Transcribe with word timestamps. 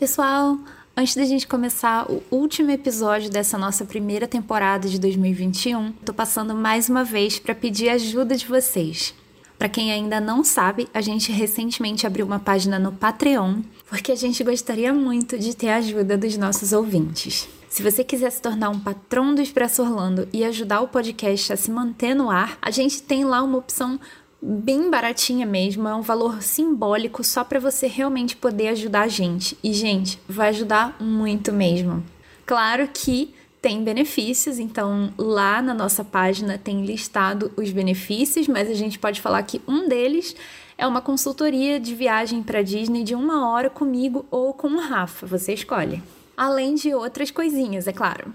Pessoal, 0.00 0.58
antes 0.96 1.14
da 1.14 1.26
gente 1.26 1.46
começar 1.46 2.10
o 2.10 2.22
último 2.30 2.70
episódio 2.70 3.28
dessa 3.28 3.58
nossa 3.58 3.84
primeira 3.84 4.26
temporada 4.26 4.88
de 4.88 4.98
2021, 4.98 5.92
tô 5.92 6.14
passando 6.14 6.54
mais 6.54 6.88
uma 6.88 7.04
vez 7.04 7.38
para 7.38 7.54
pedir 7.54 7.90
ajuda 7.90 8.34
de 8.34 8.46
vocês. 8.46 9.14
Para 9.58 9.68
quem 9.68 9.92
ainda 9.92 10.18
não 10.18 10.42
sabe, 10.42 10.88
a 10.94 11.02
gente 11.02 11.30
recentemente 11.30 12.06
abriu 12.06 12.24
uma 12.24 12.38
página 12.38 12.78
no 12.78 12.92
Patreon, 12.92 13.60
porque 13.90 14.10
a 14.10 14.16
gente 14.16 14.42
gostaria 14.42 14.90
muito 14.94 15.38
de 15.38 15.54
ter 15.54 15.68
a 15.68 15.76
ajuda 15.76 16.16
dos 16.16 16.34
nossos 16.38 16.72
ouvintes. 16.72 17.46
Se 17.68 17.82
você 17.82 18.02
quiser 18.02 18.30
se 18.30 18.40
tornar 18.40 18.70
um 18.70 18.80
patrão 18.80 19.34
do 19.34 19.42
Expresso 19.42 19.82
Orlando 19.82 20.26
e 20.32 20.42
ajudar 20.44 20.80
o 20.80 20.88
podcast 20.88 21.52
a 21.52 21.56
se 21.58 21.70
manter 21.70 22.14
no 22.14 22.30
ar, 22.30 22.56
a 22.62 22.70
gente 22.70 23.02
tem 23.02 23.24
lá 23.24 23.42
uma 23.42 23.58
opção 23.58 24.00
bem 24.42 24.90
baratinha 24.90 25.44
mesmo, 25.44 25.86
é 25.88 25.94
um 25.94 26.02
valor 26.02 26.42
simbólico 26.42 27.22
só 27.22 27.44
para 27.44 27.60
você 27.60 27.86
realmente 27.86 28.36
poder 28.36 28.68
ajudar 28.68 29.02
a 29.02 29.08
gente. 29.08 29.56
E 29.62 29.72
gente, 29.72 30.18
vai 30.28 30.48
ajudar 30.48 30.96
muito 31.00 31.52
mesmo. 31.52 32.02
Claro 32.46 32.88
que 32.92 33.34
tem 33.60 33.84
benefícios, 33.84 34.58
então 34.58 35.12
lá 35.18 35.60
na 35.60 35.74
nossa 35.74 36.02
página 36.02 36.56
tem 36.56 36.84
listado 36.84 37.52
os 37.56 37.70
benefícios, 37.70 38.48
mas 38.48 38.70
a 38.70 38.74
gente 38.74 38.98
pode 38.98 39.20
falar 39.20 39.42
que 39.42 39.60
um 39.68 39.86
deles 39.86 40.34
é 40.78 40.86
uma 40.86 41.02
consultoria 41.02 41.78
de 41.78 41.94
viagem 41.94 42.42
para 42.42 42.62
Disney 42.62 43.04
de 43.04 43.14
uma 43.14 43.50
hora 43.50 43.68
comigo 43.68 44.24
ou 44.30 44.54
com 44.54 44.68
o 44.68 44.80
Rafa, 44.80 45.26
você 45.26 45.52
escolhe. 45.52 46.02
Além 46.34 46.74
de 46.74 46.94
outras 46.94 47.30
coisinhas, 47.30 47.86
é 47.86 47.92
claro. 47.92 48.32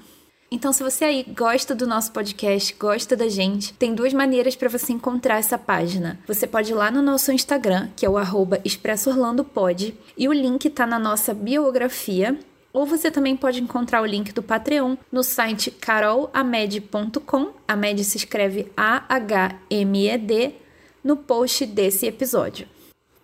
Então, 0.56 0.72
se 0.72 0.82
você 0.82 1.04
aí 1.04 1.26
gosta 1.36 1.76
do 1.76 1.86
nosso 1.86 2.14
podcast, 2.14 2.74
gosta 2.80 3.14
da 3.14 3.28
gente, 3.28 3.74
tem 3.74 3.94
duas 3.94 4.14
maneiras 4.14 4.56
para 4.56 4.70
você 4.70 4.94
encontrar 4.94 5.38
essa 5.38 5.58
página. 5.58 6.18
Você 6.26 6.48
pode 6.48 6.72
ir 6.72 6.76
lá 6.76 6.90
no 6.90 7.02
nosso 7.02 7.30
Instagram, 7.30 7.90
que 7.94 8.06
é 8.06 8.10
o 8.10 8.18
arroba 8.18 8.62
expressoorlandopod, 8.64 9.94
e 10.18 10.30
o 10.30 10.32
link 10.32 10.64
está 10.64 10.88
na 10.88 10.98
nossa 10.98 11.34
biografia. 11.34 12.40
Ou 12.72 12.86
você 12.86 13.12
também 13.12 13.36
pode 13.36 13.62
encontrar 13.62 14.02
o 14.02 14.06
link 14.06 14.32
do 14.32 14.42
Patreon 14.42 14.96
no 15.12 15.24
site 15.24 15.70
carolamed.com. 15.72 17.52
A 17.68 17.76
Med 17.76 18.02
se 18.06 18.16
escreve 18.16 18.72
A-H-M-E-D 18.78 20.56
no 21.04 21.18
post 21.18 21.66
desse 21.66 22.06
episódio. 22.08 22.66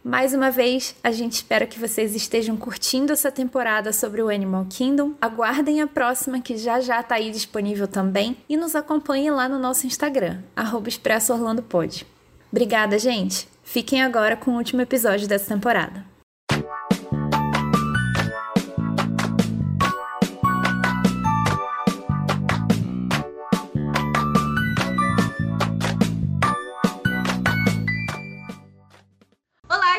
Mais 0.04 0.34
uma 0.34 0.50
vez, 0.50 0.96
a 1.04 1.12
gente 1.12 1.34
espera 1.34 1.68
que 1.68 1.80
vocês 1.80 2.16
estejam 2.16 2.58
curtindo 2.58 3.14
essa 3.14 3.32
temporada 3.32 3.94
sobre 3.94 4.22
o 4.24 4.30
Animal 4.30 4.66
Kingdom. 4.68 5.14
Aguardem 5.22 5.80
a 5.80 5.86
próxima, 5.86 6.42
que 6.42 6.58
já 6.58 6.80
já 6.80 7.02
está 7.02 7.16
aí 7.16 7.30
disponível 7.30 7.88
também. 7.88 8.36
E 8.50 8.58
nos 8.58 8.76
acompanhem 8.76 9.30
lá 9.30 9.48
no 9.48 9.60
nosso 9.60 9.86
Instagram, 9.86 10.42
@expressoorlandopod. 10.88 12.08
Obrigada, 12.52 12.98
gente! 12.98 13.48
Fiquem 13.64 14.02
agora 14.02 14.36
com 14.36 14.52
o 14.52 14.58
último 14.58 14.82
episódio 14.82 15.28
dessa 15.28 15.54
temporada. 15.54 16.11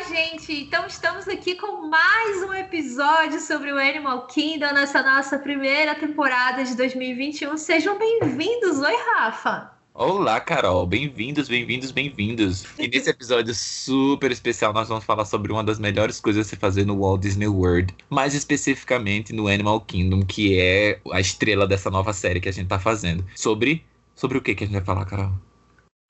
Gente! 0.00 0.52
Então 0.52 0.86
estamos 0.86 1.28
aqui 1.28 1.54
com 1.54 1.88
mais 1.88 2.42
um 2.42 2.54
episódio 2.54 3.38
sobre 3.40 3.72
o 3.72 3.78
Animal 3.78 4.26
Kingdom 4.26 4.72
nessa 4.72 5.02
nossa 5.02 5.38
primeira 5.38 5.94
temporada 5.94 6.64
de 6.64 6.74
2021. 6.74 7.56
Sejam 7.58 7.98
bem-vindos! 7.98 8.78
Oi, 8.78 8.94
Rafa! 9.14 9.70
Olá, 9.92 10.40
Carol! 10.40 10.86
Bem-vindos, 10.86 11.46
bem-vindos, 11.46 11.90
bem-vindos! 11.90 12.64
E 12.78 12.88
nesse 12.88 13.10
episódio 13.10 13.54
super 13.54 14.30
especial 14.30 14.72
nós 14.72 14.88
vamos 14.88 15.04
falar 15.04 15.26
sobre 15.26 15.52
uma 15.52 15.62
das 15.62 15.78
melhores 15.78 16.18
coisas 16.18 16.46
a 16.46 16.48
se 16.48 16.56
fazer 16.56 16.86
no 16.86 16.98
Walt 16.98 17.20
Disney 17.20 17.48
World, 17.48 17.94
mais 18.08 18.34
especificamente 18.34 19.32
no 19.34 19.46
Animal 19.46 19.82
Kingdom, 19.82 20.24
que 20.24 20.58
é 20.58 20.98
a 21.12 21.20
estrela 21.20 21.66
dessa 21.66 21.90
nova 21.90 22.14
série 22.14 22.40
que 22.40 22.48
a 22.48 22.52
gente 22.52 22.68
tá 22.68 22.78
fazendo. 22.78 23.24
Sobre 23.36 23.84
sobre 24.14 24.38
o 24.38 24.40
que 24.40 24.54
que 24.54 24.64
a 24.64 24.66
gente 24.66 24.76
vai 24.76 24.84
falar, 24.84 25.04
Carol? 25.04 25.32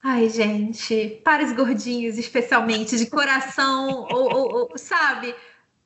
Ai, 0.04 0.28
gente, 0.28 1.20
para 1.24 1.44
os 1.44 1.52
gordinhos, 1.52 2.18
especialmente 2.18 2.96
de 2.96 3.06
coração, 3.06 4.06
ou, 4.10 4.34
ou, 4.34 4.54
ou, 4.70 4.78
sabe? 4.78 5.34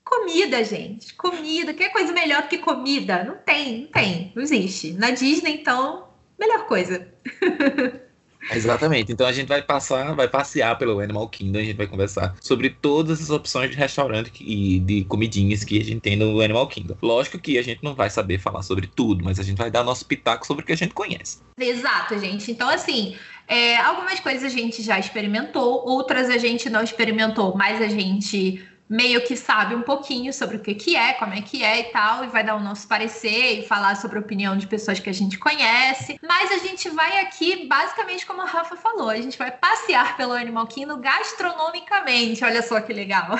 Comida, 0.03 0.65
gente. 0.65 1.15
Comida. 1.15 1.75
Que 1.75 1.91
coisa 1.91 2.12
melhor 2.12 2.43
do 2.43 2.49
que 2.49 2.59
comida? 2.59 3.25
Não 3.25 3.37
tem, 3.37 3.82
não 3.82 3.88
tem. 3.88 4.32
Não 4.34 4.43
existe. 4.43 4.93
Na 4.94 5.10
Disney, 5.10 5.53
então, 5.60 6.09
melhor 6.38 6.66
coisa. 6.66 7.06
Exatamente. 8.50 9.12
Então 9.12 9.26
a 9.26 9.32
gente 9.32 9.48
vai 9.48 9.62
passar, 9.62 10.14
vai 10.14 10.28
passear 10.28 10.76
pelo 10.78 11.00
Animal 11.00 11.28
Kingdom, 11.28 11.58
a 11.58 11.62
gente 11.62 11.76
vai 11.76 11.86
conversar 11.86 12.34
sobre 12.40 12.70
todas 12.70 13.20
as 13.20 13.30
opções 13.30 13.70
de 13.70 13.76
restaurante 13.76 14.32
e 14.40 14.78
de 14.80 15.04
comidinhas 15.04 15.64
que 15.64 15.80
a 15.80 15.84
gente 15.84 16.00
tem 16.00 16.16
no 16.16 16.40
Animal 16.40 16.66
Kingdom. 16.68 16.96
Lógico 17.02 17.38
que 17.38 17.58
a 17.58 17.62
gente 17.62 17.82
não 17.82 17.94
vai 17.94 18.10
saber 18.10 18.38
falar 18.38 18.62
sobre 18.62 18.86
tudo, 18.86 19.24
mas 19.24 19.38
a 19.38 19.42
gente 19.42 19.56
vai 19.58 19.70
dar 19.70 19.82
nosso 19.82 20.06
pitaco 20.06 20.46
sobre 20.46 20.62
o 20.62 20.66
que 20.66 20.72
a 20.72 20.76
gente 20.76 20.94
conhece. 20.94 21.38
Exato, 21.58 22.18
gente. 22.18 22.50
Então, 22.50 22.68
assim, 22.68 23.16
é, 23.48 23.76
algumas 23.78 24.20
coisas 24.20 24.44
a 24.44 24.48
gente 24.48 24.82
já 24.82 24.98
experimentou, 24.98 25.86
outras 25.86 26.28
a 26.28 26.38
gente 26.38 26.68
não 26.68 26.82
experimentou, 26.82 27.56
mas 27.56 27.80
a 27.80 27.88
gente 27.88 28.62
meio 28.88 29.24
que 29.24 29.36
sabe 29.36 29.74
um 29.74 29.82
pouquinho 29.82 30.32
sobre 30.32 30.56
o 30.56 30.60
que, 30.60 30.74
que 30.74 30.97
é, 30.97 31.12
como 31.14 31.34
é 31.34 31.42
que 31.42 31.62
é 31.62 31.80
e 31.80 31.84
tal, 31.84 32.24
e 32.24 32.28
vai 32.28 32.44
dar 32.44 32.56
o 32.56 32.60
nosso 32.60 32.86
parecer 32.86 33.60
e 33.60 33.66
falar 33.66 33.97
sobre 33.97 34.19
a 34.19 34.20
opinião 34.20 34.56
de 34.56 34.66
pessoas 34.66 35.00
que 35.00 35.10
a 35.10 35.14
gente 35.14 35.38
conhece. 35.38 36.19
Mas 36.22 36.52
a 36.52 36.58
gente 36.58 36.88
vai 36.91 37.20
aqui, 37.20 37.66
basicamente, 37.66 38.25
como 38.25 38.42
a 38.42 38.46
Rafa 38.46 38.76
falou, 38.76 39.08
a 39.08 39.16
gente 39.16 39.36
vai 39.36 39.50
passear 39.50 40.16
pelo 40.16 40.32
Animal 40.32 40.66
Kingdom 40.66 41.00
gastronomicamente. 41.00 42.44
Olha 42.44 42.62
só 42.62 42.80
que 42.80 42.92
legal. 42.92 43.38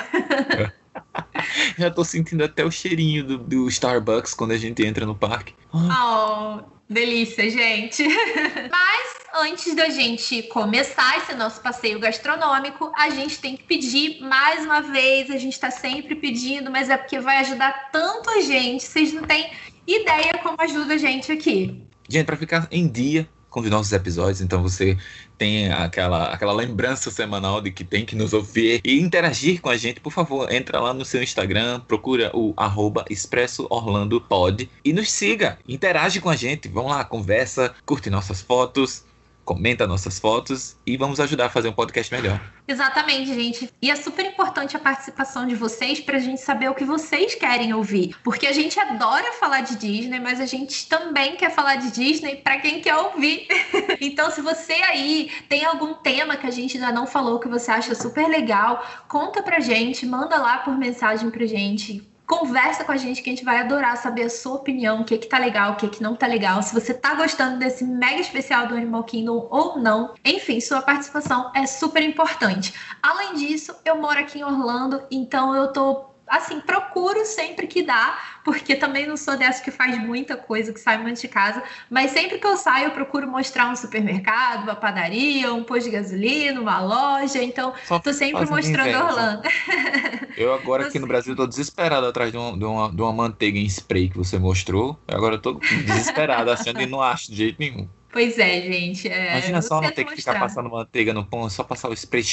Já 1.77 1.91
tô 1.91 2.03
sentindo 2.03 2.43
até 2.43 2.65
o 2.65 2.71
cheirinho 2.71 3.23
do, 3.23 3.37
do 3.37 3.67
Starbucks 3.67 4.33
quando 4.33 4.51
a 4.51 4.57
gente 4.57 4.83
entra 4.85 5.05
no 5.05 5.15
parque. 5.15 5.53
Oh, 5.73 6.61
delícia, 6.89 7.49
gente. 7.49 8.03
Mas 8.71 9.17
antes 9.35 9.75
da 9.75 9.89
gente 9.89 10.43
começar 10.43 11.17
esse 11.17 11.35
nosso 11.35 11.61
passeio 11.61 11.99
gastronômico, 11.99 12.91
a 12.95 13.09
gente 13.09 13.39
tem 13.39 13.55
que 13.55 13.63
pedir 13.63 14.21
mais 14.21 14.65
uma 14.65 14.81
vez, 14.81 15.29
a 15.29 15.37
gente 15.37 15.53
está 15.53 15.69
sempre 15.69 16.15
pedindo, 16.15 16.71
mas 16.71 16.89
é 16.89 16.97
porque 16.97 17.19
vai 17.19 17.37
ajudar 17.37 17.89
tanto 17.91 18.29
a 18.31 18.41
gente, 18.41 18.83
vocês 18.83 19.13
não 19.13 19.23
têm 19.23 19.51
ideia 19.85 20.39
como 20.41 20.55
ajuda 20.59 20.95
a 20.95 20.97
gente 20.97 21.31
aqui. 21.31 21.83
Gente, 22.09 22.25
para 22.25 22.37
ficar 22.37 22.67
em 22.71 22.87
dia 22.87 23.29
com 23.49 23.61
os 23.61 23.69
nossos 23.69 23.91
episódios, 23.91 24.41
então 24.41 24.61
você 24.61 24.97
tem 25.37 25.71
aquela, 25.71 26.25
aquela 26.33 26.53
lembrança 26.53 27.09
semanal 27.11 27.61
de 27.61 27.71
que 27.71 27.83
tem 27.83 28.05
que 28.05 28.15
nos 28.15 28.33
ouvir 28.33 28.81
e 28.83 28.99
interagir 28.99 29.61
com 29.61 29.69
a 29.69 29.77
gente, 29.77 29.99
por 29.99 30.11
favor, 30.11 30.51
entra 30.51 30.79
lá 30.79 30.93
no 30.93 31.05
seu 31.05 31.21
Instagram, 31.21 31.79
procura 31.81 32.31
o 32.33 32.53
arroba 32.57 33.05
Expresso 33.09 33.67
Orlando 33.69 34.19
Pod 34.19 34.69
e 34.83 34.93
nos 34.93 35.11
siga, 35.11 35.57
interage 35.67 36.19
com 36.19 36.29
a 36.29 36.35
gente, 36.35 36.67
vamos 36.67 36.91
lá, 36.91 37.03
conversa, 37.03 37.73
curte 37.85 38.09
nossas 38.09 38.41
fotos, 38.41 39.05
comenta 39.47 39.87
nossas 39.87 40.19
fotos 40.19 40.75
e 40.85 40.97
vamos 40.97 41.21
ajudar 41.21 41.45
a 41.45 41.49
fazer 41.49 41.69
um 41.69 41.73
podcast 41.73 42.13
melhor. 42.13 42.37
Exatamente, 42.67 43.33
gente. 43.33 43.73
E 43.81 43.89
é 43.89 43.95
super 43.95 44.25
importante 44.25 44.75
a 44.75 44.79
participação 44.79 45.47
de 45.47 45.55
vocês 45.55 46.01
para 46.01 46.17
a 46.17 46.19
gente 46.19 46.41
saber 46.41 46.69
o 46.69 46.75
que 46.75 46.83
vocês 46.83 47.33
querem 47.33 47.73
ouvir. 47.73 48.13
Porque 48.25 48.45
a 48.45 48.51
gente 48.51 48.77
adora 48.77 49.31
falar 49.39 49.61
de 49.61 49.77
Disney, 49.77 50.19
mas 50.19 50.41
a 50.41 50.45
gente 50.45 50.89
também 50.89 51.37
quer 51.37 51.49
falar 51.49 51.77
de 51.77 51.91
Disney 51.91 52.35
para 52.35 52.59
quem 52.59 52.81
quer 52.81 52.97
ouvir. 52.97 53.47
então, 54.01 54.29
se 54.29 54.41
você 54.41 54.73
aí 54.73 55.31
tem 55.47 55.63
algum 55.63 55.93
tema 55.93 56.35
que 56.35 56.45
a 56.45 56.51
gente 56.51 56.75
ainda 56.75 56.91
não 56.91 57.07
falou 57.07 57.39
que 57.39 57.47
você 57.47 57.71
acha 57.71 57.95
super 57.95 58.27
legal, 58.27 58.85
conta 59.07 59.41
pra 59.41 59.61
gente, 59.61 60.05
manda 60.05 60.35
lá 60.37 60.57
por 60.57 60.77
mensagem 60.77 61.31
pra 61.31 61.45
gente 61.45 62.05
conversa 62.27 62.83
com 62.83 62.91
a 62.91 62.97
gente 62.97 63.23
que 63.23 63.29
a 63.29 63.33
gente 63.33 63.45
vai 63.45 63.59
adorar 63.59 63.95
saber 63.95 64.23
a 64.23 64.29
sua 64.29 64.55
opinião, 64.55 65.01
o 65.01 65.05
que 65.05 65.17
que 65.17 65.27
tá 65.27 65.39
legal, 65.39 65.71
o 65.71 65.75
que 65.77 65.87
que 65.87 66.03
não 66.03 66.13
tá 66.13 66.27
legal, 66.27 66.61
se 66.61 66.73
você 66.73 66.93
tá 66.93 67.15
gostando 67.15 67.57
desse 67.57 67.85
mega 67.85 68.19
especial 68.19 68.67
do 68.67 68.75
Animal 68.75 69.05
Kingdom 69.05 69.47
ou 69.49 69.79
não. 69.79 70.13
Enfim, 70.25 70.59
sua 70.59 70.81
participação 70.81 71.49
é 71.55 71.65
super 71.65 72.03
importante. 72.03 72.73
Além 73.01 73.35
disso, 73.35 73.73
eu 73.85 73.95
moro 73.95 74.19
aqui 74.19 74.39
em 74.39 74.43
Orlando, 74.43 75.01
então 75.09 75.55
eu 75.55 75.71
tô 75.71 76.16
assim, 76.27 76.59
procuro 76.59 77.25
sempre 77.25 77.67
que 77.67 77.83
dá, 77.83 78.19
porque 78.43 78.75
também 78.75 79.05
não 79.07 79.17
sou 79.17 79.37
dessa 79.37 79.63
que 79.63 79.71
faz 79.71 79.97
muita 79.97 80.35
coisa, 80.35 80.73
que 80.73 80.79
sai 80.79 80.97
muito 80.97 81.19
de 81.19 81.27
casa, 81.27 81.63
mas 81.89 82.11
sempre 82.11 82.37
que 82.37 82.47
eu 82.47 82.57
saio, 82.57 82.85
eu 82.85 82.91
procuro 82.91 83.27
mostrar 83.27 83.69
um 83.69 83.75
supermercado, 83.75 84.63
uma 84.63 84.75
padaria, 84.75 85.53
um 85.53 85.63
posto 85.63 85.85
de 85.85 85.91
gasolina, 85.91 86.59
uma 86.59 86.79
loja, 86.79 87.41
então 87.41 87.73
Só 87.85 87.99
tô 87.99 88.13
sempre 88.13 88.45
mostrando 88.45 88.89
inveja. 88.89 89.03
Orlando. 89.03 89.41
Eu 90.37 90.53
agora 90.53 90.85
aqui 90.85 90.99
no 90.99 91.07
Brasil 91.07 91.35
tô 91.35 91.47
desesperado 91.47 92.05
atrás 92.05 92.31
de 92.31 92.37
uma, 92.37 92.55
de, 92.55 92.63
uma, 92.63 92.91
de 92.91 93.01
uma 93.01 93.11
manteiga 93.11 93.57
em 93.57 93.65
spray 93.65 94.07
que 94.07 94.17
você 94.17 94.37
mostrou, 94.37 94.99
agora 95.07 95.33
eu 95.33 95.41
tô 95.41 95.53
desesperado, 95.55 96.51
assim, 96.51 96.69
e 96.77 96.85
não 96.85 97.01
acho 97.01 97.31
de 97.31 97.37
jeito 97.37 97.57
nenhum. 97.59 97.89
Pois 98.11 98.37
é, 98.37 98.61
gente. 98.61 99.07
É, 99.07 99.31
Imagina 99.31 99.61
só 99.63 99.81
não 99.81 99.91
ter 99.91 100.05
que 100.05 100.15
ficar 100.15 100.39
passando 100.39 100.69
manteiga 100.69 101.11
no 101.11 101.25
pão, 101.25 101.47
é 101.47 101.49
só 101.49 101.63
passar 101.63 101.89
o 101.89 101.93
spray. 101.93 102.23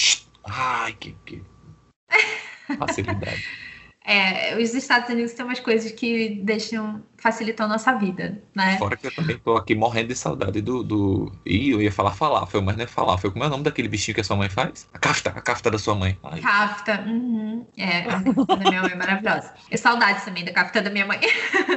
Ai, 0.45 0.93
que, 0.93 1.17
que... 1.25 1.43
facilidade. 2.79 3.43
É, 4.05 4.57
os 4.59 4.75
Estados 4.75 5.09
Unidos 5.09 5.33
têm 5.33 5.45
umas 5.47 5.61
coisas 5.61 5.91
que 5.91 6.37
deixam, 6.45 7.03
facilitam 7.25 7.65
a 7.65 7.69
nossa 7.71 7.95
vida, 7.95 8.39
né? 8.55 8.77
Fora 8.77 8.99
que 8.99 9.07
eu 9.07 9.15
também 9.15 9.39
tô 9.39 9.57
aqui 9.57 9.75
morrendo 9.75 10.09
de 10.09 10.15
saudade 10.15 10.61
do. 10.61 10.83
do... 10.83 11.33
Ih, 11.47 11.71
eu 11.71 11.81
ia 11.81 11.91
falar 11.91 12.11
falafel, 12.11 12.61
mas 12.61 12.77
não 12.77 12.85
é 12.85 12.87
falafel. 12.87 13.33
Como 13.33 13.43
é 13.43 13.47
o 13.47 13.51
nome 13.51 13.65
daquele 13.65 13.89
bichinho 13.89 14.15
que 14.15 14.21
a 14.21 14.25
sua 14.25 14.37
mãe 14.37 14.51
faz? 14.51 14.87
A 14.93 14.99
kafta, 14.99 15.31
a 15.31 15.41
kafta 15.41 15.71
da 15.71 15.79
sua 15.79 15.95
mãe. 15.95 16.19
Ai. 16.23 16.43
Kafta, 16.43 17.03
uhum. 17.07 17.67
É, 17.79 18.01
a 18.01 18.21
kafta 18.21 18.57
da 18.59 18.71
minha 18.71 18.83
mãe 18.83 18.93
é 18.93 18.95
maravilhosa. 18.95 19.55
E 19.71 19.79
saudades 19.79 20.23
também 20.23 20.45
da 20.45 20.53
kafta 20.53 20.83
da 20.83 20.91
minha 20.91 21.07
mãe. 21.07 21.19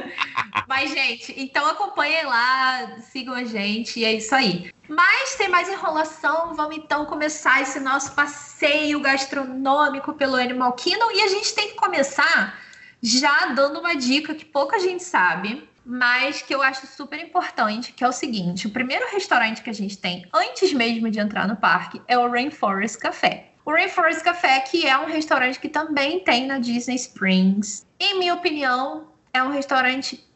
mas, 0.68 0.90
gente, 0.90 1.34
então 1.34 1.66
acompanhem 1.66 2.26
lá, 2.26 2.98
sigam 3.00 3.34
a 3.34 3.44
gente 3.44 4.00
e 4.00 4.04
é 4.04 4.12
isso 4.12 4.34
aí. 4.34 4.70
Mas 4.86 5.34
tem 5.36 5.48
mais 5.48 5.66
enrolação, 5.66 6.54
vamos 6.54 6.76
então 6.76 7.06
começar 7.06 7.62
esse 7.62 7.80
nosso 7.80 8.12
passeio 8.12 9.00
gastronômico 9.00 10.12
pelo 10.12 10.36
Animal 10.36 10.74
Kingdom 10.74 11.10
e 11.10 11.22
a 11.22 11.28
gente 11.28 11.54
tem 11.54 11.68
que 11.68 11.74
começar 11.74 12.67
já 13.02 13.46
dando 13.46 13.80
uma 13.80 13.94
dica 13.94 14.34
que 14.34 14.44
pouca 14.44 14.78
gente 14.78 15.02
sabe, 15.02 15.68
mas 15.84 16.42
que 16.42 16.54
eu 16.54 16.62
acho 16.62 16.86
super 16.86 17.18
importante, 17.20 17.92
que 17.92 18.04
é 18.04 18.08
o 18.08 18.12
seguinte: 18.12 18.66
o 18.66 18.70
primeiro 18.70 19.06
restaurante 19.10 19.62
que 19.62 19.70
a 19.70 19.74
gente 19.74 19.96
tem 19.96 20.26
antes 20.34 20.72
mesmo 20.72 21.10
de 21.10 21.18
entrar 21.18 21.48
no 21.48 21.56
parque 21.56 22.00
é 22.06 22.18
o 22.18 22.30
Rainforest 22.30 22.98
Café. 22.98 23.52
O 23.64 23.70
Rainforest 23.70 24.22
Café, 24.22 24.60
que 24.60 24.86
é 24.86 24.96
um 24.98 25.06
restaurante 25.06 25.60
que 25.60 25.68
também 25.68 26.20
tem 26.20 26.46
na 26.46 26.58
Disney 26.58 26.96
Springs. 26.96 27.86
Em 28.00 28.18
minha 28.18 28.34
opinião, 28.34 29.08
é 29.32 29.42
um 29.42 29.50
restaurante 29.50 30.26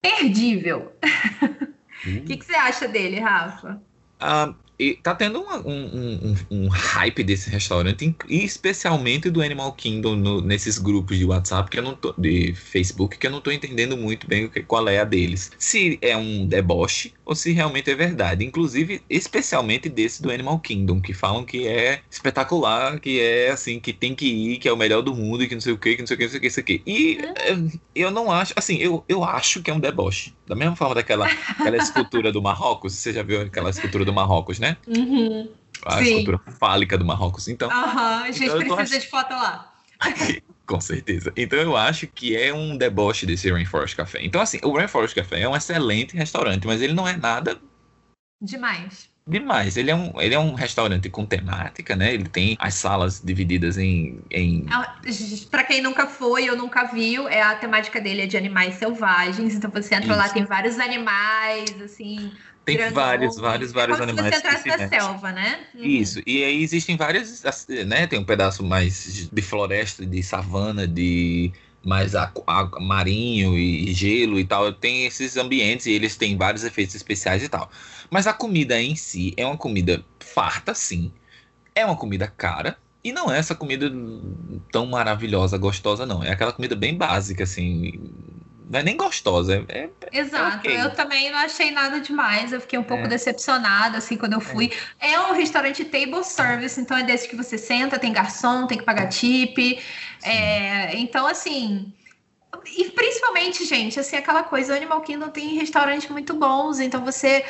perdível. 0.00 0.92
O 2.02 2.08
hum. 2.08 2.24
que, 2.24 2.38
que 2.38 2.46
você 2.46 2.54
acha 2.54 2.88
dele, 2.88 3.20
Rafa? 3.20 3.78
Uh, 4.22 4.54
e 4.80 4.94
tá 4.94 5.14
tendo 5.14 5.42
uma, 5.42 5.58
um, 5.58 6.30
um, 6.30 6.36
um, 6.50 6.68
hype 6.68 7.22
desse 7.22 7.50
restaurante, 7.50 8.16
e 8.26 8.42
especialmente 8.42 9.28
do 9.28 9.42
Animal 9.42 9.74
Kingdom 9.74 10.16
no, 10.16 10.40
nesses 10.40 10.78
grupos 10.78 11.18
de 11.18 11.26
WhatsApp 11.26 11.68
que 11.68 11.78
eu 11.78 11.82
não 11.82 11.94
tô, 11.94 12.14
de 12.16 12.54
Facebook, 12.54 13.18
que 13.18 13.26
eu 13.26 13.30
não 13.30 13.42
tô 13.42 13.50
entendendo 13.50 13.94
muito 13.94 14.26
bem 14.26 14.50
qual 14.66 14.88
é 14.88 14.98
a 14.98 15.04
deles. 15.04 15.52
Se 15.58 15.98
é 16.00 16.16
um 16.16 16.46
deboche 16.46 17.12
ou 17.30 17.36
se 17.36 17.52
realmente 17.52 17.88
é 17.88 17.94
verdade. 17.94 18.44
Inclusive, 18.44 19.02
especialmente 19.08 19.88
desse 19.88 20.20
do 20.20 20.32
Animal 20.32 20.58
Kingdom, 20.58 21.00
que 21.00 21.12
falam 21.12 21.44
que 21.44 21.68
é 21.68 22.00
espetacular, 22.10 22.98
que 22.98 23.20
é 23.20 23.50
assim, 23.50 23.78
que 23.78 23.92
tem 23.92 24.16
que 24.16 24.26
ir, 24.26 24.58
que 24.58 24.68
é 24.68 24.72
o 24.72 24.76
melhor 24.76 25.00
do 25.00 25.14
mundo, 25.14 25.44
e 25.44 25.46
que 25.46 25.54
não 25.54 25.60
sei 25.60 25.72
o 25.72 25.78
que, 25.78 25.94
que 25.94 26.02
não 26.02 26.08
sei 26.08 26.16
o 26.16 26.18
que, 26.18 26.24
não 26.24 26.30
sei 26.30 26.38
o 26.38 26.40
que, 26.40 26.46
isso 26.48 26.58
aqui. 26.58 26.82
E 26.84 27.20
uhum. 27.52 27.70
eu 27.94 28.10
não 28.10 28.32
acho, 28.32 28.52
assim, 28.56 28.78
eu, 28.78 29.04
eu 29.08 29.22
acho 29.22 29.62
que 29.62 29.70
é 29.70 29.74
um 29.74 29.78
deboche. 29.78 30.34
Da 30.44 30.56
mesma 30.56 30.74
forma 30.74 30.96
daquela 30.96 31.28
aquela 31.56 31.76
escultura 31.76 32.32
do 32.32 32.42
Marrocos, 32.42 32.94
você 32.94 33.12
já 33.12 33.22
viu 33.22 33.42
aquela 33.42 33.70
escultura 33.70 34.04
do 34.04 34.12
Marrocos, 34.12 34.58
né? 34.58 34.69
Uhum. 34.86 35.48
A 35.84 35.98
Sim. 35.98 36.04
escultura 36.04 36.38
fálica 36.58 36.98
do 36.98 37.04
Marrocos, 37.04 37.48
então. 37.48 37.70
Aham, 37.70 38.22
a 38.24 38.30
gente 38.30 38.44
então 38.44 38.76
precisa 38.76 38.98
ach... 38.98 39.02
de 39.02 39.08
foto 39.08 39.30
lá. 39.30 39.72
Com 40.66 40.80
certeza. 40.80 41.32
Então 41.36 41.58
eu 41.58 41.76
acho 41.76 42.06
que 42.06 42.36
é 42.36 42.54
um 42.54 42.76
deboche 42.76 43.26
desse 43.26 43.50
Rainforest 43.50 43.96
Café. 43.96 44.20
Então, 44.22 44.40
assim, 44.40 44.60
o 44.62 44.72
Rainforest 44.72 45.14
Café 45.14 45.40
é 45.40 45.48
um 45.48 45.56
excelente 45.56 46.16
restaurante, 46.16 46.66
mas 46.66 46.80
ele 46.80 46.92
não 46.92 47.08
é 47.08 47.16
nada. 47.16 47.58
Demais 48.40 49.10
demais. 49.30 49.76
Ele 49.76 49.90
é 49.90 49.94
um, 49.94 50.20
ele 50.20 50.34
é 50.34 50.38
um 50.38 50.54
restaurante 50.54 51.08
com 51.08 51.24
temática, 51.24 51.94
né? 51.94 52.12
Ele 52.12 52.28
tem 52.28 52.56
as 52.58 52.74
salas 52.74 53.20
divididas 53.22 53.78
em. 53.78 54.20
em... 54.30 54.66
É 54.68 55.46
Para 55.50 55.64
quem 55.64 55.80
nunca 55.80 56.06
foi 56.06 56.50
ou 56.50 56.56
nunca 56.56 56.84
viu, 56.84 57.28
é 57.28 57.40
a 57.40 57.54
temática 57.54 58.00
dele 58.00 58.22
é 58.22 58.26
de 58.26 58.36
animais 58.36 58.74
selvagens. 58.74 59.54
Então 59.54 59.70
você 59.70 59.94
entra 59.94 60.08
Isso. 60.08 60.18
lá, 60.18 60.28
tem 60.28 60.44
vários 60.44 60.78
animais, 60.78 61.80
assim. 61.80 62.32
Tem 62.76 62.90
vários, 62.90 63.36
vários, 63.36 63.72
vários 63.72 63.98
é 63.98 64.02
animais. 64.02 64.34
Se 64.34 64.40
você 64.42 64.48
entrasse 64.48 64.68
na 64.68 64.88
selva, 64.88 65.32
né? 65.32 65.60
Uhum. 65.74 65.84
Isso. 65.84 66.22
E 66.26 66.42
aí 66.44 66.62
existem 66.62 66.96
vários, 66.96 67.42
né? 67.86 68.06
Tem 68.06 68.18
um 68.18 68.24
pedaço 68.24 68.62
mais 68.62 69.28
de 69.32 69.42
floresta, 69.42 70.04
de 70.04 70.22
savana, 70.22 70.86
de 70.86 71.52
mais 71.84 72.14
a, 72.14 72.30
a, 72.46 72.80
marinho 72.80 73.56
e 73.56 73.92
gelo 73.92 74.38
e 74.38 74.44
tal. 74.44 74.72
Tem 74.72 75.06
esses 75.06 75.36
ambientes 75.36 75.86
e 75.86 75.92
eles 75.92 76.16
têm 76.16 76.36
vários 76.36 76.64
efeitos 76.64 76.94
especiais 76.94 77.42
e 77.42 77.48
tal. 77.48 77.70
Mas 78.10 78.26
a 78.26 78.32
comida 78.32 78.80
em 78.80 78.96
si 78.96 79.34
é 79.36 79.46
uma 79.46 79.56
comida 79.56 80.04
farta, 80.18 80.74
sim. 80.74 81.12
É 81.74 81.84
uma 81.84 81.96
comida 81.96 82.26
cara. 82.26 82.76
E 83.02 83.12
não 83.12 83.32
é 83.32 83.38
essa 83.38 83.54
comida 83.54 83.90
tão 84.70 84.86
maravilhosa, 84.86 85.56
gostosa, 85.56 86.04
não. 86.04 86.22
É 86.22 86.30
aquela 86.30 86.52
comida 86.52 86.76
bem 86.76 86.94
básica, 86.96 87.44
assim. 87.44 87.98
Não 88.70 88.78
é 88.78 88.82
nem 88.84 88.96
gostosa. 88.96 89.66
É, 89.68 89.78
é, 89.80 89.90
é 90.12 90.20
Exato. 90.20 90.58
Okay. 90.58 90.80
Eu 90.80 90.94
também 90.94 91.28
não 91.28 91.38
achei 91.38 91.72
nada 91.72 92.00
demais. 92.00 92.52
Eu 92.52 92.60
fiquei 92.60 92.78
um 92.78 92.84
pouco 92.84 93.04
é. 93.04 93.08
decepcionada, 93.08 93.98
assim, 93.98 94.16
quando 94.16 94.34
eu 94.34 94.40
fui. 94.40 94.70
É. 95.00 95.14
é. 95.14 95.20
um 95.20 95.32
restaurante 95.32 95.84
table 95.84 96.22
service, 96.22 96.80
então 96.80 96.96
é 96.96 97.02
desse 97.02 97.28
que 97.28 97.34
você 97.34 97.58
senta, 97.58 97.98
tem 97.98 98.12
garçom, 98.12 98.68
tem 98.68 98.78
que 98.78 98.84
pagar 98.84 99.08
tip. 99.08 99.58
Então, 100.94 101.26
assim 101.26 101.92
e 102.76 102.90
principalmente, 102.90 103.64
gente, 103.64 103.98
assim, 103.98 104.16
aquela 104.16 104.42
coisa, 104.42 104.72
o 104.72 104.76
Animal 104.76 105.00
Kingdom 105.00 105.28
tem 105.28 105.54
restaurantes 105.56 106.08
muito 106.10 106.34
bons, 106.34 106.80
então 106.80 107.04
você 107.04 107.44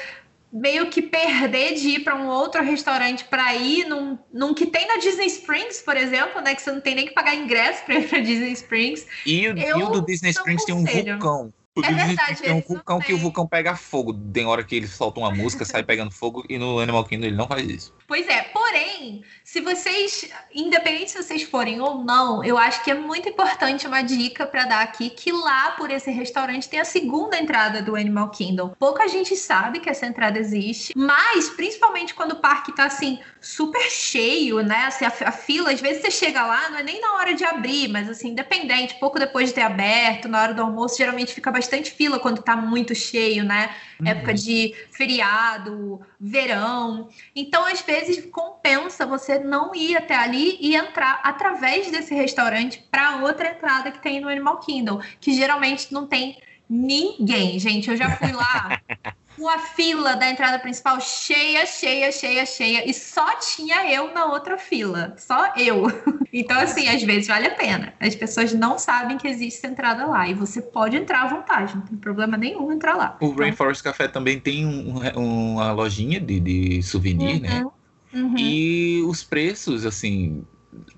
meio 0.52 0.90
que 0.90 1.00
perder 1.00 1.74
de 1.74 1.88
ir 1.90 2.00
para 2.00 2.16
um 2.16 2.26
outro 2.26 2.62
restaurante 2.62 3.24
para 3.24 3.54
ir 3.54 3.86
num, 3.86 4.18
num 4.32 4.52
que 4.52 4.66
tem 4.66 4.86
na 4.86 4.96
Disney 4.96 5.26
Springs, 5.26 5.80
por 5.80 5.96
exemplo, 5.96 6.40
né? 6.40 6.54
Que 6.54 6.62
você 6.62 6.72
não 6.72 6.80
tem 6.80 6.94
nem 6.94 7.06
que 7.06 7.14
pagar 7.14 7.34
ingresso 7.34 7.84
para 7.84 7.94
ir 7.96 8.08
para 8.08 8.20
Disney 8.20 8.52
Springs. 8.52 9.06
E, 9.24 9.44
e 9.44 9.72
o 9.74 9.90
do 9.90 10.04
Disney 10.04 10.30
Springs 10.30 10.64
tem 10.64 10.74
um 10.74 10.84
vulcão. 10.84 11.52
É 11.78 11.92
verdade, 11.92 12.42
tem 12.42 12.52
um 12.52 12.60
vulcão 12.60 12.98
que 12.98 13.12
o 13.12 13.18
vulcão 13.18 13.46
pega 13.46 13.76
fogo. 13.76 14.12
Tem 14.12 14.44
hora 14.44 14.64
que 14.64 14.74
ele 14.74 14.88
solta 14.88 15.20
uma 15.20 15.30
música, 15.30 15.64
sai 15.64 15.84
pegando 15.84 16.10
fogo, 16.10 16.44
e 16.48 16.58
no 16.58 16.80
Animal 16.80 17.04
Kingdom 17.04 17.26
ele 17.26 17.36
não 17.36 17.46
faz 17.46 17.68
isso. 17.68 17.94
Pois 18.08 18.26
é, 18.26 18.42
porém, 18.42 19.22
se 19.44 19.60
vocês, 19.60 20.28
independente 20.52 21.12
se 21.12 21.22
vocês 21.22 21.44
forem 21.44 21.80
ou 21.80 22.02
não, 22.02 22.42
eu 22.42 22.58
acho 22.58 22.82
que 22.82 22.90
é 22.90 22.94
muito 22.94 23.28
importante 23.28 23.86
uma 23.86 24.02
dica 24.02 24.46
para 24.46 24.64
dar 24.64 24.82
aqui 24.82 25.10
que 25.10 25.30
lá 25.30 25.70
por 25.72 25.92
esse 25.92 26.10
restaurante 26.10 26.68
tem 26.68 26.80
a 26.80 26.84
segunda 26.84 27.38
entrada 27.38 27.80
do 27.80 27.94
Animal 27.94 28.30
Kingdom. 28.30 28.74
Pouca 28.76 29.06
gente 29.06 29.36
sabe 29.36 29.78
que 29.78 29.88
essa 29.88 30.06
entrada 30.06 30.40
existe, 30.40 30.92
mas 30.96 31.50
principalmente 31.50 32.14
quando 32.14 32.32
o 32.32 32.40
parque 32.40 32.74
tá 32.74 32.86
assim 32.86 33.20
super 33.40 33.90
cheio, 33.90 34.62
né? 34.62 34.84
Assim, 34.84 35.04
a, 35.04 35.08
a 35.08 35.32
fila, 35.32 35.72
às 35.72 35.80
vezes 35.80 36.02
você 36.02 36.10
chega 36.10 36.44
lá, 36.44 36.68
não 36.70 36.78
é 36.78 36.82
nem 36.82 37.00
na 37.00 37.14
hora 37.14 37.34
de 37.34 37.44
abrir, 37.44 37.88
mas 37.88 38.08
assim, 38.08 38.30
independente, 38.30 38.96
pouco 39.00 39.18
depois 39.18 39.48
de 39.48 39.54
ter 39.54 39.62
aberto, 39.62 40.28
na 40.28 40.42
hora 40.42 40.54
do 40.54 40.62
almoço, 40.62 40.98
geralmente 40.98 41.32
fica 41.32 41.50
bastante 41.50 41.90
fila 41.90 42.18
quando 42.18 42.42
tá 42.42 42.54
muito 42.56 42.94
cheio, 42.94 43.44
né? 43.44 43.74
Uhum. 43.98 44.08
Época 44.08 44.34
de 44.34 44.74
feriado, 44.92 46.00
verão. 46.20 47.08
Então, 47.34 47.64
às 47.64 47.80
vezes, 47.80 48.26
compensa 48.26 49.06
você 49.06 49.38
não 49.38 49.74
ir 49.74 49.96
até 49.96 50.14
ali 50.14 50.58
e 50.60 50.76
entrar 50.76 51.20
através 51.22 51.90
desse 51.90 52.14
restaurante 52.14 52.86
para 52.90 53.16
outra 53.22 53.50
entrada 53.50 53.90
que 53.90 54.02
tem 54.02 54.20
no 54.20 54.28
Animal 54.28 54.60
Kingdom, 54.60 55.00
que 55.20 55.32
geralmente 55.32 55.92
não 55.92 56.06
tem 56.06 56.38
ninguém. 56.68 57.58
Gente, 57.58 57.90
eu 57.90 57.96
já 57.96 58.10
fui 58.16 58.32
lá 58.32 58.80
uma 59.40 59.58
fila 59.58 60.14
da 60.16 60.28
entrada 60.28 60.58
principal 60.58 61.00
cheia, 61.00 61.64
cheia, 61.64 62.12
cheia, 62.12 62.44
cheia, 62.44 62.88
e 62.88 62.92
só 62.92 63.38
tinha 63.38 63.90
eu 63.90 64.12
na 64.12 64.26
outra 64.26 64.58
fila, 64.58 65.14
só 65.18 65.54
eu. 65.56 65.86
Então, 66.32 66.60
assim, 66.60 66.86
às 66.86 67.02
vezes 67.02 67.26
vale 67.26 67.48
a 67.48 67.54
pena. 67.56 67.92
As 67.98 68.14
pessoas 68.14 68.52
não 68.52 68.78
sabem 68.78 69.18
que 69.18 69.26
existe 69.26 69.66
entrada 69.66 70.06
lá, 70.06 70.28
e 70.28 70.32
você 70.32 70.62
pode 70.62 70.96
entrar 70.96 71.24
à 71.24 71.26
vontade, 71.26 71.74
não 71.74 71.82
tem 71.82 71.98
problema 71.98 72.36
nenhum 72.36 72.70
entrar 72.70 72.94
lá. 72.94 73.18
O. 73.20 73.32
Rainforest 73.32 73.82
Café 73.82 74.06
também 74.06 74.38
tem 74.38 74.64
um, 74.64 75.00
uma 75.16 75.72
lojinha 75.72 76.20
de, 76.20 76.38
de 76.38 76.82
souvenir, 76.84 77.40
né? 77.40 77.48
uhum. 77.48 77.64
né? 77.64 78.22
Uhum. 78.22 78.38
E 78.38 79.02
os 79.08 79.24
preços, 79.24 79.84
assim, 79.84 80.44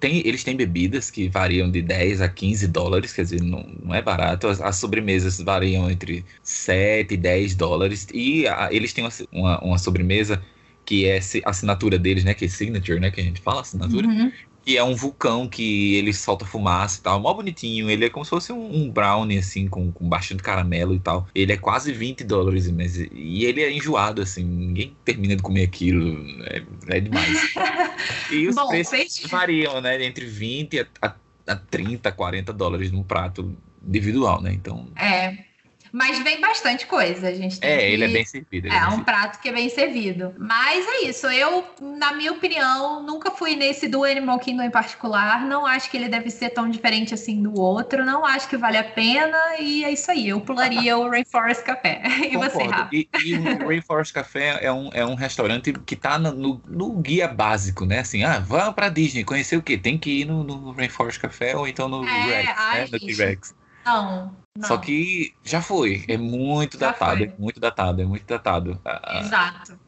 tem, 0.03 0.19
eles 0.27 0.43
têm 0.43 0.57
bebidas 0.57 1.13
que 1.13 1.29
variam 1.29 1.71
de 1.71 1.81
10 1.81 2.23
a 2.23 2.29
15 2.29 2.67
dólares, 2.67 3.13
quer 3.13 3.23
dizer, 3.23 3.41
não, 3.41 3.65
não 3.85 3.95
é 3.95 4.03
barato. 4.03 4.49
As, 4.49 4.61
as, 4.61 4.75
sobremesas 4.75 5.41
variam 5.41 5.89
entre 5.89 6.25
7 6.43 7.15
e 7.15 7.17
10 7.17 7.55
dólares. 7.55 8.09
E 8.13 8.49
a, 8.49 8.69
eles 8.73 8.93
têm 8.93 9.05
uma, 9.05 9.13
uma, 9.31 9.65
uma, 9.65 9.79
sobremesa 9.79 10.43
que 10.85 11.07
é 11.07 11.21
a 11.45 11.51
assinatura 11.51 12.01
deles, 12.01 12.25
né? 12.25 12.35
Que 12.35 12.47
é 12.47 12.49
signature, 12.49 12.99
né? 12.99 13.13
Que 13.13 13.21
a 13.21 13.25
gente 13.25 13.41
fala, 13.41 13.61
assinatura. 13.61 14.09
Uhum 14.09 14.33
que 14.65 14.77
é 14.77 14.85
um 14.85 14.95
vulcão 14.95 15.49
que 15.49 15.95
ele 15.97 16.13
solta 16.13 16.45
fumaça 16.45 16.99
e 16.99 17.03
tal. 17.03 17.21
Mó 17.21 17.35
bonitinho. 17.35 17.91
Ele 17.91 18.07
é 18.07 18.11
como 18.11 18.25
se 18.25 18.31
fosse 18.31 18.53
um, 18.53 18.85
um 18.85 18.91
brownie, 18.91 19.39
assim, 19.39 19.67
com, 19.67 19.91
com 19.93 20.09
bastante 20.09 20.43
caramelo 20.43 20.95
e 20.95 21.01
tal. 21.01 21.27
Ele 21.35 21.53
é 21.53 21.57
quase 21.57 21.93
20 21.93 22.25
dólares, 22.25 22.71
mas, 22.71 22.97
e 22.97 23.45
ele 23.45 23.63
é 23.63 23.73
enjoado, 23.73 24.23
assim. 24.23 24.45
Ninguém 24.45 24.97
termina 25.05 25.37
de 25.37 25.43
comer 25.43 25.65
aquilo. 25.65 26.17
É, 26.45 26.63
é 26.89 27.01
demais. 27.01 27.55
e 28.31 28.47
os 28.49 28.55
Bom, 28.55 28.69
preços 28.69 29.29
variam, 29.29 29.81
né? 29.81 30.03
Entre 30.05 30.27
20 30.27 30.81
a, 30.81 30.87
a, 31.03 31.15
a 31.49 31.57
30, 31.57 32.11
40 32.13 32.53
dólares 32.53 32.91
num 32.91 33.03
prato 33.03 33.57
individual, 33.87 34.41
né? 34.41 34.53
Então. 34.53 34.89
É. 34.97 35.52
Mas 35.93 36.19
vem 36.21 36.41
bastante 36.41 36.87
coisa, 36.87 37.29
a 37.29 37.35
gente 37.35 37.61
tem 37.61 37.71
É, 37.71 37.79
que... 37.79 37.93
ele 37.93 38.05
é 38.05 38.09
bem 38.09 38.25
servido. 38.25 38.69
É, 38.69 38.71
bem 38.71 38.99
um 38.99 39.05
prato 39.05 39.41
que 39.41 39.49
é 39.49 39.53
bem 39.53 39.69
servido. 39.69 40.35
Mas 40.39 40.87
é 40.87 41.09
isso, 41.09 41.27
eu, 41.29 41.65
na 41.81 42.13
minha 42.15 42.33
opinião, 42.33 43.03
nunca 43.03 43.31
fui 43.31 43.55
nesse 43.57 43.89
do 43.89 44.03
Animal 44.05 44.39
Kingdom 44.39 44.63
em 44.63 44.71
particular. 44.71 45.45
Não 45.45 45.67
acho 45.67 45.91
que 45.91 45.97
ele 45.97 46.09
deve 46.09 46.31
ser 46.31 46.51
tão 46.51 46.69
diferente 46.71 47.13
assim 47.15 47.43
do 47.43 47.55
outro. 47.59 48.05
Não 48.05 48.25
acho 48.25 48.49
que 48.49 48.57
vale 48.57 48.79
a 48.79 48.85
pena. 48.85 49.37
E 49.61 49.85
é 49.85 49.91
isso 49.93 50.11
aí, 50.11 50.29
eu 50.29 50.41
pularia 50.41 50.97
o 50.97 51.09
Rainforest 51.09 51.63
Café. 51.65 52.03
E 52.33 52.37
você, 52.37 52.57
Concordo. 52.59 52.71
Rafa? 52.71 52.89
E, 52.93 53.09
e 53.15 53.35
o 53.35 53.67
Rainforest 53.69 54.13
Café 54.13 54.59
é 54.65 54.73
um, 54.73 54.91
é 54.93 55.05
um 55.05 55.15
restaurante 55.15 55.73
que 55.73 55.97
tá 55.97 56.19
no, 56.19 56.63
no- 56.67 56.93
guia 57.01 57.29
básico, 57.29 57.85
né? 57.85 57.99
Assim, 58.01 58.25
ah, 58.25 58.39
vá 58.39 58.73
pra 58.73 58.89
Disney, 58.89 59.25
conhecer 59.25 59.57
o 59.57 59.63
quê? 59.63 59.77
Tem 59.77 59.99
que 59.99 60.21
ir 60.21 60.25
no, 60.25 60.43
no 60.45 60.73
Rainforest 60.73 61.21
Café 61.21 61.57
ou 61.57 61.67
então 61.69 61.89
no 61.89 62.05
É, 62.07 62.09
Rex, 62.09 62.53
ai, 62.59 62.81
né? 62.81 62.87
No. 62.93 62.99
T-Rex. 62.99 63.55
Não, 63.85 64.42
não. 64.57 64.69
Só 64.69 64.77
que 64.77 65.35
já 65.43 65.63
foi. 65.63 66.05
É 66.09 66.17
muito 66.17 66.79
Já 66.79 66.89
datado, 66.89 67.19
foi. 67.19 67.27
é 67.27 67.33
muito 67.39 67.61
datado, 67.61 68.03
é 68.03 68.05
muito 68.05 68.27
datado 68.27 68.81
a, 68.85 69.19
a- 69.19 69.21
Exato. 69.21 69.79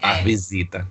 a 0.00 0.18
É. 0.18 0.22
visita. 0.22 0.88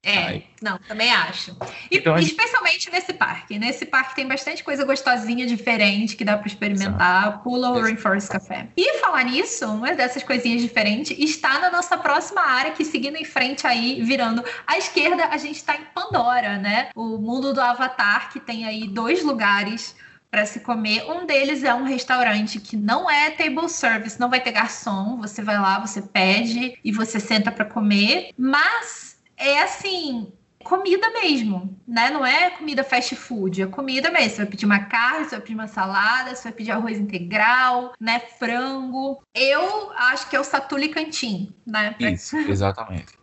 É, 0.00 0.18
Ai. 0.18 0.46
não, 0.62 0.78
também 0.78 1.10
acho. 1.12 1.56
E, 1.90 1.98
Então, 1.98 2.14
a 2.14 2.20
gente- 2.20 2.30
especialmente 2.30 2.88
nesse 2.90 3.12
parque. 3.12 3.58
Nesse 3.58 3.84
parque 3.84 4.14
tem 4.14 4.26
bastante 4.28 4.62
coisa 4.62 4.84
gostosinha, 4.84 5.44
diferente, 5.44 6.14
que 6.16 6.24
dá 6.24 6.38
para 6.38 6.46
experimentar. 6.46 7.42
Pula 7.42 7.68
o 7.70 7.72
Exato. 7.72 7.84
Rainforest 7.86 8.28
Café. 8.30 8.68
E 8.76 8.98
falar 9.00 9.24
nisso, 9.24 9.66
uma 9.66 9.92
dessas 9.94 10.22
coisinhas 10.22 10.62
diferentes 10.62 11.18
está 11.18 11.58
na 11.58 11.70
nossa 11.70 11.98
próxima 11.98 12.40
área, 12.42 12.70
que 12.72 12.84
seguindo 12.84 13.16
em 13.16 13.24
frente 13.24 13.66
aí, 13.66 14.00
virando 14.02 14.42
à 14.66 14.78
esquerda, 14.78 15.26
a 15.26 15.36
gente 15.36 15.56
está 15.56 15.74
em 15.76 15.84
Pandora, 15.92 16.58
né? 16.58 16.90
O 16.94 17.18
mundo 17.18 17.52
do 17.52 17.60
Avatar, 17.60 18.30
que 18.30 18.38
tem 18.38 18.64
aí 18.66 18.86
dois 18.86 19.22
lugares 19.24 19.96
para 20.30 20.44
se 20.46 20.60
comer. 20.60 21.04
Um 21.10 21.26
deles 21.26 21.64
é 21.64 21.74
um 21.74 21.84
restaurante 21.84 22.60
que 22.60 22.76
não 22.76 23.10
é 23.10 23.30
table 23.30 23.68
service, 23.68 24.20
não 24.20 24.30
vai 24.30 24.40
ter 24.40 24.52
garçom. 24.52 25.16
Você 25.18 25.42
vai 25.42 25.58
lá, 25.58 25.78
você 25.78 26.02
pede 26.02 26.78
e 26.84 26.92
você 26.92 27.18
senta 27.18 27.50
para 27.50 27.64
comer. 27.64 28.30
Mas 28.36 29.18
é 29.36 29.62
assim, 29.62 30.32
comida 30.62 31.10
mesmo, 31.10 31.74
né? 31.86 32.10
Não 32.10 32.24
é 32.24 32.50
comida 32.50 32.84
fast 32.84 33.16
food, 33.16 33.62
é 33.62 33.66
comida 33.66 34.10
mesmo. 34.10 34.30
Você 34.30 34.36
vai 34.36 34.46
pedir 34.46 34.66
uma 34.66 34.80
carne, 34.80 35.24
você 35.24 35.30
vai 35.30 35.40
pedir 35.40 35.54
uma 35.54 35.66
salada, 35.66 36.34
você 36.34 36.44
vai 36.44 36.52
pedir 36.52 36.72
arroz 36.72 36.98
integral, 36.98 37.92
né? 37.98 38.20
Frango. 38.38 39.22
Eu 39.34 39.92
acho 39.92 40.28
que 40.28 40.36
é 40.36 40.40
o 40.40 40.44
Satuli 40.44 40.88
Cantin, 40.88 41.54
né? 41.66 41.94
Isso, 41.98 42.36
exatamente. 42.36 43.18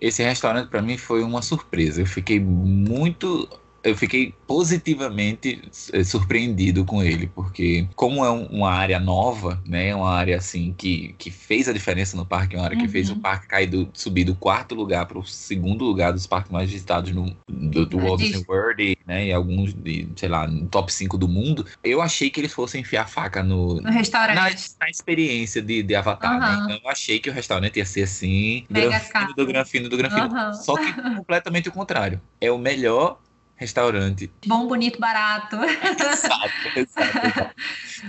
Esse 0.00 0.22
restaurante 0.22 0.68
para 0.68 0.80
mim 0.80 0.96
foi 0.96 1.22
uma 1.22 1.42
surpresa. 1.42 2.00
Eu 2.00 2.06
fiquei 2.06 2.40
muito. 2.40 3.48
Eu 3.82 3.96
fiquei 3.96 4.34
positivamente 4.46 5.62
eh, 5.94 6.04
surpreendido 6.04 6.84
com 6.84 7.02
ele, 7.02 7.28
porque 7.28 7.88
como 7.96 8.22
é 8.24 8.30
um- 8.30 8.44
uma 8.46 8.70
área 8.70 9.00
nova, 9.00 9.62
né, 9.66 9.94
uma 9.94 10.10
área 10.10 10.36
assim 10.36 10.74
que, 10.74 11.14
que 11.14 11.30
fez 11.30 11.66
a 11.68 11.72
diferença 11.72 12.14
no 12.16 12.26
parque, 12.26 12.56
uma 12.56 12.64
área 12.66 12.76
que 12.76 12.86
fez 12.88 13.08
o 13.08 13.14
Uhum. 13.14 13.20
parque 13.20 13.48
cair 13.48 13.66
do, 13.68 13.88
subir 13.94 14.24
do 14.24 14.34
quarto 14.36 14.74
lugar 14.74 15.06
para 15.06 15.18
o 15.18 15.24
segundo 15.24 15.82
lugar 15.84 16.12
dos 16.12 16.26
parques 16.26 16.52
mais 16.52 16.70
visitados 16.70 17.10
no, 17.12 17.34
do, 17.48 17.86
do 17.86 17.98
É, 17.98 18.00
Walt 18.02 18.20
Disney 18.20 18.44
World, 18.46 18.82
e, 18.82 18.96
né, 19.06 19.26
e 19.28 19.32
alguns 19.32 19.72
de, 19.72 20.08
sei 20.16 20.28
lá, 20.28 20.46
no 20.46 20.68
top 20.68 20.92
5 20.92 21.16
do 21.16 21.26
mundo. 21.28 21.66
Eu 21.82 22.02
achei 22.02 22.28
que 22.30 22.38
eles 22.40 22.52
fossem 22.52 22.82
enfiar 22.82 23.04
a 23.04 23.06
faca 23.06 23.42
no, 23.42 23.80
No 23.80 23.90
restaurante. 23.90 24.36
na, 24.78 24.86
na 24.86 24.90
experiência 24.90 25.62
de, 25.62 25.82
de 25.82 25.94
Avatar, 25.94 26.38
né? 26.38 26.52
Aham. 26.52 26.64
Então 26.64 26.78
eu 26.84 26.88
achei 26.90 27.18
que 27.18 27.30
o 27.30 27.32
restaurante 27.32 27.76
ia 27.78 27.86
ser 27.86 28.02
assim, 28.02 28.66
Mega 28.68 28.88
granfino 28.90 29.10
caro. 29.10 29.34
do 29.34 29.46
granfino 29.46 29.88
do 29.88 29.96
granfino. 29.96 30.26
Aham. 30.26 30.52
Só 30.52 30.76
que 30.76 30.92
completamente 31.14 31.68
o 31.68 31.72
contrário. 31.72 32.20
É 32.40 32.50
o 32.50 32.58
melhor 32.58 33.20
restaurante. 33.60 34.32
Bom, 34.46 34.66
bonito, 34.66 34.98
barato. 34.98 35.56
exato, 35.98 36.72
exato, 36.74 37.26
exato. 37.26 37.54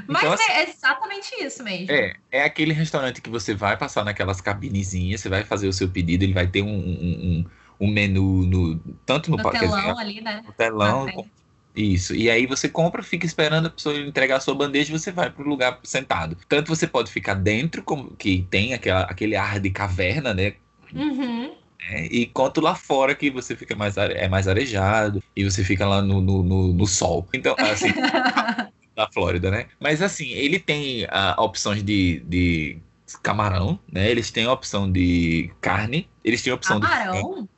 Mas 0.08 0.24
Então, 0.24 0.34
assim, 0.34 0.52
é 0.54 0.70
exatamente 0.70 1.36
isso 1.44 1.64
mesmo. 1.64 1.94
é, 1.94 2.14
é 2.32 2.44
aquele 2.44 2.74
restaurante 2.74 3.22
que 3.22 3.30
você 3.30 3.54
vai 3.54 3.78
passar 3.78 4.04
naquelas 4.06 4.42
cabinezinhas, 4.42 5.22
você 5.22 5.30
vai 5.30 5.44
fazer 5.44 5.68
o 5.68 5.74
seu 5.74 5.90
pedido, 5.92 6.24
ele 6.24 6.34
vai 6.34 6.48
ter 6.48 6.62
um, 6.62 6.68
um, 6.70 7.40
um- 7.42 7.50
um 7.82 7.88
menu 7.92 8.46
no, 8.46 8.80
tanto 9.06 9.32
no, 9.32 9.38
No 9.38 9.50
quer 9.50 9.60
dizer, 9.68 9.82
telão 9.82 9.98
ali, 9.98 10.22
né? 10.22 10.46
no 10.46 10.54
telão. 10.54 11.04
Frente. 11.06 11.34
Isso. 11.76 12.16
E 12.16 12.30
aí 12.30 12.48
você 12.48 12.70
compra, 12.70 13.04
fica 13.04 13.26
esperando 13.26 13.68
a 13.68 13.70
pessoa 13.72 13.98
entregar 13.98 14.38
a 14.38 14.42
sua 14.42 14.56
bandeja 14.56 14.94
e 14.94 15.00
você 15.00 15.12
vai 15.12 15.32
pro 15.32 15.48
lugar 15.48 15.80
sentado. 15.84 16.38
Tanto 16.48 16.70
você 16.70 16.88
pode 16.88 17.12
ficar 17.12 17.36
dentro, 17.36 17.84
como 17.84 18.16
que 18.18 18.44
tem 18.52 18.74
aquela, 18.74 19.04
aquele 19.04 19.36
ar 19.38 19.60
de 19.60 19.72
caverna, 19.72 20.34
né? 20.34 20.58
Uhum. 20.94 21.61
É, 21.90 22.06
e 22.06 22.26
quanto 22.28 22.62
lá 22.62 22.76
fora 22.76 23.16
que 23.16 23.30
você 23.32 23.56
fica 23.56 23.76
mais 23.76 23.98
é 23.98 24.28
mais 24.28 24.48
arejado 24.48 25.22
e 25.36 25.44
você 25.44 25.64
fica 25.64 25.88
lá 25.88 26.02
no, 26.02 26.22
no, 26.22 26.44
no- 26.44 26.74
no 26.74 26.88
sol. 26.88 27.28
Então, 27.34 27.56
assim, 27.60 27.90
da 28.96 29.10
Flórida, 29.12 29.50
né? 29.50 29.68
Mas 29.80 30.02
assim, 30.02 30.30
ele 30.30 30.60
tem 30.60 31.06
ah, 31.10 31.36
opções 31.40 31.84
de, 31.84 32.20
de 32.22 32.78
camarão, 33.24 33.80
né? 33.92 34.10
Eles 34.10 34.32
têm 34.32 34.46
a 34.46 34.54
opção 34.54 34.92
de 34.92 35.52
carne, 35.60 36.10
eles 36.24 36.42
têm 36.42 36.52
a 36.52 36.56
opção 36.56 36.80
de 36.80 36.88
frango. 36.88 37.12
Camarão? 37.12 37.50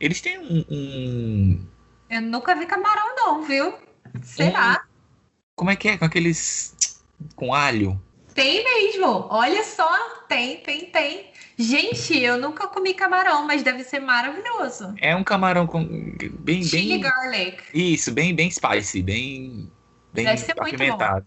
Eles 0.00 0.20
têm 0.20 0.38
um, 0.38 0.64
um- 0.70 1.66
Eu 2.08 2.22
nunca 2.22 2.54
vi 2.54 2.66
camarão, 2.66 3.14
não, 3.16 3.42
viu? 3.42 3.74
Será? 4.22 4.84
como 5.54 5.70
é 5.70 5.76
que 5.76 5.88
é 5.88 5.98
com 5.98 6.04
aqueles 6.04 6.74
com 7.34 7.52
alho? 7.52 8.00
Tem 8.34 8.62
mesmo. 8.62 9.26
Olha 9.30 9.64
só. 9.64 9.88
Tem, 10.28 10.58
tem, 10.58 10.86
tem. 10.86 11.27
Gente, 11.58 12.16
eu 12.22 12.38
nunca 12.38 12.68
comi 12.68 12.94
camarão, 12.94 13.44
mas 13.46 13.62
deve 13.62 13.82
ser 13.82 14.00
maravilhoso. 14.00 14.94
É 15.00 15.14
um 15.14 15.24
camarão 15.24 15.66
com 15.66 15.84
bem 16.40 16.62
Chili 16.62 16.88
bem 16.88 17.00
garlic. 17.00 17.62
isso, 17.74 18.12
bem 18.12 18.34
bem 18.34 18.50
spicy, 18.50 19.02
bem 19.02 19.70
bem 20.12 20.24
Deve 20.24 20.38
ser 20.38 20.52
apimentado. 20.60 21.26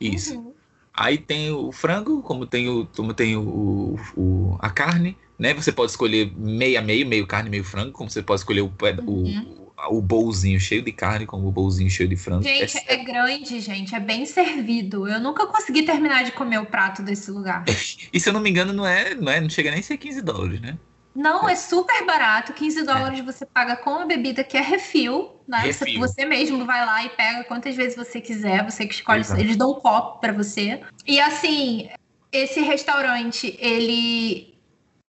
Isso. 0.00 0.34
Uhum. 0.34 0.54
Aí 0.92 1.18
tem 1.18 1.50
o 1.50 1.72
frango, 1.72 2.22
como 2.22 2.46
tem 2.46 2.68
o, 2.68 2.86
como 2.86 3.14
tem 3.14 3.36
o, 3.36 3.96
o- 4.16 4.56
a 4.60 4.70
carne, 4.70 5.16
né? 5.38 5.52
Você 5.54 5.72
pode 5.72 5.90
escolher 5.90 6.32
meio 6.36 6.78
a 6.78 6.82
meio, 6.82 7.06
meio 7.06 7.26
carne, 7.26 7.50
meio 7.50 7.64
frango, 7.64 7.92
como 7.92 8.08
você 8.10 8.22
pode 8.22 8.40
escolher 8.40 8.60
o, 8.62 8.70
pé- 8.70 8.96
o, 9.06 9.12
Uhum. 9.12 9.63
O 9.88 10.00
bolzinho 10.00 10.58
cheio 10.60 10.82
de 10.82 10.92
carne, 10.92 11.26
como 11.26 11.48
o 11.48 11.50
bolzinho 11.52 11.90
cheio 11.90 12.08
de 12.08 12.16
frango. 12.16 12.42
Gente, 12.42 12.78
É- 12.78 12.94
é 12.94 12.96
grande, 13.04 13.60
gente. 13.60 13.94
É 13.94 14.00
bem 14.00 14.24
servido. 14.24 15.08
Eu 15.08 15.20
nunca 15.20 15.46
consegui 15.46 15.82
terminar 15.82 16.24
de 16.24 16.32
comer 16.32 16.58
o 16.58 16.66
prato 16.66 17.02
desse 17.02 17.30
lugar. 17.30 17.64
E 18.12 18.20
se 18.20 18.28
eu 18.28 18.32
não 18.32 18.40
me 18.40 18.48
engano, 18.50 18.72
não 18.72 18.86
é, 18.86 19.14
não 19.14 19.30
é, 19.30 19.40
não 19.40 19.50
chega 19.50 19.70
nem 19.70 19.80
a 19.80 19.82
ser 19.82 19.96
15 19.96 20.22
dólares, 20.22 20.60
né? 20.60 20.78
Não, 21.14 21.48
é 21.48 21.54
super 21.54 22.04
barato. 22.06 22.52
15 22.52 22.82
dólares 22.84 23.24
você 23.24 23.44
paga 23.46 23.76
com 23.76 23.90
a 23.98 24.04
bebida 24.06 24.42
que 24.42 24.56
é 24.56 24.60
refil, 24.60 25.30
né? 25.46 25.60
Você, 25.72 25.84
Refil. 25.84 26.00
você 26.00 26.24
mesmo 26.24 26.64
vai 26.64 26.84
lá 26.84 27.04
e 27.04 27.08
pega 27.10 27.44
quantas 27.44 27.74
vezes 27.76 27.96
você 27.96 28.20
quiser, 28.20 28.64
você 28.64 28.86
que 28.86 28.94
escolhe, 28.94 29.20
Exato. 29.20 29.40
eles 29.40 29.56
dão 29.56 29.70
um 29.72 29.74
copo 29.80 30.20
pra 30.20 30.32
você. 30.32 30.80
E 31.06 31.20
assim, 31.20 31.88
esse 32.32 32.60
restaurante, 32.60 33.56
ele 33.60 34.53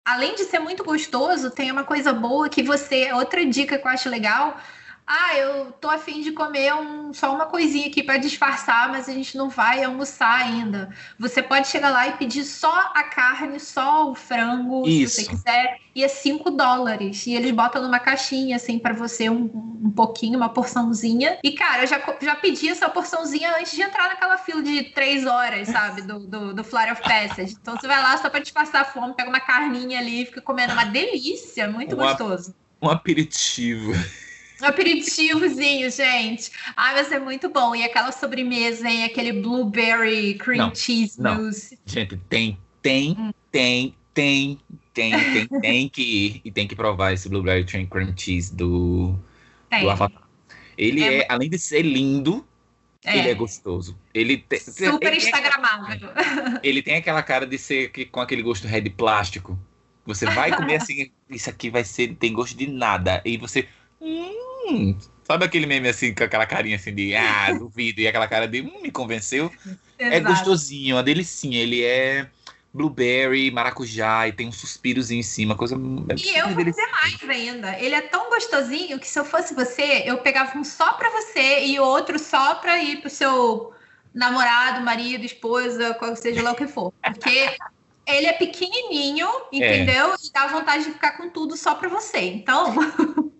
além 0.05 0.36
de 0.36 0.43
ser 0.45 0.60
muito 0.60 0.83
gostoso, 0.83 1.51
tem 1.51 1.72
uma 1.72 1.83
coisa 1.83 2.13
boa 2.13 2.50
que 2.50 2.63
você, 2.63 3.12
outra 3.13 3.45
dica 3.45 3.77
que 3.77 3.88
eu 3.88 3.91
acho 3.91 4.10
legal, 4.10 4.57
ah, 5.05 5.38
eu 5.38 5.72
tô 5.74 5.89
afim 5.89 6.22
de 6.22 6.31
comer 6.31 6.74
um, 6.74 7.13
só 7.13 7.33
uma 7.33 7.45
coisinha 7.45 7.88
aqui 7.88 8.01
para 8.01 8.17
disfarçar, 8.17 8.89
mas 8.89 9.10
a 9.10 9.13
gente 9.13 9.38
não 9.38 9.50
vai 9.50 9.83
almoçar 9.83 10.41
ainda. 10.41 10.89
Você 11.19 11.43
pode 11.43 11.67
chegar 11.67 11.89
lá 11.89 12.07
e 12.07 12.13
pedir 12.13 12.45
só 12.45 12.91
a 12.93 13.03
carne, 13.03 13.60
só 13.60 14.10
o 14.10 14.15
frango, 14.15 14.86
se 14.86 15.03
Isso. 15.03 15.15
você 15.15 15.27
quiser, 15.29 15.77
e 15.93 16.03
é 16.03 16.07
5 16.07 16.50
dólares. 16.51 17.27
E 17.27 17.33
eles 17.33 17.51
botam 17.51 17.81
numa 17.81 18.00
caixinha, 18.00 18.55
assim, 18.55 18.79
para 18.79 18.93
você 18.93 19.29
um, 19.29 19.43
um 19.83 19.91
pouquinho, 19.91 20.38
uma 20.38 20.50
porçãozinha. 20.50 21.38
E, 21.43 21.51
cara, 21.51 21.83
eu 21.83 21.88
já, 21.88 22.01
já 22.22 22.36
pedi 22.36 22.69
essa 22.69 22.89
porçãozinha 22.89 23.57
antes 23.60 23.74
de 23.74 23.81
entrar 23.81 24.07
naquela 24.07 24.38
fila 24.38 24.63
de 24.63 24.83
3 24.86 25.25
horas, 25.25 25.67
sabe? 25.67 26.01
Do, 26.01 26.19
do, 26.19 26.53
do 26.53 26.63
Flight 26.63 26.91
of 26.91 27.01
Passage. 27.01 27.57
Então 27.62 27.75
você 27.75 27.88
vai 27.88 28.01
lá 28.01 28.17
só 28.17 28.29
para 28.29 28.39
disfarçar 28.39 28.81
a 28.81 28.86
fome, 28.86 29.13
pega 29.13 29.29
uma 29.29 29.41
carninha 29.41 30.00
ali 30.00 30.24
e 30.24 30.25
fica 30.25 30.41
comendo 30.41 30.72
uma 30.74 30.86
delícia, 30.86 31.69
muito 31.69 31.93
Uma- 31.95 32.07
gostoso. 32.07 32.55
Um 32.81 32.89
aperitivo. 32.89 33.93
Aperitivozinho, 34.63 35.89
gente. 35.91 36.51
Ai, 36.75 36.93
vai 36.96 37.03
ser 37.05 37.20
muito 37.20 37.50
bom. 37.50 37.75
E 37.75 37.84
aquela 37.84 38.12
sobremesa, 38.12 38.88
hein? 38.89 39.03
Aquele 39.03 39.34
blueberry 39.34 40.36
cream 40.36 40.67
Não, 40.67 40.75
cheese 40.75 41.22
não. 41.22 41.36
mousse. 41.43 41.77
Gente, 41.86 42.17
tem, 42.29 42.58
tem, 42.82 43.15
Hum. 43.17 43.32
tem, 43.51 43.96
tem, 44.13 44.60
tem, 44.93 45.12
tem, 45.34 45.60
tem 45.62 45.89
que 45.89 46.01
ir 46.01 46.41
e 46.46 46.51
tem 46.51 46.67
que 46.67 46.75
provar 46.75 47.13
esse 47.13 47.27
Blueberry 47.29 47.63
Cream 47.65 48.13
Cheese 48.15 48.53
do, 48.55 49.15
Tem. 49.70 49.82
do 49.82 49.89
Avatar. 49.89 50.22
Ele 50.77 51.03
É 51.03 51.20
é, 51.22 51.25
além 51.29 51.50
de 51.50 51.58
ser 51.58 51.82
lindo, 51.82 52.46
É. 53.03 53.17
ele 53.17 53.29
é 53.29 53.34
gostoso. 53.34 53.98
Ele 54.13 54.38
tem, 54.38 54.60
Super 54.60 55.08
ele 55.08 55.17
instagramável. 55.17 56.10
ele 56.63 56.82
tem 56.82 56.96
aquela 56.96 57.24
cara 57.24 57.46
de 57.48 57.58
ser 57.58 57.91
que- 57.91 58.05
com 58.05 58.20
aquele 58.20 58.41
gosto 58.41 58.67
red 58.67 58.89
plástico. 58.91 59.58
Você 60.05 60.25
vai 60.25 60.55
comer 60.55 60.75
assim, 60.75 61.10
isso 61.29 61.50
aqui 61.50 61.70
vai 61.70 61.84
ser, 61.84 62.15
tem 62.15 62.34
gosto 62.34 62.55
de 62.58 62.67
nada. 62.67 63.22
E 63.25 63.38
você. 63.38 63.67
Hum, 64.01 64.32
sabe 65.24 65.46
aquele 65.46 65.65
meme 65.65 65.89
assim, 65.89 66.13
com 66.13 66.24
aquela 66.24 66.46
carinha 66.46 66.75
assim 66.75 66.93
de 66.93 67.15
ah, 67.15 67.51
duvido, 67.58 68.01
e 68.01 68.08
aquela 68.08 68.27
cara 68.27 68.48
de 68.48 68.62
hum, 68.62 68.82
me 68.82 68.91
convenceu? 68.91 69.51
É 69.98 70.17
Exato. 70.17 70.36
gostosinho, 70.36 70.96
uma 70.96 71.03
delicinha. 71.03 71.62
Ele 71.62 71.84
é 71.84 72.29
blueberry, 72.74 73.51
maracujá 73.51 74.27
e 74.27 74.34
tem 74.34 74.48
um 74.48 74.51
suspirozinho 74.51 75.20
em 75.20 75.24
cima, 75.24 75.55
coisa. 75.55 75.75
é 75.75 76.15
E 76.15 76.38
eu 76.38 76.50
vou 76.50 76.63
dizer 76.63 76.88
mais 76.88 77.29
ainda. 77.29 77.79
Ele 77.79 77.93
é 77.93 78.01
tão 78.01 78.29
gostosinho 78.29 79.00
que 79.00 79.08
se 79.08 79.20
eu 79.20 79.24
fosse 79.24 79.53
você, 79.53 80.03
eu 80.05 80.17
pegava 80.17 80.58
um 80.58 80.63
só 80.63 80.93
pra 80.93 81.10
você 81.12 81.65
e 81.65 81.79
outro 81.79 82.17
só 82.17 82.55
pra 82.55 82.82
ir 82.82 83.01
pro 83.01 83.10
seu 83.10 83.72
namorado, 84.13 84.84
marido, 84.84 85.25
esposa, 85.25 85.98
seja 86.15 86.41
lá 86.41 86.51
o 86.51 86.55
que 86.55 86.67
for. 86.67 86.93
Porque 87.01 87.55
ele 88.08 88.27
é 88.27 88.34
pequenininho, 88.34 89.27
é. 89.51 89.58
entendeu? 89.58 90.12
É. 90.12 90.15
E 90.24 90.32
dá 90.32 90.48
vontade 90.48 90.84
de 90.86 90.91
ficar 90.91 91.12
com 91.12 91.29
tudo 91.29 91.55
só 91.55 91.75
pra 91.75 91.89
você. 91.89 92.20
Então, 92.20 92.74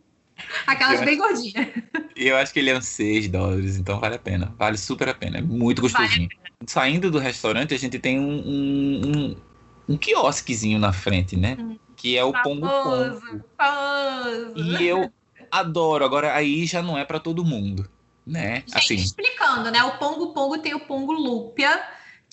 aquelas 0.68 1.00
eu 1.00 1.06
bem 1.06 1.18
gordinhas. 1.18 1.68
E 2.16 2.28
eu 2.28 2.38
acho 2.38 2.54
que 2.54 2.60
ele 2.60 2.70
é 2.70 2.78
uns 2.78 2.86
6 2.86 3.28
dólares, 3.30 3.78
então 3.78 4.00
vale 4.00 4.16
a 4.16 4.20
pena. 4.20 4.54
Vale 4.58 4.78
super 4.78 5.10
a 5.10 5.14
pena. 5.14 5.40
É 5.40 5.42
muito 5.42 5.82
gostosinho. 5.82 6.30
Vale 6.30 6.54
Saindo 6.68 7.12
do 7.12 7.20
restaurante, 7.20 7.74
a 7.74 7.78
gente 7.78 8.00
tem 8.00 8.20
um, 8.20 8.40
um, 8.40 9.02
um, 9.06 9.36
um 9.90 9.98
quiosquezinho 9.98 10.80
na 10.80 10.94
frente, 10.94 11.36
né? 11.36 11.58
Hum. 11.60 11.78
Que 11.96 12.18
é 12.18 12.24
o 12.24 12.32
famoso, 12.32 12.60
Pongo 12.60 12.68
Pongo. 12.68 13.46
Famoso. 13.58 14.54
E 14.56 14.86
eu 14.86 15.12
adoro. 15.52 16.06
Agora, 16.06 16.34
aí 16.34 16.66
já 16.66 16.82
não 16.82 16.98
é 16.98 17.04
para 17.04 17.20
todo 17.20 17.44
mundo, 17.44 17.90
né? 18.26 18.64
Gente, 18.68 18.78
assim. 18.78 18.96
explicando, 18.96 19.72
né? 19.72 19.84
O 19.84 19.98
Pongo 19.98 20.34
Pongo 20.34 20.58
tem 20.58 20.74
o 20.74 20.80
Pongo 20.80 21.12
Lúpia 21.14 21.82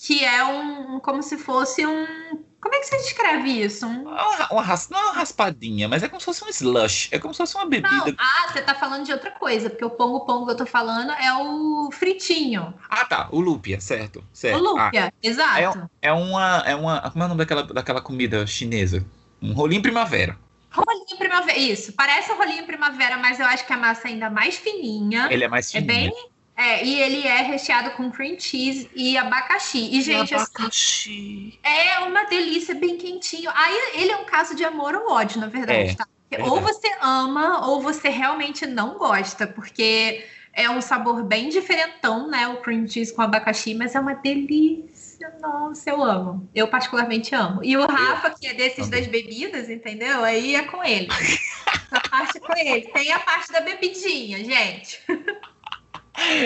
que 0.01 0.25
é 0.25 0.43
um, 0.43 0.99
como 0.99 1.21
se 1.21 1.37
fosse 1.37 1.85
um. 1.85 2.43
Como 2.61 2.75
é 2.75 2.79
que 2.79 2.85
você 2.85 2.97
descreve 2.97 3.49
isso? 3.49 3.87
Um... 3.87 4.03
Uma, 4.03 4.47
uma, 4.51 4.63
não 4.91 4.99
é 4.99 5.03
uma 5.03 5.13
raspadinha, 5.13 5.89
mas 5.89 6.03
é 6.03 6.07
como 6.07 6.19
se 6.19 6.25
fosse 6.25 6.43
um 6.43 6.49
slush. 6.49 7.09
É 7.11 7.17
como 7.17 7.33
se 7.33 7.39
fosse 7.39 7.55
uma 7.55 7.65
bebida. 7.65 8.05
Não. 8.05 8.15
Ah, 8.19 8.51
você 8.51 8.61
tá 8.61 8.75
falando 8.75 9.03
de 9.03 9.11
outra 9.11 9.31
coisa, 9.31 9.67
porque 9.67 9.83
o 9.83 9.89
pongo 9.89 10.19
pongo 10.21 10.45
que 10.45 10.51
eu 10.51 10.57
tô 10.57 10.65
falando 10.67 11.11
é 11.11 11.33
o 11.33 11.89
fritinho. 11.91 12.71
Ah, 12.87 13.03
tá. 13.03 13.27
O 13.31 13.39
lúpia, 13.39 13.81
certo. 13.81 14.23
certo. 14.31 14.59
O 14.59 14.63
lúpia, 14.63 15.07
ah, 15.07 15.13
exato. 15.23 15.89
É, 16.01 16.09
é, 16.09 16.13
uma, 16.13 16.63
é 16.65 16.75
uma. 16.75 17.09
Como 17.09 17.23
é 17.23 17.25
o 17.25 17.29
nome 17.29 17.39
daquela, 17.39 17.63
daquela 17.63 18.01
comida 18.01 18.45
chinesa? 18.45 19.03
Um 19.41 19.53
rolinho 19.53 19.81
primavera. 19.81 20.37
Rolinho 20.69 21.17
primavera, 21.17 21.57
isso. 21.57 21.93
Parece 21.93 22.31
um 22.31 22.37
rolinho 22.37 22.65
primavera, 22.65 23.17
mas 23.17 23.39
eu 23.39 23.45
acho 23.47 23.65
que 23.65 23.73
a 23.73 23.77
massa 23.77 24.07
é 24.07 24.11
ainda 24.11 24.29
mais 24.29 24.55
fininha. 24.55 25.27
Ele 25.31 25.43
é 25.43 25.47
mais 25.47 25.71
fininho. 25.71 25.91
É 25.91 25.93
bem 25.93 26.30
é, 26.61 26.85
e 26.85 27.01
ele 27.01 27.27
é 27.27 27.41
recheado 27.41 27.89
com 27.91 28.11
cream 28.11 28.39
cheese 28.39 28.87
e 28.95 29.17
abacaxi. 29.17 29.89
E, 29.97 29.99
gente, 29.99 30.35
abacaxi. 30.35 31.57
Assim, 31.59 31.59
é 31.63 31.99
uma 32.01 32.25
delícia, 32.25 32.75
bem 32.75 32.97
quentinho. 32.97 33.49
Aí 33.55 33.93
ele 33.95 34.11
é 34.11 34.17
um 34.17 34.25
caso 34.25 34.55
de 34.55 34.63
amor 34.63 34.93
ou 34.93 35.11
ódio, 35.11 35.41
na 35.41 35.47
verdade, 35.47 35.89
é, 35.89 35.95
tá? 35.95 36.07
Ou 36.45 36.61
você 36.61 36.87
ama, 37.01 37.67
ou 37.67 37.81
você 37.81 38.09
realmente 38.09 38.67
não 38.67 38.95
gosta, 38.95 39.47
porque 39.47 40.23
é 40.53 40.69
um 40.69 40.81
sabor 40.81 41.23
bem 41.23 41.49
diferentão, 41.49 42.27
né? 42.29 42.47
O 42.47 42.57
cream 42.57 42.87
cheese 42.87 43.11
com 43.11 43.23
abacaxi, 43.23 43.73
mas 43.73 43.95
é 43.95 43.99
uma 43.99 44.13
delícia. 44.13 45.33
Nossa, 45.41 45.89
eu 45.89 46.03
amo. 46.03 46.47
Eu 46.53 46.67
particularmente 46.67 47.33
amo. 47.33 47.63
E 47.63 47.75
o 47.75 47.87
Rafa, 47.87 48.29
que 48.29 48.45
é 48.45 48.53
desses 48.53 48.87
das 48.87 49.07
bebidas, 49.07 49.67
entendeu? 49.67 50.23
Aí 50.23 50.55
é 50.55 50.61
com 50.61 50.83
ele. 50.83 51.07
Essa 51.91 52.09
parte 52.09 52.37
é 52.37 52.39
com 52.39 52.55
ele. 52.55 52.81
Tem 52.89 53.11
a 53.11 53.19
parte 53.19 53.51
da 53.51 53.61
bebidinha, 53.61 54.37
gente. 54.43 55.01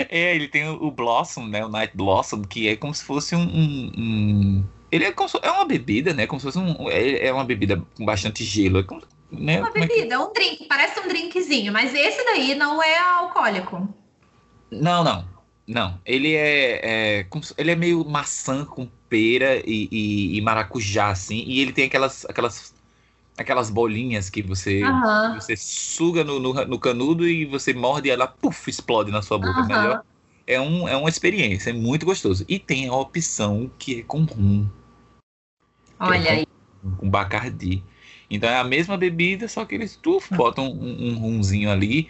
É, 0.08 0.34
ele 0.34 0.48
tem 0.48 0.68
o 0.68 0.90
Blossom, 0.90 1.46
né? 1.46 1.64
O 1.64 1.68
Night 1.68 1.96
Blossom, 1.96 2.42
que 2.42 2.68
é 2.68 2.76
como 2.76 2.94
se 2.94 3.04
fosse 3.04 3.34
um. 3.34 3.42
um, 3.42 3.92
um... 3.96 4.64
Ele 4.90 5.04
é, 5.04 5.12
como 5.12 5.28
se... 5.28 5.38
é 5.42 5.50
uma 5.50 5.64
bebida, 5.64 6.12
né? 6.12 6.26
Como 6.26 6.40
se 6.40 6.46
fosse 6.46 6.58
um. 6.58 6.90
É, 6.90 7.26
é 7.26 7.32
uma 7.32 7.44
bebida 7.44 7.82
com 7.96 8.04
bastante 8.04 8.44
gelo. 8.44 8.78
É 8.78 8.82
como... 8.82 9.02
né? 9.30 9.60
Uma 9.60 9.70
bebida, 9.70 10.14
é 10.14 10.18
um 10.18 10.32
drink, 10.32 10.64
parece 10.66 11.00
um 11.00 11.08
drinkzinho, 11.08 11.72
mas 11.72 11.94
esse 11.94 12.24
daí 12.24 12.54
não 12.54 12.82
é 12.82 12.98
alcoólico. 12.98 13.88
Não, 14.70 15.04
não. 15.04 15.24
Não. 15.66 16.00
Ele 16.04 16.34
é. 16.34 17.20
é 17.20 17.26
ele 17.58 17.70
é 17.70 17.76
meio 17.76 18.04
maçã 18.04 18.64
com 18.64 18.88
pera 19.08 19.56
e, 19.64 19.88
e, 19.90 20.38
e, 20.38 20.40
maracujá, 20.40 21.10
assim. 21.10 21.42
E 21.46 21.60
ele 21.60 21.72
tem 21.72 21.86
aquelas, 21.86 22.24
aquelas 22.26 22.74
aquelas 23.36 23.70
bolinhas 23.70 24.30
que 24.30 24.42
você, 24.42 24.82
uhum. 24.82 25.34
você 25.34 25.56
suga 25.56 26.24
no, 26.24 26.40
no, 26.40 26.52
no, 26.64 26.78
canudo 26.78 27.28
e 27.28 27.44
você 27.44 27.74
morde 27.74 28.08
e 28.08 28.10
ela 28.10 28.26
puff, 28.26 28.70
explode 28.70 29.10
na 29.10 29.22
sua 29.22 29.38
boca. 29.38 29.60
Uhum. 29.60 29.66
Melhor. 29.66 30.02
É, 30.46 30.60
um, 30.60 30.88
é 30.88 30.96
uma 30.96 31.08
experiência, 31.08 31.70
é 31.70 31.72
muito 31.72 32.06
gostoso. 32.06 32.44
E 32.48 32.58
tem 32.58 32.88
a 32.88 32.94
opção 32.94 33.70
que 33.78 34.00
é 34.00 34.02
com 34.02 34.22
rum. 34.22 34.66
Olha 35.98 36.28
é 36.28 36.30
aí. 36.30 36.46
Com 36.98 37.10
Bacardi. 37.10 37.82
Então 38.30 38.48
é 38.48 38.56
a 38.56 38.64
mesma 38.64 38.96
bebida, 38.96 39.48
só 39.48 39.64
que 39.64 39.74
eles 39.74 39.96
tuf, 39.96 40.34
botam 40.34 40.70
um, 40.70 41.10
um 41.10 41.18
rumzinho 41.18 41.70
ali. 41.70 42.08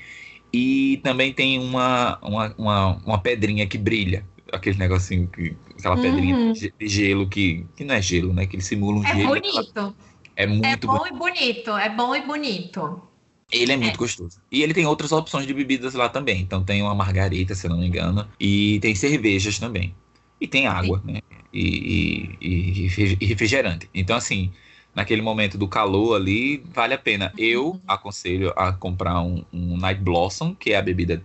E 0.52 1.00
também 1.02 1.33
tem 1.33 1.59
uma, 1.59 2.18
uma, 2.23 2.54
uma, 2.56 2.97
uma 3.04 3.18
pedrinha 3.18 3.66
que 3.66 3.76
brilha. 3.76 4.25
Aquele 4.52 4.78
negocinho, 4.78 5.26
que, 5.26 5.56
aquela 5.78 6.00
pedrinha 6.00 6.37
uhum. 6.37 6.52
de 6.52 6.73
gelo 6.80 7.28
que, 7.28 7.66
que 7.75 7.85
não 7.85 7.95
é 7.95 8.00
gelo, 8.00 8.33
né? 8.33 8.47
Que 8.47 8.56
ele 8.56 8.62
simula 8.62 8.99
um 8.99 9.04
é 9.04 9.14
gelo. 9.14 9.37
É 9.37 9.40
bonito. 9.40 9.73
Ela, 9.75 9.95
é 10.37 10.47
muito 10.47 10.64
É 10.64 10.76
bom, 10.76 11.07
e 11.07 11.12
bonito, 11.12 11.71
é 11.71 11.88
bom 11.88 12.14
e 12.14 12.21
bonito. 12.21 13.02
Ele 13.50 13.73
é 13.73 13.76
muito 13.76 13.95
é. 13.95 13.97
gostoso. 13.97 14.40
E 14.50 14.62
ele 14.62 14.75
tem 14.75 14.87
outras 14.87 15.12
opções 15.12 15.47
de 15.47 15.55
bebidas 15.55 15.95
lá 15.95 16.09
também. 16.09 16.40
Então 16.40 16.62
tem 16.62 16.83
uma 16.83 16.95
margarita, 16.95 17.55
se 17.55 17.69
não 17.69 17.78
me 17.78 17.87
engano. 17.87 18.28
E 18.38 18.78
tem 18.81 18.95
cervejas 18.95 19.59
também. 19.59 19.95
E 20.40 20.47
tem 20.47 20.66
água, 20.66 21.00
Sim. 21.05 21.12
né? 21.12 21.21
E, 21.52 22.37
e, 22.40 22.87
e, 23.21 23.26
refrigerante. 23.26 23.88
Então, 23.95 24.16
assim, 24.16 24.52
naquele 24.95 25.23
momento 25.23 25.57
do 25.57 25.66
calor 25.66 26.16
ali, 26.16 26.62
vale 26.73 26.95
a 26.95 26.99
pena. 26.99 27.33
Uhum. 27.38 27.45
Eu 27.45 27.81
aconselho 27.87 28.52
a 28.57 28.73
comprar 28.73 29.23
um, 29.23 29.45
um 29.52 29.76
Night 29.78 30.02
Blossom, 30.02 30.55
que 30.55 30.73
é 30.73 30.76
a 30.76 30.83
bebida, 30.83 31.23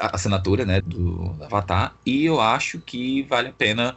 a 0.00 0.16
assinatura, 0.16 0.66
né, 0.66 0.80
do 0.80 1.34
Avatar. 1.40 1.94
E 2.04 2.26
eu 2.26 2.40
acho 2.40 2.80
que 2.80 3.22
vale 3.22 3.48
a 3.48 3.52
pena 3.52 3.96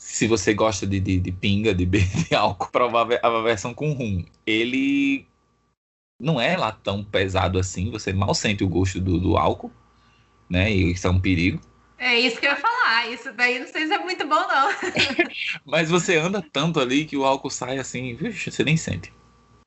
se 0.00 0.26
você 0.26 0.54
gosta 0.54 0.86
de, 0.86 0.98
de, 0.98 1.20
de 1.20 1.30
pinga, 1.30 1.74
de, 1.74 1.84
de 1.84 2.34
álcool, 2.34 2.70
provar 2.72 3.06
a 3.22 3.42
versão 3.42 3.74
com 3.74 3.92
rum. 3.92 4.24
Ele 4.46 5.26
não 6.18 6.40
é 6.40 6.56
lá 6.56 6.72
tão 6.72 7.04
pesado 7.04 7.58
assim, 7.58 7.90
você 7.90 8.10
mal 8.10 8.34
sente 8.34 8.64
o 8.64 8.68
gosto 8.68 8.98
do, 8.98 9.20
do 9.20 9.36
álcool, 9.36 9.70
né? 10.48 10.72
E 10.72 10.92
isso 10.92 11.06
é 11.06 11.10
um 11.10 11.20
perigo. 11.20 11.60
É 11.98 12.18
isso 12.18 12.40
que 12.40 12.46
eu 12.46 12.50
ia 12.50 12.56
falar. 12.56 13.10
Isso 13.10 13.30
daí 13.34 13.58
não 13.58 13.66
sei 13.66 13.86
se 13.86 13.92
é 13.92 13.98
muito 13.98 14.26
bom, 14.26 14.40
não. 14.48 14.70
Mas 15.66 15.90
você 15.90 16.16
anda 16.16 16.42
tanto 16.50 16.80
ali 16.80 17.04
que 17.04 17.18
o 17.18 17.26
álcool 17.26 17.50
sai 17.50 17.78
assim, 17.78 18.14
vixe, 18.14 18.50
você 18.50 18.64
nem 18.64 18.78
sente. 18.78 19.12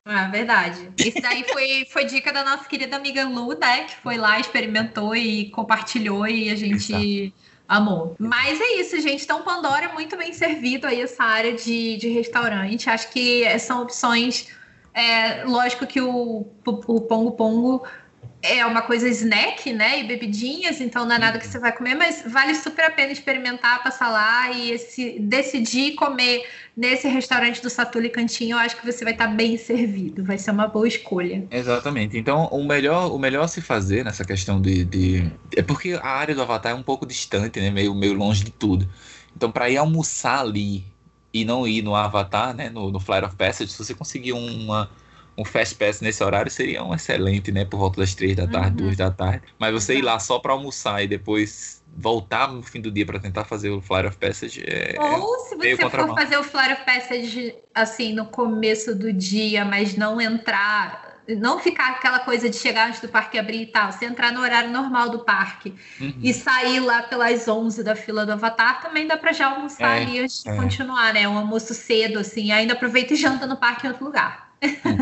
É 0.04 0.28
verdade. 0.28 0.90
Isso 0.98 1.22
daí 1.22 1.44
foi, 1.44 1.86
foi 1.92 2.04
dica 2.06 2.32
da 2.32 2.44
nossa 2.44 2.68
querida 2.68 2.96
amiga 2.96 3.24
Lu, 3.24 3.56
né? 3.56 3.84
Que 3.84 3.94
foi 4.02 4.18
lá, 4.18 4.40
experimentou 4.40 5.14
e 5.14 5.48
compartilhou 5.50 6.26
e 6.26 6.50
a 6.50 6.56
gente. 6.56 6.92
Exato 6.92 7.53
Amor. 7.66 8.14
Mas 8.18 8.60
é 8.60 8.80
isso, 8.80 9.00
gente. 9.00 9.24
Então, 9.24 9.42
Pandora 9.42 9.86
é 9.86 9.92
muito 9.92 10.16
bem 10.16 10.32
servido 10.32 10.86
aí 10.86 11.00
essa 11.00 11.24
área 11.24 11.54
de, 11.54 11.96
de 11.96 12.08
restaurante. 12.08 12.90
Acho 12.90 13.10
que 13.10 13.58
são 13.58 13.82
opções. 13.82 14.48
É, 14.92 15.44
lógico 15.44 15.86
que 15.86 16.00
o, 16.00 16.46
o 16.66 17.00
Pongo 17.00 17.32
Pongo 17.32 17.86
é 18.44 18.64
uma 18.66 18.82
coisa 18.82 19.08
snack, 19.08 19.72
né? 19.72 20.00
E 20.00 20.04
bebidinhas, 20.04 20.80
então 20.80 21.06
não 21.06 21.16
é 21.16 21.18
nada 21.18 21.38
que 21.38 21.46
você 21.46 21.58
vai 21.58 21.72
comer, 21.72 21.94
mas 21.94 22.22
vale 22.26 22.54
super 22.54 22.84
a 22.84 22.90
pena 22.90 23.10
experimentar, 23.10 23.82
passar 23.82 24.10
lá 24.10 24.50
e 24.52 24.70
esse, 24.70 25.18
decidir 25.18 25.94
comer 25.94 26.46
nesse 26.76 27.08
restaurante 27.08 27.62
do 27.62 27.70
Satuli 27.70 28.10
Cantinho, 28.10 28.56
eu 28.56 28.58
acho 28.58 28.76
que 28.76 28.84
você 28.84 29.02
vai 29.02 29.14
estar 29.14 29.28
bem 29.28 29.56
servido, 29.56 30.22
vai 30.22 30.36
ser 30.36 30.50
uma 30.50 30.66
boa 30.66 30.86
escolha. 30.86 31.46
Exatamente. 31.50 32.18
Então, 32.18 32.46
o 32.48 32.62
melhor, 32.62 33.10
o 33.10 33.18
melhor 33.18 33.44
a 33.44 33.48
se 33.48 33.62
fazer 33.62 34.04
nessa 34.04 34.24
questão 34.24 34.60
de, 34.60 34.84
de... 34.84 35.32
É 35.56 35.62
porque 35.62 35.94
a 35.94 36.06
área 36.06 36.34
do 36.34 36.42
Avatar 36.42 36.72
é 36.72 36.74
um 36.74 36.82
pouco 36.82 37.06
distante, 37.06 37.60
né? 37.60 37.70
Meio, 37.70 37.94
meio 37.94 38.12
longe 38.12 38.44
de 38.44 38.50
tudo. 38.50 38.86
Então, 39.34 39.50
para 39.50 39.70
ir 39.70 39.78
almoçar 39.78 40.40
ali 40.40 40.84
e 41.32 41.44
não 41.44 41.66
ir 41.66 41.82
no 41.82 41.94
Avatar, 41.94 42.54
né? 42.54 42.68
No, 42.68 42.90
no 42.90 43.00
Flight 43.00 43.24
of 43.24 43.36
Passage, 43.36 43.72
se 43.72 43.78
você 43.78 43.94
conseguir 43.94 44.32
uma 44.32 44.90
um 45.36 45.44
fast 45.44 45.74
pass 45.74 46.00
nesse 46.00 46.22
horário 46.22 46.50
seria 46.50 46.82
um 46.84 46.94
excelente, 46.94 47.50
né? 47.50 47.64
Por 47.64 47.78
volta 47.78 48.00
das 48.00 48.14
três 48.14 48.36
da 48.36 48.46
tarde, 48.46 48.70
uhum. 48.70 48.88
duas 48.88 48.96
da 48.96 49.10
tarde. 49.10 49.42
Mas 49.58 49.72
você 49.72 49.96
ir 49.96 50.02
lá 50.02 50.18
só 50.18 50.38
para 50.38 50.52
almoçar 50.52 51.02
e 51.02 51.08
depois 51.08 51.82
voltar 51.96 52.52
no 52.52 52.62
fim 52.62 52.80
do 52.80 52.90
dia 52.90 53.06
para 53.06 53.18
tentar 53.18 53.44
fazer 53.44 53.70
o 53.70 53.80
Flight 53.80 54.08
of 54.08 54.16
Passage 54.16 54.64
é. 54.66 54.96
Ou 54.98 55.38
se 55.40 55.56
você 55.56 55.76
for 55.76 56.14
fazer 56.14 56.36
o 56.36 56.42
Flight 56.42 56.72
of 56.72 56.84
Passage 56.84 57.54
assim 57.74 58.12
no 58.12 58.26
começo 58.26 58.94
do 58.94 59.12
dia, 59.12 59.64
mas 59.64 59.96
não 59.96 60.20
entrar. 60.20 61.14
Não 61.26 61.58
ficar 61.58 61.92
aquela 61.92 62.18
coisa 62.18 62.50
de 62.50 62.56
chegar 62.56 62.88
antes 62.88 63.00
do 63.00 63.08
parque 63.08 63.38
abrir 63.38 63.62
e 63.62 63.66
tal. 63.66 63.90
Você 63.90 64.04
entrar 64.04 64.30
no 64.30 64.42
horário 64.42 64.70
normal 64.70 65.08
do 65.08 65.20
parque 65.20 65.74
uhum. 65.98 66.12
e 66.22 66.34
sair 66.34 66.80
lá 66.80 67.02
pelas 67.02 67.48
11 67.48 67.82
da 67.82 67.96
fila 67.96 68.26
do 68.26 68.32
Avatar, 68.32 68.82
também 68.82 69.06
dá 69.06 69.16
para 69.16 69.32
já 69.32 69.46
almoçar 69.46 70.02
é, 70.02 70.04
de 70.04 70.18
é. 70.18 70.54
continuar, 70.54 71.14
né? 71.14 71.26
Um 71.26 71.38
almoço 71.38 71.72
cedo, 71.72 72.18
assim. 72.18 72.52
Ainda 72.52 72.74
aproveita 72.74 73.14
e 73.14 73.16
janta 73.16 73.46
no 73.46 73.56
parque 73.56 73.86
em 73.86 73.90
outro 73.90 74.04
lugar. 74.04 74.43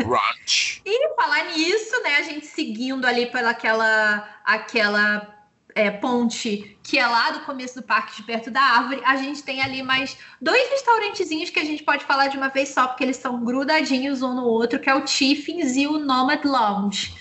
Brunch. 0.03 0.81
e 0.85 1.15
falar 1.15 1.45
nisso, 1.45 2.01
né? 2.03 2.17
A 2.17 2.21
gente 2.21 2.45
seguindo 2.45 3.05
ali 3.05 3.27
pela 3.27 3.51
aquela, 3.51 4.29
aquela 4.43 5.33
é, 5.75 5.89
ponte 5.89 6.77
que 6.83 6.99
é 6.99 7.07
lá 7.07 7.31
do 7.31 7.39
começo 7.41 7.75
do 7.75 7.83
parque, 7.83 8.17
de 8.17 8.23
perto 8.23 8.51
da 8.51 8.61
árvore, 8.61 9.01
a 9.05 9.15
gente 9.15 9.41
tem 9.41 9.61
ali 9.61 9.81
mais 9.81 10.17
dois 10.41 10.69
restaurantezinhos 10.69 11.49
que 11.49 11.59
a 11.59 11.63
gente 11.63 11.83
pode 11.83 12.05
falar 12.05 12.27
de 12.27 12.37
uma 12.37 12.49
vez 12.49 12.69
só, 12.69 12.87
porque 12.87 13.03
eles 13.03 13.17
são 13.17 13.43
grudadinhos 13.43 14.21
um 14.21 14.33
no 14.33 14.43
outro, 14.43 14.79
que 14.79 14.89
é 14.89 14.93
o 14.93 15.01
Tiffins 15.01 15.75
e 15.75 15.87
o 15.87 15.97
Nomad 15.97 16.43
Lounge. 16.43 17.15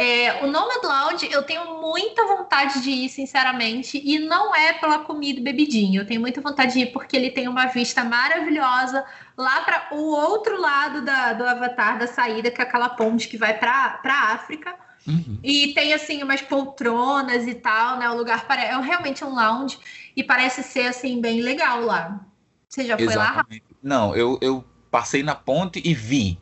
É, 0.00 0.44
o 0.44 0.46
Nomad 0.46 0.80
Lounge 0.84 1.28
eu 1.28 1.42
tenho 1.42 1.80
muita 1.80 2.24
vontade 2.24 2.80
de 2.80 2.88
ir, 2.88 3.08
sinceramente, 3.08 4.00
e 4.04 4.20
não 4.20 4.54
é 4.54 4.72
pela 4.74 5.00
comida 5.00 5.40
e 5.40 5.42
bebidinha. 5.42 6.00
Eu 6.00 6.06
tenho 6.06 6.20
muita 6.20 6.40
vontade 6.40 6.74
de 6.74 6.80
ir 6.82 6.92
porque 6.92 7.16
ele 7.16 7.32
tem 7.32 7.48
uma 7.48 7.66
vista 7.66 8.04
maravilhosa 8.04 9.04
lá 9.36 9.60
para 9.62 9.88
o 9.90 9.98
outro 9.98 10.60
lado 10.60 11.02
da, 11.02 11.32
do 11.32 11.44
Avatar, 11.44 11.98
da 11.98 12.06
saída, 12.06 12.48
que 12.48 12.60
é 12.60 12.64
aquela 12.64 12.90
ponte 12.90 13.26
que 13.26 13.36
vai 13.36 13.58
para 13.58 13.98
a 14.04 14.32
África. 14.34 14.72
Uhum. 15.04 15.40
E 15.42 15.74
tem 15.74 15.92
assim 15.92 16.22
umas 16.22 16.42
poltronas 16.42 17.48
e 17.48 17.54
tal, 17.56 17.98
né? 17.98 18.08
O 18.08 18.16
lugar 18.16 18.46
para 18.46 18.62
é 18.62 18.80
realmente 18.80 19.24
um 19.24 19.34
lounge. 19.34 19.80
e 20.14 20.22
parece 20.22 20.62
ser 20.62 20.86
assim 20.86 21.20
bem 21.20 21.40
legal 21.40 21.80
lá. 21.80 22.24
Você 22.68 22.84
já 22.84 22.96
foi 22.96 23.06
Exatamente. 23.06 23.64
lá? 23.68 23.76
Não, 23.82 24.14
eu, 24.14 24.38
eu 24.40 24.64
passei 24.92 25.24
na 25.24 25.34
ponte 25.34 25.82
e 25.84 25.92
vi. 25.92 26.38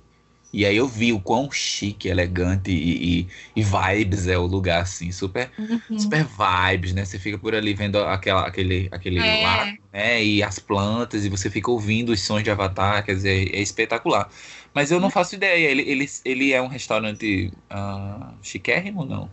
E 0.57 0.65
aí 0.65 0.79
eu 0.79 0.89
vi 0.89 1.13
o 1.13 1.21
quão 1.21 1.51
chique, 1.51 2.09
elegante 2.09 2.71
e, 2.71 3.21
e, 3.21 3.29
e 3.55 3.63
vibes 3.63 4.27
é 4.27 4.39
o 4.39 4.47
lugar, 4.47 4.81
assim, 4.81 5.13
super, 5.13 5.51
uhum. 5.59 5.99
super 5.99 6.25
vibes, 6.25 6.95
né? 6.95 7.05
Você 7.05 7.19
fica 7.19 7.37
por 7.37 7.55
ali 7.55 7.75
vendo 7.75 7.99
aquela, 7.99 8.47
aquele, 8.47 8.89
aquele 8.91 9.19
é. 9.19 9.43
lago, 9.43 9.79
né? 9.93 10.25
E 10.25 10.43
as 10.43 10.59
plantas, 10.59 11.27
e 11.27 11.29
você 11.29 11.51
fica 11.51 11.71
ouvindo 11.71 12.09
os 12.09 12.23
sons 12.23 12.43
de 12.43 12.51
Avatar, 12.51 13.05
quer 13.05 13.17
dizer, 13.17 13.55
é 13.55 13.61
espetacular. 13.61 14.31
Mas 14.73 14.91
eu 14.91 14.99
não 14.99 15.11
faço 15.11 15.35
ideia, 15.35 15.71
ele, 15.71 15.83
ele, 15.83 16.07
ele 16.25 16.53
é 16.55 16.63
um 16.63 16.69
restaurante 16.69 17.53
uh, 17.71 18.33
chiquérrimo 18.43 19.01
ou 19.01 19.07
não? 19.07 19.31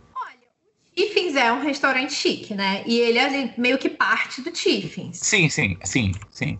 Tiffins 0.94 1.34
é 1.36 1.50
um 1.50 1.62
restaurante 1.62 2.12
chique, 2.12 2.54
né? 2.54 2.84
E 2.86 3.00
ele 3.00 3.18
é 3.18 3.54
meio 3.56 3.78
que 3.78 3.88
parte 3.88 4.42
do 4.42 4.50
Tiffins. 4.50 5.20
Sim, 5.22 5.48
sim, 5.48 5.78
sim, 5.82 6.12
sim. 6.30 6.58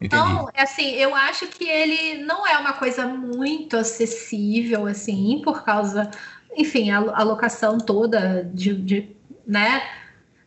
Então, 0.00 0.48
é 0.52 0.62
assim, 0.62 0.90
eu 0.94 1.14
acho 1.14 1.46
que 1.46 1.64
ele 1.64 2.22
não 2.24 2.46
é 2.46 2.58
uma 2.58 2.74
coisa 2.74 3.06
muito 3.06 3.76
acessível, 3.76 4.86
assim, 4.86 5.40
por 5.42 5.64
causa, 5.64 6.10
enfim, 6.54 6.90
a, 6.90 6.98
a 6.98 7.22
locação 7.22 7.78
toda 7.78 8.44
de, 8.52 8.74
de, 8.74 9.16
né? 9.46 9.82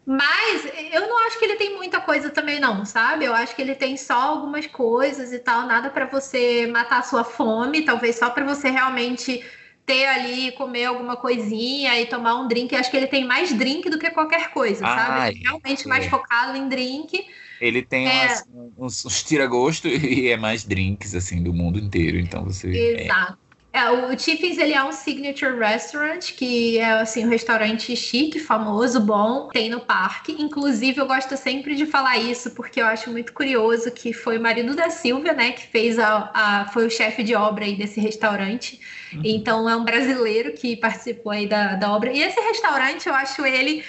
Mas 0.06 0.66
eu 0.92 1.08
não 1.08 1.26
acho 1.28 1.38
que 1.38 1.46
ele 1.46 1.56
tem 1.56 1.76
muita 1.76 2.00
coisa 2.00 2.30
também, 2.30 2.60
não, 2.60 2.84
sabe? 2.86 3.26
Eu 3.26 3.34
acho 3.34 3.56
que 3.56 3.62
ele 3.62 3.76
tem 3.76 3.96
só 3.96 4.20
algumas 4.20 4.66
coisas 4.66 5.32
e 5.32 5.40
tal, 5.40 5.68
nada 5.68 5.90
para 5.90 6.06
você 6.06 6.68
matar 6.68 7.00
a 7.00 7.04
sua 7.04 7.24
fome, 7.24 7.84
talvez 7.84 8.18
só 8.18 8.30
para 8.30 8.44
você 8.44 8.70
realmente 8.70 9.44
ter 9.86 10.06
ali, 10.08 10.52
comer 10.52 10.86
alguma 10.86 11.16
coisinha 11.16 12.00
e 12.00 12.06
tomar 12.06 12.36
um 12.36 12.48
drink. 12.48 12.74
Eu 12.74 12.80
acho 12.80 12.92
que 12.92 12.98
ele 12.98 13.08
tem 13.08 13.26
mais 13.26 13.52
drink 13.54 13.90
do 13.90 13.98
que 13.98 14.10
qualquer 14.12 14.52
coisa, 14.52 14.86
Ai, 14.86 14.98
sabe? 14.98 15.30
Ele 15.30 15.46
é 15.46 15.50
realmente 15.50 15.86
é. 15.86 15.88
mais 15.88 16.06
focado 16.08 16.56
em 16.56 16.68
drink. 16.68 17.26
Ele 17.60 17.82
tem 17.82 18.08
é... 18.08 18.26
umas, 18.26 18.44
uns, 18.78 19.06
uns 19.06 19.24
tira-gosto 19.24 19.88
e 19.90 20.30
é 20.30 20.38
mais 20.38 20.64
drinks, 20.64 21.16
assim, 21.16 21.42
do 21.42 21.54
mundo 21.54 21.80
inteiro. 21.80 22.18
Então 22.18 22.44
você. 22.44 22.70
É 22.70 23.04
Exato. 23.06 23.50
É, 23.72 23.88
o 23.92 24.16
Tiffins 24.16 24.58
ele 24.58 24.74
é 24.74 24.84
um 24.84 24.92
signature 24.92 25.56
restaurant, 25.56 26.32
que 26.34 26.80
é 26.80 26.90
assim, 26.94 27.24
um 27.24 27.30
restaurante 27.30 27.96
chique, 27.96 28.40
famoso, 28.40 29.00
bom, 29.00 29.48
tem 29.50 29.70
no 29.70 29.80
parque. 29.80 30.36
Inclusive, 30.40 31.00
eu 31.00 31.06
gosto 31.06 31.38
sempre 31.38 31.76
de 31.76 31.86
falar 31.86 32.18
isso, 32.18 32.52
porque 32.52 32.82
eu 32.82 32.88
acho 32.88 33.12
muito 33.12 33.32
curioso 33.32 33.92
que 33.92 34.12
foi 34.12 34.40
o 34.40 34.42
marido 34.42 34.76
da 34.76 34.90
Silvia, 34.90 35.34
né, 35.34 35.52
que 35.52 35.68
fez 35.68 36.00
a, 36.00 36.32
a 36.34 36.68
foi 36.74 36.88
o 36.88 36.90
chefe 36.90 37.22
de 37.22 37.36
obra 37.36 37.64
aí 37.64 37.76
desse 37.76 38.00
restaurante. 38.00 38.80
Uhum. 39.14 39.22
Então 39.24 39.70
é 39.70 39.76
um 39.76 39.86
brasileiro 39.86 40.54
que 40.54 40.76
participou 40.76 41.32
aí 41.32 41.48
da, 41.48 41.76
da 41.76 41.94
obra. 41.94 42.12
E 42.12 42.24
esse 42.24 42.40
restaurante, 42.40 43.08
eu 43.08 43.14
acho 43.14 43.46
ele 43.46 43.84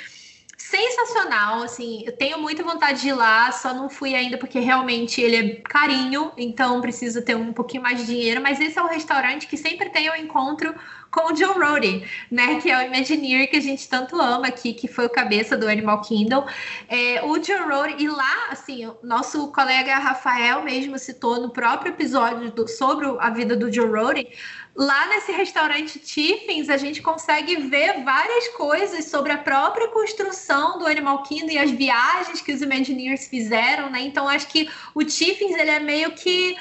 sensacional, 0.71 1.65
assim, 1.65 2.05
eu 2.07 2.17
tenho 2.17 2.39
muita 2.39 2.63
vontade 2.63 3.01
de 3.01 3.09
ir 3.09 3.13
lá, 3.13 3.51
só 3.51 3.75
não 3.75 3.91
fui 3.91 4.15
ainda 4.15 4.39
porque 4.39 4.61
realmente 4.61 5.21
ele 5.21 5.37
é 5.37 5.55
carinho, 5.63 6.31
então 6.37 6.81
precisa 6.81 7.21
ter 7.21 7.37
um 7.37 7.53
pouquinho 7.53 7.83
mais 7.83 7.99
de 7.99 8.07
dinheiro, 8.07 8.41
mas 8.41 8.61
esse 8.61 8.79
é 8.79 8.83
o 8.83 8.87
restaurante 8.87 9.49
que 9.49 9.57
sempre 9.57 9.91
tem 9.91 10.09
o 10.09 10.13
um 10.13 10.17
encontro 10.17 10.73
com 11.11 11.33
o 11.33 11.33
John 11.33 11.55
Rody, 11.55 12.05
né, 12.31 12.61
que 12.61 12.71
é 12.71 12.79
o 12.79 12.83
Imagineer 12.83 13.51
que 13.51 13.57
a 13.57 13.61
gente 13.61 13.89
tanto 13.89 14.21
ama 14.21 14.47
aqui, 14.47 14.73
que 14.73 14.87
foi 14.87 15.07
o 15.07 15.11
cabeça 15.11 15.57
do 15.57 15.69
Animal 15.69 16.03
Kingdom. 16.03 16.47
É, 16.89 17.21
o 17.25 17.37
John 17.39 17.69
Rody, 17.69 18.05
e 18.05 18.09
lá, 18.09 18.49
assim, 18.51 18.87
o 18.87 18.97
nosso 19.03 19.49
colega 19.49 19.99
Rafael 19.99 20.63
mesmo 20.63 20.97
citou 21.01 21.41
no 21.41 21.51
próprio 21.51 21.91
episódio 21.93 22.53
do, 22.53 22.69
sobre 22.69 23.07
a 23.19 23.31
vida 23.31 23.57
do 23.57 23.69
John 23.71 23.91
Rody, 23.91 24.29
Lá 24.77 25.09
nesse 25.09 25.33
restaurante 25.33 25.99
Tiffins, 25.99 26.69
a 26.69 26.77
gente 26.77 27.03
consegue 27.03 27.57
ver 27.57 28.05
várias 28.05 28.49
coisas 28.49 29.07
sobre 29.07 29.33
a 29.33 29.39
própria 29.39 29.89
construção 29.89 30.79
do 30.79 30.87
Animal 30.87 31.23
Kingdom 31.25 31.51
e 31.51 31.59
as 31.59 31.71
viagens 31.71 32.41
que 32.41 32.53
os 32.53 32.63
Imagineers 32.63 33.27
fizeram, 33.27 33.91
né? 33.91 34.01
Então, 34.01 34.29
acho 34.29 34.47
que 34.47 34.71
o 34.95 35.05
Tiffins, 35.05 35.57
ele 35.57 35.71
é 35.71 35.81
meio 35.81 36.13
que 36.13 36.57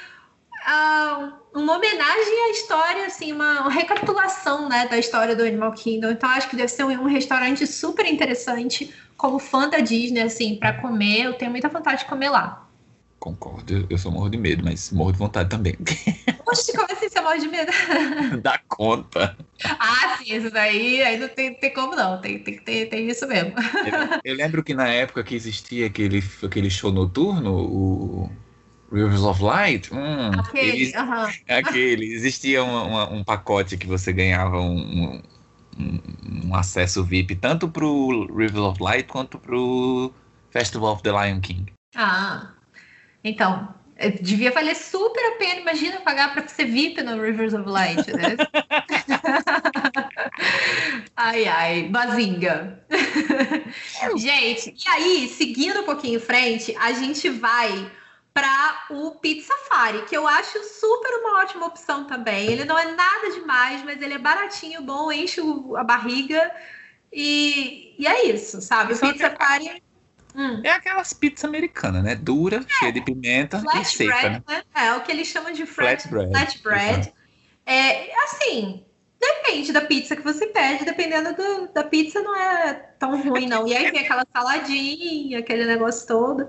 uh, 0.60 1.32
uma 1.54 1.78
homenagem 1.78 2.48
à 2.48 2.52
história, 2.52 3.06
assim, 3.06 3.32
uma, 3.32 3.62
uma, 3.62 3.72
recapitulação, 3.72 4.68
né, 4.68 4.88
da 4.88 4.98
história 4.98 5.36
do 5.36 5.44
Animal 5.44 5.72
Kingdom. 5.74 6.10
Então, 6.10 6.30
acho 6.30 6.50
que 6.50 6.56
deve 6.56 6.70
ser 6.70 6.84
um, 6.84 6.90
um 6.90 7.08
restaurante 7.08 7.66
super 7.68 8.06
interessante, 8.06 8.94
como 9.16 9.38
fã 9.38 9.70
da 9.70 9.80
Disney, 9.80 10.22
assim, 10.22 10.56
para 10.56 10.74
comer. 10.74 11.26
Eu 11.26 11.34
tenho 11.34 11.52
muita 11.52 11.70
vontade 11.70 12.00
de 12.00 12.10
comer 12.10 12.30
lá. 12.30 12.69
Concordo, 13.20 13.86
eu 13.90 13.98
sou 13.98 14.14
morro 14.14 14.30
de 14.30 14.38
medo, 14.38 14.64
mas 14.64 14.92
morro 14.92 15.12
de 15.12 15.18
vontade 15.18 15.50
também. 15.50 15.76
Poxa, 16.46 16.72
como 16.72 16.88
assim 16.90 17.10
você 17.10 17.20
morre 17.20 17.40
de 17.40 17.48
medo? 17.50 17.72
Dá 18.42 18.58
conta. 18.70 19.38
Ah, 19.66 20.18
sim, 20.18 20.36
isso 20.36 20.50
daí 20.50 21.02
aí 21.02 21.20
não 21.20 21.28
tem, 21.28 21.54
tem 21.54 21.74
como 21.74 21.96
não, 21.96 22.22
tem, 22.22 22.40
tem, 22.40 22.58
tem, 22.60 22.88
tem 22.88 23.10
isso 23.10 23.28
mesmo. 23.28 23.54
Eu, 23.54 24.22
eu, 24.32 24.36
lembro 24.38 24.64
que 24.64 24.74
na 24.74 24.88
época 24.88 25.22
que 25.22 25.36
existia 25.36 25.88
aquele, 25.88 26.24
aquele 26.42 26.70
show 26.70 26.94
noturno, 26.94 27.54
o 27.54 28.32
Rivers 28.92 29.22
of 29.22 29.44
Light, 29.44 29.94
hum, 29.94 30.32
aquele, 30.40 30.70
eles, 30.70 30.94
uh 30.94 31.00
-huh. 31.00 31.42
aquele, 31.50 32.14
existia 32.14 32.64
um, 32.64 33.18
um, 33.18 33.24
pacote 33.24 33.78
que 33.78 33.86
você 33.86 34.14
ganhava 34.14 34.62
um, 34.62 35.22
um, 35.78 36.02
um 36.46 36.56
acesso 36.56 37.04
VIP 37.04 37.36
tanto 37.36 37.68
pro 37.68 38.34
Rivers 38.34 38.64
of 38.64 38.82
Light 38.82 39.08
quanto 39.10 39.38
pro 39.38 40.12
Festival 40.52 40.94
of 40.94 41.04
the 41.04 41.12
Lion 41.12 41.42
King. 41.42 41.72
Ah, 41.96 42.54
então, 43.30 43.74
é, 44.00 44.10
devia 44.10 44.52
valer 44.52 44.76
super 44.76 45.34
a 45.34 45.38
pena. 45.38 45.60
Imagina 45.60 46.00
pagar 46.00 46.34
para 46.34 46.48
ser 46.48 46.66
VIP 46.66 47.04
no 47.04 47.22
Rivers 47.22 47.54
of 47.54 47.70
Light, 47.70 48.12
né? 48.14 48.38
ai, 51.16 51.46
ai, 51.46 51.84
bazinga. 51.90 52.82
gente, 54.16 54.74
e 54.74 54.90
aí, 54.90 55.28
seguindo 55.28 55.82
um 55.82 55.84
pouquinho 55.84 56.16
em 56.16 56.22
frente, 56.22 56.76
a 56.78 56.94
gente 56.94 57.30
vai 57.30 57.92
para 58.34 58.86
o 58.92 59.12
Pizza 59.16 59.54
Safari, 59.54 60.04
que 60.04 60.16
eu 60.16 60.26
acho 60.26 60.64
super 60.64 61.12
uma 61.20 61.42
ótima 61.42 61.66
opção 61.66 62.06
também. 62.06 62.48
Ele 62.48 62.64
não 62.64 62.80
é 62.80 62.96
nada 62.96 63.32
demais, 63.32 63.84
mas 63.84 64.02
ele 64.02 64.14
é 64.14 64.18
baratinho, 64.18 64.82
bom, 64.82 65.12
enche 65.12 65.42
a 65.76 65.84
barriga. 65.84 66.50
E, 67.12 67.96
e 68.00 68.08
é 68.08 68.28
isso, 68.28 68.62
sabe? 68.62 68.94
O 68.94 68.98
Pizza 68.98 69.30
Safari 69.30 69.84
Hum. 70.40 70.62
É 70.64 70.72
aquelas 70.72 71.12
pizzas 71.12 71.44
americanas, 71.44 72.02
né? 72.02 72.16
Dura, 72.16 72.66
é. 72.66 72.74
cheia 72.80 72.94
de 72.94 73.02
pimenta 73.02 73.60
flat 73.60 73.82
e 73.82 73.86
seca, 73.86 74.16
bread, 74.16 74.34
né? 74.36 74.44
né? 74.48 74.64
É, 74.74 74.94
o 74.94 75.02
que 75.02 75.12
eles 75.12 75.28
chamam 75.28 75.52
de 75.52 75.66
flat, 75.66 76.08
bread. 76.08 76.30
Flat 76.30 76.64
bread. 76.64 77.14
É, 77.66 78.24
assim, 78.24 78.86
depende 79.20 79.74
da 79.74 79.82
pizza 79.82 80.16
que 80.16 80.22
você 80.22 80.48
pede, 80.48 80.86
dependendo 80.86 81.36
do, 81.36 81.74
da 81.74 81.84
pizza, 81.84 82.22
não 82.22 82.34
é 82.38 82.74
tão 82.98 83.22
ruim, 83.22 83.48
não. 83.48 83.68
E 83.68 83.76
aí 83.76 83.92
vem 83.92 84.00
aquela 84.00 84.26
saladinha, 84.34 85.40
aquele 85.40 85.66
negócio 85.66 86.08
todo. 86.08 86.48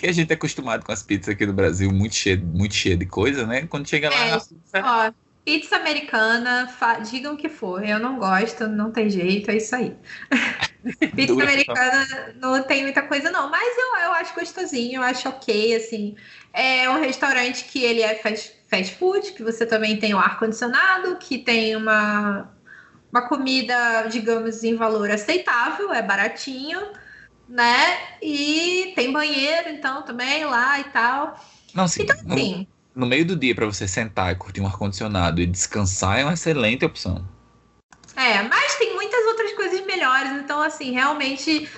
Que 0.00 0.08
a 0.08 0.12
gente 0.12 0.32
é 0.32 0.34
acostumado 0.34 0.84
com 0.84 0.90
as 0.90 1.04
pizzas 1.04 1.28
aqui 1.28 1.46
no 1.46 1.52
Brasil, 1.52 1.92
muito 1.92 2.16
cheia, 2.16 2.36
muito 2.36 2.74
cheia 2.74 2.96
de 2.96 3.06
coisa, 3.06 3.46
né? 3.46 3.68
Quando 3.68 3.88
chega 3.88 4.10
lá. 4.10 4.16
É, 4.16 4.32
pizza... 4.32 4.82
Ó, 4.82 5.12
pizza 5.48 5.76
americana, 5.76 6.68
fa... 6.68 6.98
digam 6.98 7.32
o 7.32 7.36
que 7.38 7.48
for, 7.48 7.82
eu 7.82 7.98
não 7.98 8.18
gosto, 8.18 8.68
não 8.68 8.92
tem 8.92 9.08
jeito, 9.08 9.50
é 9.50 9.56
isso 9.56 9.74
aí. 9.74 9.96
Pizza 11.16 11.42
americana 11.42 12.34
não 12.36 12.62
tem 12.62 12.82
muita 12.82 13.00
coisa, 13.00 13.30
não. 13.30 13.50
Mas 13.50 13.76
eu, 13.78 14.00
eu 14.04 14.12
acho 14.12 14.34
gostosinho, 14.34 14.96
eu 14.96 15.02
acho 15.02 15.26
ok, 15.26 15.74
assim. 15.74 16.14
É 16.52 16.88
um 16.90 17.00
restaurante 17.00 17.64
que 17.64 17.82
ele 17.82 18.02
é 18.02 18.14
fast, 18.16 18.54
fast 18.68 18.94
food, 18.96 19.32
que 19.32 19.42
você 19.42 19.64
também 19.64 19.98
tem 19.98 20.12
o 20.12 20.18
ar-condicionado, 20.18 21.16
que 21.16 21.38
tem 21.38 21.74
uma, 21.74 22.50
uma 23.10 23.26
comida, 23.26 24.02
digamos, 24.02 24.62
em 24.62 24.76
valor 24.76 25.10
aceitável, 25.10 25.94
é 25.94 26.02
baratinho, 26.02 26.92
né? 27.48 27.98
E 28.20 28.92
tem 28.94 29.10
banheiro, 29.10 29.70
então, 29.70 30.02
também 30.02 30.44
lá 30.44 30.78
e 30.78 30.84
tal. 30.84 31.42
Não, 31.74 31.88
sim. 31.88 32.02
Então, 32.02 32.16
assim... 32.16 32.66
No, 32.70 32.77
no 32.98 33.06
meio 33.06 33.24
do 33.24 33.36
dia, 33.36 33.54
para 33.54 33.64
você 33.64 33.86
sentar 33.86 34.32
e 34.32 34.34
curtir 34.34 34.60
um 34.60 34.66
ar-condicionado 34.66 35.40
e 35.40 35.46
descansar, 35.46 36.18
é 36.18 36.24
uma 36.24 36.34
excelente 36.34 36.84
opção. 36.84 37.24
É, 38.16 38.42
mas 38.42 38.74
tem 38.74 38.92
muitas 38.92 39.24
outras 39.26 39.52
coisas 39.52 39.86
melhores, 39.86 40.32
então 40.32 40.60
assim, 40.60 40.90
realmente 40.90 41.70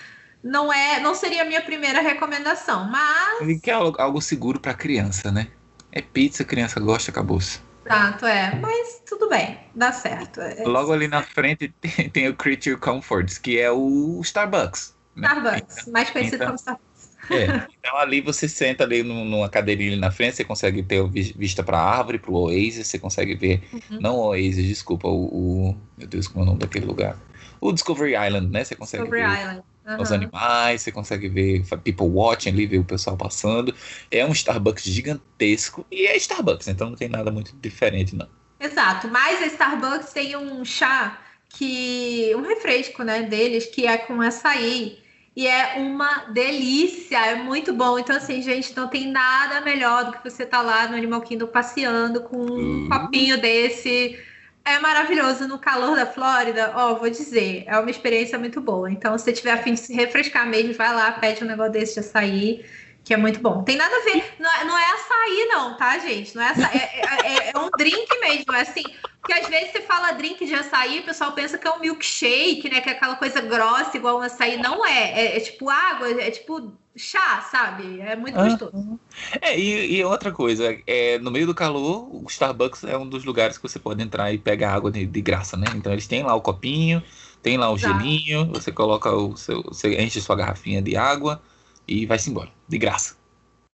não 0.42 0.72
é, 0.72 0.98
não 1.00 1.14
seria 1.14 1.42
a 1.42 1.44
minha 1.44 1.60
primeira 1.60 2.00
recomendação, 2.00 2.88
mas 2.90 3.42
Ele 3.42 3.60
quer 3.60 3.72
algo, 3.72 4.00
algo 4.00 4.22
seguro 4.22 4.58
para 4.58 4.72
criança, 4.72 5.30
né? 5.30 5.48
É 5.92 6.00
pizza, 6.00 6.42
criança 6.42 6.80
gosta, 6.80 7.10
acabou-se. 7.10 7.60
Exato, 7.84 8.24
é, 8.24 8.54
mas 8.54 9.02
tudo 9.06 9.28
bem, 9.28 9.58
dá 9.74 9.92
certo. 9.92 10.40
É 10.40 10.64
Logo 10.64 10.90
ali 10.90 11.06
na 11.06 11.22
frente 11.22 11.68
tem, 11.82 12.08
tem, 12.08 12.28
o 12.28 12.34
Creature 12.34 12.78
Comforts, 12.78 13.36
que 13.36 13.60
é 13.60 13.70
o 13.70 14.20
Starbucks. 14.22 14.96
Né? 15.14 15.28
Starbucks, 15.28 15.86
mais 15.88 16.08
conhecido 16.08 16.36
então, 16.36 16.46
como 16.46 16.56
Starbucks. 16.56 16.89
É. 17.30 17.68
Então 17.80 17.98
ali 17.98 18.20
você 18.20 18.46
senta 18.46 18.84
ali 18.84 19.02
numa 19.02 19.48
cadeirinha 19.48 19.92
ali 19.92 20.00
na 20.00 20.10
frente, 20.10 20.36
você 20.36 20.44
consegue 20.44 20.82
ter 20.82 21.02
vista 21.08 21.62
para 21.62 21.78
a 21.78 21.98
árvore, 21.98 22.18
para 22.18 22.30
o 22.30 22.34
Oasis, 22.34 22.86
você 22.86 22.98
consegue 22.98 23.34
ver, 23.34 23.62
uhum. 23.72 24.00
não 24.00 24.16
o 24.16 24.26
Oasis, 24.28 24.66
desculpa, 24.66 25.08
o, 25.08 25.24
o, 25.24 25.76
meu 25.96 26.06
Deus, 26.06 26.28
como 26.28 26.40
é 26.40 26.42
o 26.42 26.46
nome 26.46 26.58
daquele 26.58 26.84
lugar? 26.84 27.18
O 27.60 27.72
Discovery 27.72 28.12
Island, 28.14 28.52
né? 28.52 28.62
Você 28.62 28.74
consegue 28.74 29.04
Discovery 29.04 29.28
ver 29.28 29.40
Island. 29.40 29.62
Uhum. 29.86 30.02
os 30.02 30.12
animais, 30.12 30.82
você 30.82 30.92
consegue 30.92 31.28
ver 31.28 31.64
people 31.82 32.06
watching 32.06 32.50
ali, 32.50 32.66
ver 32.66 32.78
o 32.78 32.84
pessoal 32.84 33.16
passando. 33.16 33.74
É 34.10 34.24
um 34.24 34.32
Starbucks 34.32 34.84
gigantesco 34.84 35.86
e 35.90 36.06
é 36.06 36.16
Starbucks, 36.16 36.68
então 36.68 36.90
não 36.90 36.96
tem 36.96 37.08
nada 37.08 37.30
muito 37.30 37.56
diferente 37.60 38.14
não. 38.14 38.28
Exato, 38.60 39.08
mas 39.08 39.42
a 39.42 39.46
Starbucks 39.46 40.12
tem 40.12 40.36
um 40.36 40.64
chá 40.64 41.18
que 41.48 42.32
um 42.36 42.42
refresco, 42.42 43.02
né, 43.02 43.22
deles 43.22 43.66
que 43.66 43.86
é 43.86 43.96
com 43.98 44.20
açaí 44.20 44.99
e 45.40 45.46
é 45.46 45.76
uma 45.78 46.26
delícia, 46.34 47.16
é 47.16 47.34
muito 47.34 47.72
bom. 47.72 47.98
Então, 47.98 48.14
assim, 48.14 48.42
gente, 48.42 48.76
não 48.76 48.88
tem 48.88 49.10
nada 49.10 49.62
melhor 49.62 50.04
do 50.04 50.12
que 50.12 50.22
você 50.22 50.42
estar 50.42 50.58
tá 50.58 50.62
lá 50.62 50.86
no 50.86 50.94
Animal 50.94 51.22
Kingdom 51.22 51.46
passeando 51.46 52.20
com 52.20 52.36
um 52.36 52.52
uhum. 52.52 52.88
copinho 52.90 53.40
desse. 53.40 54.18
É 54.62 54.78
maravilhoso 54.78 55.48
no 55.48 55.58
calor 55.58 55.96
da 55.96 56.04
Flórida. 56.04 56.72
Ó, 56.74 56.94
vou 56.96 57.08
dizer, 57.08 57.64
é 57.66 57.78
uma 57.78 57.90
experiência 57.90 58.38
muito 58.38 58.60
boa. 58.60 58.90
Então, 58.90 59.16
se 59.16 59.24
você 59.24 59.32
tiver 59.32 59.52
afim 59.52 59.72
de 59.72 59.80
se 59.80 59.94
refrescar 59.94 60.46
mesmo, 60.46 60.74
vai 60.74 60.94
lá, 60.94 61.10
pede 61.12 61.42
um 61.42 61.46
negócio 61.46 61.72
desse 61.72 61.94
de 61.94 62.00
açaí 62.00 62.62
que 63.10 63.14
é 63.14 63.16
muito 63.16 63.40
bom. 63.40 63.64
Tem 63.64 63.76
nada 63.76 63.92
a 63.92 64.04
ver, 64.04 64.34
não 64.38 64.48
é, 64.48 64.64
não 64.64 64.78
é 64.78 64.84
açaí, 64.84 65.48
não, 65.48 65.76
tá, 65.76 65.98
gente? 65.98 66.32
Não 66.36 66.44
é 66.44 66.50
açaí, 66.50 66.78
é, 66.78 67.00
é, 67.26 67.50
é, 67.50 67.58
um 67.58 67.68
drink 67.76 68.06
mesmo, 68.20 68.52
é 68.54 68.60
assim. 68.60 68.84
Porque 69.20 69.32
às 69.32 69.48
vezes 69.48 69.72
você 69.72 69.80
fala 69.82 70.12
drink 70.12 70.46
de 70.46 70.54
açaí, 70.54 71.00
o 71.00 71.02
pessoal 71.02 71.32
pensa 71.32 71.58
que 71.58 71.66
é 71.66 71.72
um 71.72 71.80
milkshake, 71.80 72.70
né? 72.70 72.80
Que 72.80 72.90
é 72.90 72.92
aquela 72.92 73.16
coisa 73.16 73.40
grossa, 73.40 73.96
igual 73.96 74.18
um 74.18 74.22
açaí. 74.22 74.58
Não 74.58 74.86
é. 74.86 75.10
É, 75.10 75.36
é 75.36 75.40
tipo 75.40 75.68
água, 75.68 76.08
é 76.22 76.30
tipo 76.30 76.72
chá, 76.96 77.44
sabe? 77.50 78.00
É 78.00 78.14
muito 78.14 78.36
gostoso. 78.36 79.00
É, 79.40 79.58
e, 79.58 79.96
e, 79.96 80.04
outra 80.04 80.30
coisa, 80.30 80.78
é, 80.86 81.18
no 81.18 81.32
meio 81.32 81.48
do 81.48 81.54
calor, 81.54 82.14
o 82.14 82.24
Starbucks 82.28 82.84
é 82.84 82.96
um 82.96 83.08
dos 83.08 83.24
lugares 83.24 83.58
que 83.58 83.68
você 83.68 83.80
pode 83.80 84.00
entrar 84.00 84.32
e 84.32 84.38
pegar 84.38 84.72
água 84.72 84.92
de, 84.92 85.04
de 85.04 85.20
graça, 85.20 85.56
né? 85.56 85.66
Então 85.74 85.90
eles 85.90 86.06
têm 86.06 86.22
lá 86.22 86.36
o 86.36 86.40
copinho, 86.40 87.02
tem 87.42 87.58
lá 87.58 87.72
o 87.72 87.74
Exato. 87.74 87.98
gelinho, 87.98 88.46
você 88.52 88.70
coloca 88.70 89.10
o 89.10 89.36
seu. 89.36 89.64
Você 89.64 90.00
enche 90.00 90.20
sua 90.20 90.36
garrafinha 90.36 90.80
de 90.80 90.96
água 90.96 91.42
e 91.90 92.06
vai-se 92.06 92.30
embora, 92.30 92.50
de 92.68 92.78
graça. 92.78 93.16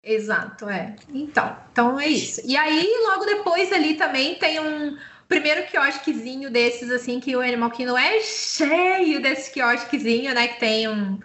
Exato, 0.05 0.69
é. 0.69 0.95
Então, 1.09 1.57
então 1.73 1.99
é 1.99 2.09
isso. 2.09 2.43
E 2.45 2.57
aí, 2.57 2.93
logo 3.09 3.25
depois 3.25 3.73
ali 3.73 3.95
também 3.95 4.35
tem 4.35 4.61
um 4.61 4.99
primeiro 5.29 5.65
quiosquezinho 5.67 6.51
desses, 6.51 6.91
assim, 6.91 7.19
que 7.21 7.35
o 7.35 7.41
Animal 7.41 7.71
Kingdom 7.71 7.97
é 7.97 8.21
cheio 8.21 9.23
desse 9.23 9.51
quiosquezinho, 9.51 10.35
né? 10.35 10.49
Que 10.49 10.61
tem 10.61 10.89
um, 10.89 11.19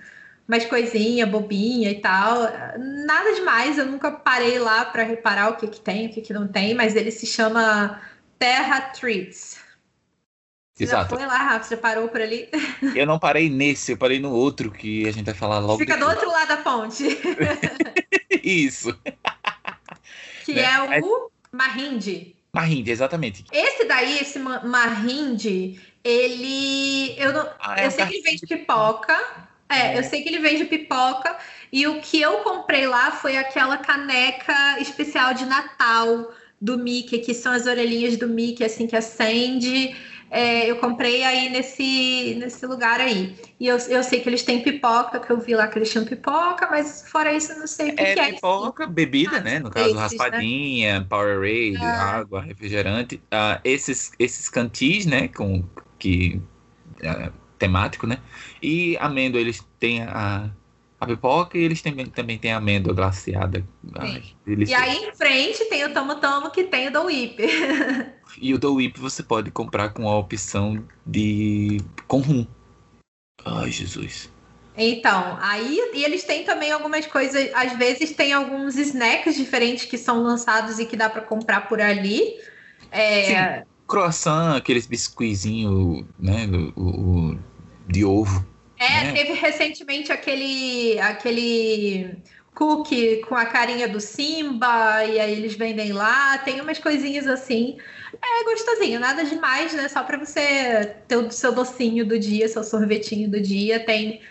umas 0.47 0.63
coisinhas, 0.65 1.27
bobinha 1.27 1.91
e 1.91 1.99
tal. 1.99 2.43
Nada 3.05 3.33
demais, 3.33 3.77
eu 3.77 3.85
nunca 3.85 4.11
parei 4.11 4.59
lá 4.59 4.85
para 4.85 5.03
reparar 5.03 5.49
o 5.49 5.57
que, 5.57 5.67
que 5.67 5.81
tem, 5.81 6.07
o 6.07 6.09
que, 6.11 6.21
que 6.21 6.31
não 6.31 6.47
tem, 6.47 6.73
mas 6.73 6.95
ele 6.95 7.11
se 7.11 7.25
chama 7.25 7.99
Terra 8.39 8.79
Treats. 8.79 9.56
Você 10.77 10.83
Exato. 10.83 11.09
já 11.09 11.17
foi 11.17 11.25
lá, 11.25 11.37
Rafa? 11.37 11.63
Você 11.63 11.75
parou 11.75 12.07
por 12.07 12.21
ali? 12.21 12.47
Eu 12.95 13.07
não 13.07 13.17
parei 13.17 13.49
nesse, 13.49 13.93
eu 13.93 13.97
parei 13.97 14.19
no 14.19 14.31
outro 14.31 14.69
que 14.69 15.07
a 15.07 15.11
gente 15.11 15.25
vai 15.25 15.33
falar 15.33 15.57
logo. 15.57 15.79
Fica 15.79 15.97
depois. 15.97 16.13
do 16.13 16.19
outro 16.19 16.31
lado 16.31 16.47
da 16.49 16.57
ponte. 16.57 17.03
Isso. 18.43 18.95
Que 20.45 20.53
né? 20.53 20.63
é 20.63 21.01
o 21.01 21.29
Mahindi. 21.51 22.33
Mahindi, 22.53 22.89
exatamente. 22.89 23.43
Esse 23.51 23.83
daí, 23.83 24.17
esse 24.19 24.39
Mahindi, 24.39 25.77
ele. 26.01 27.13
Eu, 27.17 27.33
não, 27.33 27.49
ah, 27.59 27.75
é 27.77 27.85
eu 27.85 27.91
sei 27.91 28.05
que 28.05 28.13
ele 28.13 28.23
vende 28.23 28.47
pipoca. 28.47 29.13
É, 29.67 29.95
é, 29.95 29.99
eu 29.99 30.03
sei 30.05 30.23
que 30.23 30.29
ele 30.29 30.39
vende 30.39 30.63
pipoca. 30.63 31.37
E 31.69 31.85
o 31.85 31.99
que 31.99 32.21
eu 32.21 32.37
comprei 32.37 32.87
lá 32.87 33.11
foi 33.11 33.35
aquela 33.35 33.75
caneca 33.75 34.79
especial 34.79 35.33
de 35.33 35.43
Natal 35.43 36.31
do 36.61 36.77
Mickey, 36.77 37.19
que 37.19 37.33
são 37.33 37.51
as 37.51 37.65
orelhinhas 37.65 38.15
do 38.15 38.29
Mickey, 38.29 38.63
assim, 38.63 38.87
que 38.87 38.95
acende 38.95 39.93
é, 40.29 40.69
eu 40.69 40.77
comprei 40.77 41.23
aí 41.23 41.49
nesse, 41.49 42.35
nesse 42.39 42.65
lugar 42.65 42.99
aí. 42.99 43.35
E 43.59 43.67
eu, 43.67 43.77
eu 43.77 44.03
sei 44.03 44.19
que 44.19 44.29
eles 44.29 44.43
têm 44.43 44.61
pipoca, 44.61 45.19
que 45.19 45.31
eu 45.31 45.39
vi 45.39 45.55
lá 45.55 45.67
que 45.67 45.79
eles 45.79 45.89
tinham 45.89 46.05
pipoca, 46.05 46.67
mas 46.69 47.09
fora 47.09 47.33
isso 47.33 47.53
eu 47.53 47.59
não 47.59 47.67
sei 47.67 47.91
o 47.91 47.95
que 47.95 48.01
é. 48.01 48.13
Que 48.13 48.19
é 48.19 48.33
pipoca, 48.33 48.83
é, 48.83 48.87
bebida, 48.87 49.37
ah, 49.37 49.41
né? 49.41 49.59
No 49.59 49.69
caso, 49.69 49.87
esses, 49.87 49.99
raspadinha, 49.99 50.99
né? 50.99 51.05
Powerade, 51.07 51.77
ah. 51.77 52.17
água, 52.17 52.41
refrigerante. 52.41 53.21
Ah, 53.31 53.59
esses, 53.63 54.11
esses 54.19 54.49
cantis, 54.49 55.05
né? 55.05 55.29
Com, 55.29 55.63
que, 55.97 56.41
é, 57.01 57.31
temático, 57.57 58.05
né? 58.05 58.17
E 58.61 58.97
amêndoa, 58.99 59.39
eles 59.39 59.65
têm 59.79 60.03
a 60.03 60.49
a 60.99 61.05
pipoca 61.05 61.57
e 61.57 61.61
eles 61.61 61.81
também, 61.81 62.05
também 62.07 62.37
têm 62.37 62.51
amêndoa 62.51 62.93
glaciada. 62.93 63.63
Ai, 63.95 64.23
e 64.47 64.73
aí 64.73 65.05
em 65.05 65.15
frente 65.15 65.65
tem 65.65 65.85
o 65.85 65.93
Tomo 65.93 66.15
Tomo 66.15 66.49
que 66.49 66.63
tem 66.63 66.87
o 66.87 66.91
do 66.91 67.03
Whip. 67.03 67.37
e 68.41 68.53
o 68.53 68.57
do 68.57 68.75
Whip 68.75 68.99
você 68.99 69.21
pode 69.21 69.51
comprar 69.51 69.89
com 69.89 70.07
a 70.07 70.17
opção 70.17 70.83
de 71.05 71.79
com 72.07 72.19
rum. 72.19 72.47
Ai, 73.45 73.71
Jesus. 73.71 74.29
Então, 74.75 75.37
aí 75.41 75.79
e 75.93 76.03
eles 76.03 76.23
têm 76.23 76.43
também 76.43 76.71
algumas 76.71 77.05
coisas, 77.07 77.49
às 77.53 77.75
vezes 77.77 78.11
tem 78.11 78.33
alguns 78.33 78.75
snacks 78.75 79.35
diferentes 79.35 79.85
que 79.85 79.97
são 79.97 80.21
lançados 80.21 80.77
e 80.79 80.85
que 80.85 80.95
dá 80.95 81.09
para 81.09 81.21
comprar 81.21 81.67
por 81.67 81.81
ali. 81.81 82.35
É... 82.91 83.23
Sim, 83.59 83.65
croissant, 83.87 84.55
aqueles 84.55 84.85
biscoizinhos, 84.85 86.05
né, 86.19 86.47
o, 86.75 86.81
o, 86.81 87.39
de 87.87 88.03
ovo. 88.03 88.45
É, 88.79 89.05
né? 89.05 89.13
teve 89.13 89.33
recentemente 89.33 90.11
aquele, 90.11 90.99
aquele 90.99 92.17
cookie 92.53 93.17
com 93.27 93.35
a 93.35 93.45
carinha 93.45 93.87
do 93.87 93.99
Simba, 93.99 95.03
e 95.05 95.19
aí 95.19 95.31
eles 95.31 95.55
vendem 95.55 95.93
lá, 95.93 96.37
tem 96.39 96.59
umas 96.59 96.79
coisinhas 96.79 97.27
assim. 97.27 97.77
É 98.13 98.43
gostosinho, 98.43 98.99
nada 98.99 99.23
demais, 99.23 99.73
né? 99.73 99.87
Só 99.87 100.03
para 100.03 100.17
você 100.17 100.95
ter 101.07 101.17
o 101.17 101.29
seu 101.31 101.51
docinho 101.51 102.05
do 102.05 102.17
dia, 102.17 102.47
seu 102.47 102.63
sorvetinho 102.63 103.29
do 103.29 103.39
dia, 103.39 103.79
tem 103.79 104.21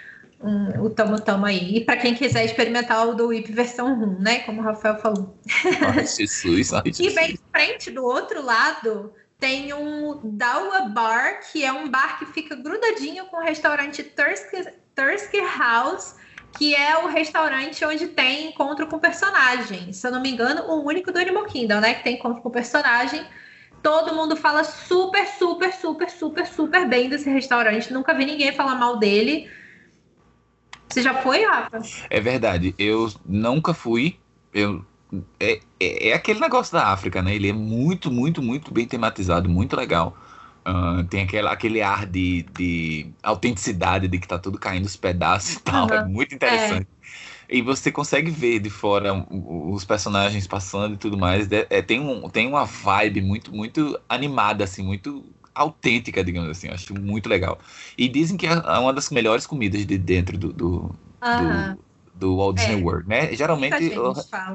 um, 0.41 0.85
o 0.85 0.91
Tamo 0.91 1.21
Tamo 1.21 1.47
aí. 1.47 1.77
E 1.77 1.85
para 1.85 1.97
quem 1.97 2.15
quiser 2.15 2.45
experimentar 2.45 3.07
o 3.09 3.15
do 3.15 3.29
Whip 3.29 3.51
versão 3.53 3.99
rum, 3.99 4.19
né? 4.19 4.41
Como 4.41 4.61
o 4.61 4.65
Rafael 4.65 4.99
falou. 4.99 5.39
Ai, 5.95 6.07
Jesus, 6.07 6.73
ai, 6.73 6.83
Jesus. 6.87 7.13
E 7.13 7.15
bem 7.15 7.33
em 7.33 7.39
frente, 7.53 7.91
do 7.91 8.05
outro 8.05 8.43
lado, 8.43 9.13
tem 9.39 9.73
um 9.73 10.21
Dawa 10.23 10.89
Bar, 10.89 11.41
que 11.51 11.65
é 11.65 11.73
um 11.73 11.89
bar 11.89 12.19
que 12.19 12.27
fica 12.27 12.55
grudadinho 12.55 13.27
com 13.27 13.37
o 13.37 13.43
restaurante 13.43 14.03
Thursky, 14.03 15.41
House, 15.59 16.17
que 16.57 16.75
é 16.75 16.97
o 16.99 17.07
restaurante 17.07 17.85
onde 17.85 18.09
tem 18.09 18.49
encontro 18.49 18.87
com 18.87 18.99
personagem. 18.99 19.93
Se 19.93 20.07
eu 20.07 20.11
não 20.11 20.23
me 20.23 20.31
engano, 20.31 20.63
o 20.63 20.87
único 20.87 21.13
do 21.13 21.19
Animal 21.19 21.45
Kingdom, 21.45 21.81
né? 21.81 21.95
Que 21.95 22.05
tem 22.05 22.15
encontro 22.15 22.43
com 22.43 22.51
personagem. 22.51 23.25
Todo 23.83 24.15
mundo 24.15 24.37
fala 24.37 24.65
super, 24.65 25.27
super, 25.27 25.73
super, 25.73 26.11
super, 26.11 26.47
super 26.47 26.89
bem 26.89 27.11
desse 27.11 27.29
restaurante. 27.29 27.93
Nunca 27.93 28.15
vi 28.15 28.25
ninguém 28.25 28.53
falar 28.53 28.75
mal 28.75 28.99
dele. 28.99 29.51
Você 30.89 31.03
já 31.03 31.15
foi, 31.15 31.45
Rafa? 31.45 31.83
É 32.09 32.21
verdade. 32.21 32.75
Eu 32.79 33.13
nunca 33.27 33.75
fui. 33.75 34.19
Eu 34.53 34.85
é, 35.39 35.61
é, 35.79 36.09
é, 36.09 36.13
aquele 36.15 36.41
negócio 36.41 36.73
da 36.73 36.89
África, 36.89 37.23
né? 37.23 37.35
Ele 37.35 37.49
é 37.49 37.53
muito, 37.53 38.11
muito, 38.11 38.43
muito 38.43 38.73
bem 38.73 38.87
tematizado, 38.87 39.49
muito 39.49 39.77
legal. 39.77 40.17
Uh, 40.67 41.05
tem 41.05 41.23
aquele, 41.23 41.47
aquele 41.47 41.83
ar 41.83 42.07
de, 42.07 42.43
de 42.53 43.07
autenticidade, 43.23 44.09
de 44.09 44.19
que 44.19 44.27
tá 44.27 44.37
tudo 44.37 44.59
caindo 44.59 44.85
os 44.85 44.97
pedaços 44.97 45.55
e 45.55 45.61
tal. 45.61 45.87
Uhum. 45.87 45.95
É 45.95 46.05
muito 46.05 46.35
interessante. 46.35 46.89
É. 47.49 47.57
E 47.57 47.63
você 47.63 47.93
consegue 47.93 48.31
ver 48.31 48.59
de 48.59 48.69
fora 48.69 49.15
os 49.31 49.85
personagens 49.85 50.49
passando 50.49 50.95
e 50.95 50.97
tudo 50.97 51.17
mais. 51.17 51.51
É, 51.53 51.67
é, 51.71 51.81
tem, 51.81 52.01
um, 52.01 52.29
tem 52.29 52.49
uma 52.49 52.65
vibe 52.65 53.21
muito, 53.21 53.55
muito 53.55 54.01
animada, 54.09 54.65
assim, 54.65 54.83
muito 54.83 55.25
autêntica, 55.55 56.25
digamos 56.25 56.51
assim. 56.51 56.69
Acho 56.69 56.93
muito 56.95 57.29
legal. 57.29 57.61
E 57.97 58.09
dizem 58.09 58.37
que 58.37 58.49
é 58.49 58.53
uma 58.79 58.93
das 58.93 59.09
melhores 59.11 59.47
comidas 59.47 59.87
de 59.87 59.97
dentro 59.97 60.37
do, 60.37 60.53
do, 60.53 60.97
uhum. 61.23 61.75
do 61.75 61.86
do 62.19 62.37
Walt 62.37 62.57
Disney 62.57 62.81
é. 62.81 62.83
World, 62.83 63.09
né? 63.09 63.35
Geralmente 63.35 63.93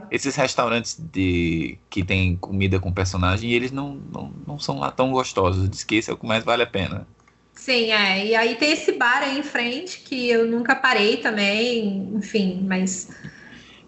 esses 0.10 0.36
restaurantes 0.36 0.98
de 1.00 1.78
que 1.90 2.04
tem 2.04 2.36
comida 2.36 2.80
com 2.80 2.92
personagem, 2.92 3.52
eles 3.52 3.72
não, 3.72 4.00
não, 4.12 4.34
não 4.48 4.60
são 4.60 4.80
lá 4.80 4.92
tão 4.92 5.12
gostosos. 5.12 5.70
Diz 5.70 5.84
que 5.84 5.96
esse 5.96 6.10
é 6.10 6.14
o 6.14 6.18
que 6.18 6.26
mais 6.26 6.44
vale 6.44 6.64
a 6.64 6.68
pena. 6.68 7.08
Sim, 7.54 7.92
é. 7.92 8.26
E 8.26 8.36
aí 8.36 8.56
tem 8.56 8.72
esse 8.72 8.94
bar 8.94 9.22
aí 9.22 9.38
em 9.38 9.44
frente 9.44 10.00
que 10.00 10.30
eu 10.30 10.48
nunca 10.48 10.76
parei 10.76 11.18
também, 11.18 12.10
enfim, 12.16 12.66
mas. 12.68 13.10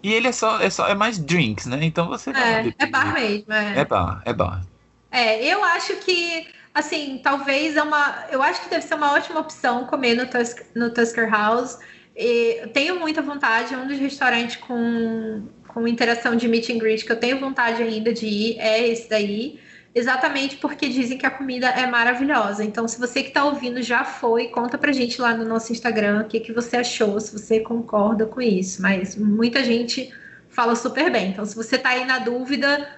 E 0.02 0.12
ele 0.12 0.28
é 0.28 0.32
só, 0.32 0.60
é 0.60 0.70
só, 0.70 0.86
é 0.86 0.94
mais 0.94 1.18
drinks, 1.18 1.66
né? 1.66 1.78
Então 1.82 2.06
você. 2.06 2.30
É, 2.30 2.72
é 2.78 2.86
bar 2.86 3.12
mesmo, 3.12 3.52
é. 3.52 3.80
É 3.80 3.84
bar, 3.84 4.22
é 4.24 4.32
bar. 4.32 4.64
É, 5.10 5.44
eu 5.44 5.64
acho 5.64 5.96
que, 5.96 6.46
assim, 6.72 7.20
talvez 7.22 7.76
é 7.76 7.82
uma. 7.82 8.26
Eu 8.30 8.40
acho 8.42 8.62
que 8.62 8.70
deve 8.70 8.86
ser 8.86 8.94
uma 8.94 9.12
ótima 9.12 9.40
opção 9.40 9.86
comer 9.86 10.14
no, 10.14 10.26
Tusk, 10.26 10.60
no 10.76 10.90
Tusker 10.90 11.28
House 11.28 11.78
e 12.16 12.68
tenho 12.72 12.98
muita 12.98 13.20
vontade, 13.20 13.74
um 13.74 13.86
dos 13.86 13.98
restaurantes 13.98 14.56
com, 14.56 15.48
com 15.66 15.88
interação 15.88 16.36
de 16.36 16.46
meet 16.46 16.70
and 16.70 16.78
greet 16.78 17.04
que 17.04 17.10
eu 17.10 17.18
tenho 17.18 17.40
vontade 17.40 17.82
ainda 17.82 18.12
de 18.12 18.26
ir 18.26 18.58
é 18.58 18.86
esse 18.86 19.08
daí, 19.08 19.58
exatamente 19.92 20.56
porque 20.56 20.88
dizem 20.88 21.18
que 21.18 21.26
a 21.26 21.30
comida 21.30 21.66
é 21.68 21.86
maravilhosa. 21.86 22.62
Então, 22.64 22.86
se 22.86 23.00
você 23.00 23.22
que 23.22 23.28
está 23.28 23.44
ouvindo 23.44 23.82
já 23.82 24.04
foi, 24.04 24.48
conta 24.48 24.78
pra 24.78 24.92
gente 24.92 25.20
lá 25.20 25.34
no 25.34 25.44
nosso 25.44 25.72
Instagram 25.72 26.22
o 26.22 26.24
que, 26.28 26.38
que 26.38 26.52
você 26.52 26.76
achou, 26.76 27.18
se 27.18 27.32
você 27.32 27.60
concorda 27.60 28.26
com 28.26 28.40
isso. 28.40 28.80
Mas 28.80 29.16
muita 29.16 29.64
gente 29.64 30.12
fala 30.48 30.76
super 30.76 31.10
bem. 31.10 31.30
Então, 31.30 31.44
se 31.44 31.56
você 31.56 31.76
está 31.76 31.90
aí 31.90 32.04
na 32.04 32.20
dúvida, 32.20 32.88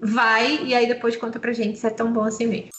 vai 0.00 0.64
e 0.64 0.74
aí 0.74 0.86
depois 0.88 1.16
conta 1.16 1.38
pra 1.38 1.52
gente 1.52 1.78
se 1.78 1.86
é 1.86 1.90
tão 1.90 2.12
bom 2.12 2.24
assim 2.24 2.46
mesmo. 2.46 2.70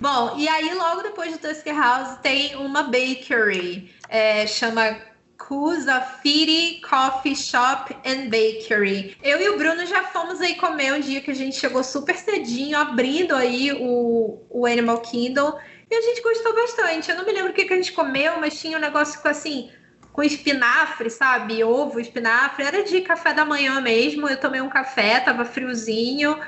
Bom, 0.00 0.34
e 0.38 0.48
aí 0.48 0.72
logo 0.72 1.02
depois 1.02 1.30
do 1.30 1.38
Tusker 1.38 1.76
House 1.76 2.16
tem 2.22 2.56
uma 2.56 2.84
bakery, 2.84 3.94
é, 4.08 4.46
chama 4.46 4.96
Kusafiri 5.36 6.80
Coffee 6.80 7.36
Shop 7.36 7.94
and 8.06 8.30
Bakery. 8.30 9.14
Eu 9.22 9.38
e 9.42 9.50
o 9.50 9.58
Bruno 9.58 9.84
já 9.84 10.04
fomos 10.04 10.40
aí 10.40 10.54
comer 10.54 10.94
um 10.94 11.00
dia 11.00 11.20
que 11.20 11.30
a 11.30 11.34
gente 11.34 11.54
chegou 11.56 11.84
super 11.84 12.16
cedinho, 12.16 12.78
abrindo 12.78 13.36
aí 13.36 13.72
o, 13.72 14.40
o 14.48 14.64
Animal 14.64 15.02
Kingdom, 15.02 15.58
e 15.90 15.94
a 15.94 16.00
gente 16.00 16.22
gostou 16.22 16.54
bastante. 16.54 17.10
Eu 17.10 17.18
não 17.18 17.26
me 17.26 17.32
lembro 17.32 17.50
o 17.50 17.54
que, 17.54 17.66
que 17.66 17.74
a 17.74 17.76
gente 17.76 17.92
comeu, 17.92 18.40
mas 18.40 18.58
tinha 18.58 18.78
um 18.78 18.80
negócio 18.80 19.20
com 19.20 19.28
assim, 19.28 19.70
com 20.14 20.22
espinafre, 20.22 21.10
sabe? 21.10 21.62
Ovo, 21.62 22.00
espinafre. 22.00 22.64
Era 22.64 22.84
de 22.84 23.02
café 23.02 23.34
da 23.34 23.44
manhã 23.44 23.82
mesmo. 23.82 24.26
Eu 24.26 24.40
tomei 24.40 24.62
um 24.62 24.70
café, 24.70 25.20
tava 25.20 25.44
friozinho. 25.44 26.38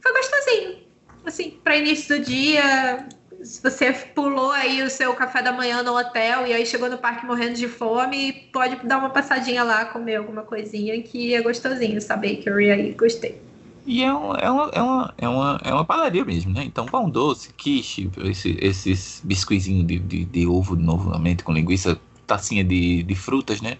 Foi 0.00 0.12
gostosinho. 0.12 0.83
Assim, 1.24 1.58
para 1.62 1.76
início 1.76 2.18
do 2.18 2.24
dia, 2.24 3.06
se 3.42 3.62
você 3.62 3.92
pulou 3.92 4.50
aí 4.50 4.82
o 4.82 4.90
seu 4.90 5.14
café 5.14 5.42
da 5.42 5.52
manhã 5.52 5.82
no 5.82 5.96
hotel 5.96 6.46
e 6.46 6.52
aí 6.52 6.64
chegou 6.66 6.88
no 6.88 6.98
parque 6.98 7.26
morrendo 7.26 7.54
de 7.54 7.68
fome, 7.68 8.32
pode 8.52 8.76
dar 8.86 8.98
uma 8.98 9.10
passadinha 9.10 9.62
lá, 9.62 9.84
comer 9.84 10.16
alguma 10.16 10.42
coisinha 10.42 11.00
que 11.02 11.34
é 11.34 11.42
gostosinho, 11.42 12.00
saber 12.00 12.36
que 12.36 12.48
eu 12.48 12.56
aí, 12.56 12.92
gostei. 12.92 13.40
E 13.86 14.02
é, 14.02 14.14
um, 14.14 14.34
é, 14.34 14.50
uma, 14.50 14.70
é, 14.72 14.82
uma, 14.82 15.14
é, 15.18 15.28
uma, 15.28 15.60
é 15.62 15.72
uma 15.74 15.84
padaria 15.84 16.24
mesmo, 16.24 16.52
né? 16.54 16.64
Então, 16.64 16.86
pão 16.86 17.08
doce, 17.08 17.52
quiche, 17.52 18.10
esse, 18.24 18.56
esses 18.58 19.20
biscoizinhos 19.22 19.86
de, 19.86 19.98
de, 19.98 20.24
de 20.24 20.46
ovo 20.46 20.74
novamente 20.74 21.44
com 21.44 21.52
linguiça, 21.52 22.00
tacinha 22.26 22.64
de, 22.64 23.02
de 23.02 23.14
frutas, 23.14 23.60
né? 23.60 23.76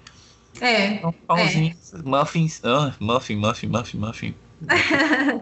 É. 0.60 0.94
Então, 0.94 1.14
pãozinho, 1.26 1.74
é. 1.94 2.02
muffins, 2.02 2.60
ah, 2.64 2.94
muffin, 3.00 3.36
muffin, 3.36 3.66
muffin, 3.68 3.98
muffin. 3.98 4.34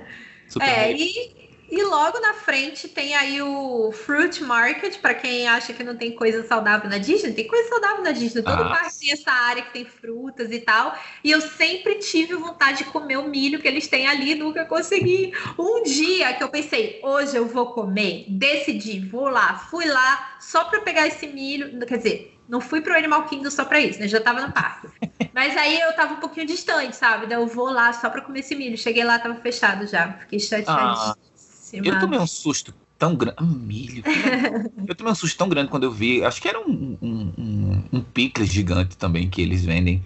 Super 0.48 0.68
é, 0.68 0.92
e, 0.92 1.41
e 1.72 1.82
logo 1.84 2.20
na 2.20 2.34
frente 2.34 2.86
tem 2.86 3.14
aí 3.14 3.40
o 3.40 3.90
Fruit 3.92 4.44
Market, 4.44 4.98
para 4.98 5.14
quem 5.14 5.48
acha 5.48 5.72
que 5.72 5.82
não 5.82 5.96
tem 5.96 6.14
coisa 6.14 6.46
saudável 6.46 6.90
na 6.90 6.98
Disney, 6.98 7.32
tem 7.32 7.48
coisa 7.48 7.66
saudável 7.66 8.04
na 8.04 8.12
Disney. 8.12 8.42
Todo 8.42 8.62
ah. 8.62 8.68
parque 8.68 8.98
tem 9.00 9.10
essa 9.10 9.30
área 9.32 9.62
que 9.62 9.72
tem 9.72 9.86
frutas 9.86 10.52
e 10.52 10.60
tal. 10.60 10.94
E 11.24 11.30
eu 11.30 11.40
sempre 11.40 11.94
tive 11.94 12.34
vontade 12.34 12.84
de 12.84 12.84
comer 12.84 13.16
o 13.16 13.26
milho 13.26 13.58
que 13.58 13.66
eles 13.66 13.88
têm 13.88 14.06
ali, 14.06 14.34
nunca 14.34 14.66
consegui. 14.66 15.32
Um 15.58 15.82
dia 15.82 16.34
que 16.34 16.44
eu 16.44 16.50
pensei, 16.50 17.00
hoje 17.02 17.36
eu 17.36 17.48
vou 17.48 17.72
comer, 17.72 18.26
decidi, 18.28 19.00
vou 19.00 19.30
lá, 19.30 19.56
fui 19.70 19.86
lá 19.86 20.36
só 20.40 20.64
para 20.64 20.82
pegar 20.82 21.06
esse 21.06 21.26
milho, 21.26 21.80
quer 21.86 21.96
dizer, 21.96 22.38
não 22.46 22.60
fui 22.60 22.82
pro 22.82 22.94
Animal 22.94 23.24
Kingdom 23.24 23.50
só 23.50 23.64
pra 23.64 23.80
isso, 23.80 23.98
né? 23.98 24.06
Já 24.08 24.20
tava 24.20 24.46
no 24.46 24.52
parque. 24.52 24.88
Mas 25.32 25.56
aí 25.56 25.80
eu 25.80 25.94
tava 25.94 26.12
um 26.12 26.20
pouquinho 26.20 26.46
distante, 26.46 26.94
sabe? 26.94 27.26
Daí 27.26 27.38
eu 27.38 27.46
vou 27.46 27.70
lá 27.70 27.94
só 27.94 28.10
pra 28.10 28.20
comer 28.20 28.40
esse 28.40 28.54
milho. 28.54 28.76
Cheguei 28.76 29.04
lá, 29.04 29.18
tava 29.18 29.36
fechado 29.36 29.86
já. 29.86 30.12
Fiquei 30.18 30.38
chateadíssima. 30.38 31.12
Ah. 31.12 31.31
Eu 31.72 31.98
tomei 31.98 32.18
um 32.18 32.26
susto 32.26 32.74
tão 32.98 33.14
grande. 33.14 33.36
Ah, 33.38 33.44
milho. 33.44 34.02
eu 34.86 34.94
tomei 34.94 35.12
um 35.12 35.16
susto 35.16 35.36
tão 35.36 35.48
grande 35.48 35.70
quando 35.70 35.84
eu 35.84 35.90
vi. 35.90 36.24
Acho 36.24 36.40
que 36.40 36.48
era 36.48 36.60
um, 36.60 36.96
um, 37.00 37.32
um, 37.38 37.82
um 37.92 38.00
picles 38.00 38.48
gigante 38.48 38.96
também 38.96 39.28
que 39.28 39.40
eles 39.40 39.64
vendem. 39.64 40.02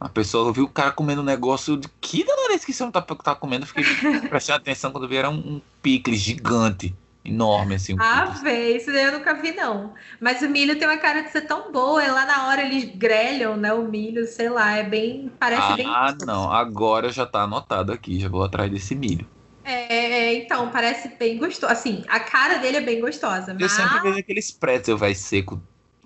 A 0.00 0.08
pessoa 0.08 0.52
viu 0.52 0.64
o 0.64 0.68
cara 0.68 0.90
comendo 0.90 1.22
um 1.22 1.24
negócio 1.24 1.76
de 1.76 1.88
que 2.00 2.24
danada 2.24 2.58
que 2.58 2.72
você 2.72 2.82
não 2.82 2.90
tá, 2.90 3.00
tá 3.00 3.34
comendo? 3.34 3.64
Eu 3.64 3.68
fiquei 3.68 4.28
prestando 4.28 4.58
atenção 4.58 4.90
quando 4.90 5.06
vi 5.06 5.16
era 5.16 5.30
um, 5.30 5.36
um 5.36 5.60
picles 5.80 6.18
gigante. 6.18 6.94
Enorme, 7.24 7.76
assim. 7.76 7.94
Ah, 8.00 8.24
vê, 8.42 8.76
isso 8.76 8.90
daí 8.90 9.04
eu 9.04 9.12
nunca 9.12 9.32
vi, 9.34 9.52
não. 9.52 9.94
Mas 10.20 10.42
o 10.42 10.48
milho 10.48 10.76
tem 10.76 10.88
uma 10.88 10.96
cara 10.96 11.22
de 11.22 11.30
ser 11.30 11.42
tão 11.42 11.70
boa, 11.70 12.04
e 12.04 12.10
lá 12.10 12.26
na 12.26 12.48
hora 12.48 12.62
eles 12.62 12.96
grelham, 12.96 13.56
né? 13.56 13.72
O 13.72 13.88
milho, 13.88 14.26
sei 14.26 14.48
lá, 14.48 14.72
é 14.72 14.82
bem. 14.82 15.30
Parece 15.38 15.62
ah, 15.62 15.76
bem. 15.76 15.86
Ah, 15.86 16.16
não, 16.26 16.52
agora 16.52 17.12
já 17.12 17.24
tá 17.24 17.42
anotado 17.42 17.92
aqui, 17.92 18.18
já 18.18 18.28
vou 18.28 18.42
atrás 18.42 18.68
desse 18.72 18.96
milho. 18.96 19.24
É, 19.64 19.94
é, 19.94 20.34
então, 20.34 20.70
parece 20.70 21.08
bem 21.08 21.38
gostoso. 21.38 21.72
Assim, 21.72 22.04
a 22.08 22.20
cara 22.20 22.58
dele 22.58 22.78
é 22.78 22.80
bem 22.80 23.00
gostosa. 23.00 23.56
Eu 23.58 23.68
sempre 23.68 24.00
vejo 24.00 24.18
aqueles 24.18 24.50
pretzel 24.50 24.98
vai 24.98 25.14
seco 25.14 25.62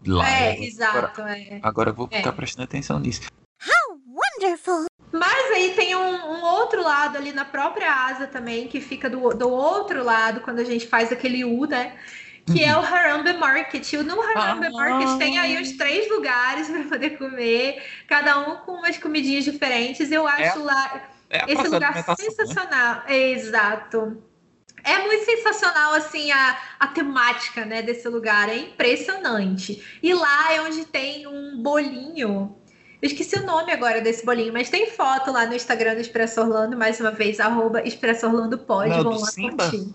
lá. 0.06 0.28
É, 0.28 0.62
exato. 0.62 1.20
Agora, 1.20 1.38
é. 1.38 1.60
agora 1.62 1.90
eu 1.90 1.94
vou 1.94 2.06
ficar 2.06 2.30
é. 2.30 2.32
prestando 2.32 2.64
atenção 2.64 2.98
nisso. 2.98 3.22
How 3.62 3.98
wonderful! 4.06 4.86
Mas 5.12 5.50
aí 5.52 5.72
tem 5.74 5.96
um, 5.96 6.14
um, 6.14 6.44
outro 6.44 6.82
lado 6.82 7.16
ali 7.16 7.32
na 7.32 7.44
própria 7.44 7.90
asa 7.90 8.26
também, 8.26 8.68
que 8.68 8.80
fica 8.80 9.08
do, 9.08 9.30
do 9.30 9.48
outro 9.48 10.04
lado, 10.04 10.40
quando 10.40 10.58
a 10.58 10.64
gente 10.64 10.86
faz 10.86 11.10
aquele 11.10 11.44
U, 11.44 11.66
né? 11.66 11.96
Que 12.44 12.62
é 12.62 12.76
o 12.76 12.78
uhum. 12.78 12.84
Harambe 12.84 13.32
Market. 13.32 13.92
E 13.92 13.96
no 13.98 14.20
Harambe 14.20 14.66
ah. 14.66 14.70
Market 14.70 15.18
tem 15.18 15.38
aí 15.38 15.60
os 15.60 15.72
três 15.72 16.08
lugares 16.10 16.68
para 16.70 16.84
poder 16.84 17.18
comer, 17.18 17.82
cada 18.06 18.38
um 18.38 18.56
com 18.58 18.72
umas 18.72 18.98
comidinhas 18.98 19.44
diferentes. 19.44 20.12
Eu 20.12 20.28
é 20.28 20.48
acho 20.48 20.58
é. 20.58 20.62
lá 20.62 21.08
é 21.30 21.52
esse 21.52 21.68
lugar 21.68 21.94
né? 21.94 22.04
sensacional. 22.16 23.02
Né? 23.06 23.30
Exato. 23.30 24.22
É 24.84 25.04
muito 25.04 25.24
sensacional, 25.24 25.94
assim, 25.94 26.30
a, 26.30 26.56
a 26.78 26.86
temática, 26.86 27.64
né, 27.64 27.82
desse 27.82 28.08
lugar. 28.08 28.48
É 28.48 28.56
impressionante. 28.56 29.82
E 30.02 30.14
lá 30.14 30.52
é 30.52 30.60
onde 30.62 30.84
tem 30.84 31.26
um 31.26 31.60
bolinho. 31.60 32.56
Eu 33.02 33.08
esqueci 33.08 33.36
o 33.36 33.44
nome 33.44 33.72
agora 33.72 34.00
desse 34.00 34.24
bolinho, 34.24 34.52
mas 34.52 34.70
tem 34.70 34.90
foto 34.90 35.32
lá 35.32 35.44
no 35.44 35.54
Instagram 35.54 35.94
do 35.94 36.00
Expresso 36.00 36.40
Orlando, 36.40 36.76
mais 36.76 37.00
uma 37.00 37.10
vez, 37.10 37.40
arroba 37.40 37.82
Expresso 37.82 38.26
Orlando 38.26 38.58
pode, 38.58 38.90
Não, 38.90 39.02
vão 39.02 39.20
lá 39.20 39.28
curtir. 39.32 39.94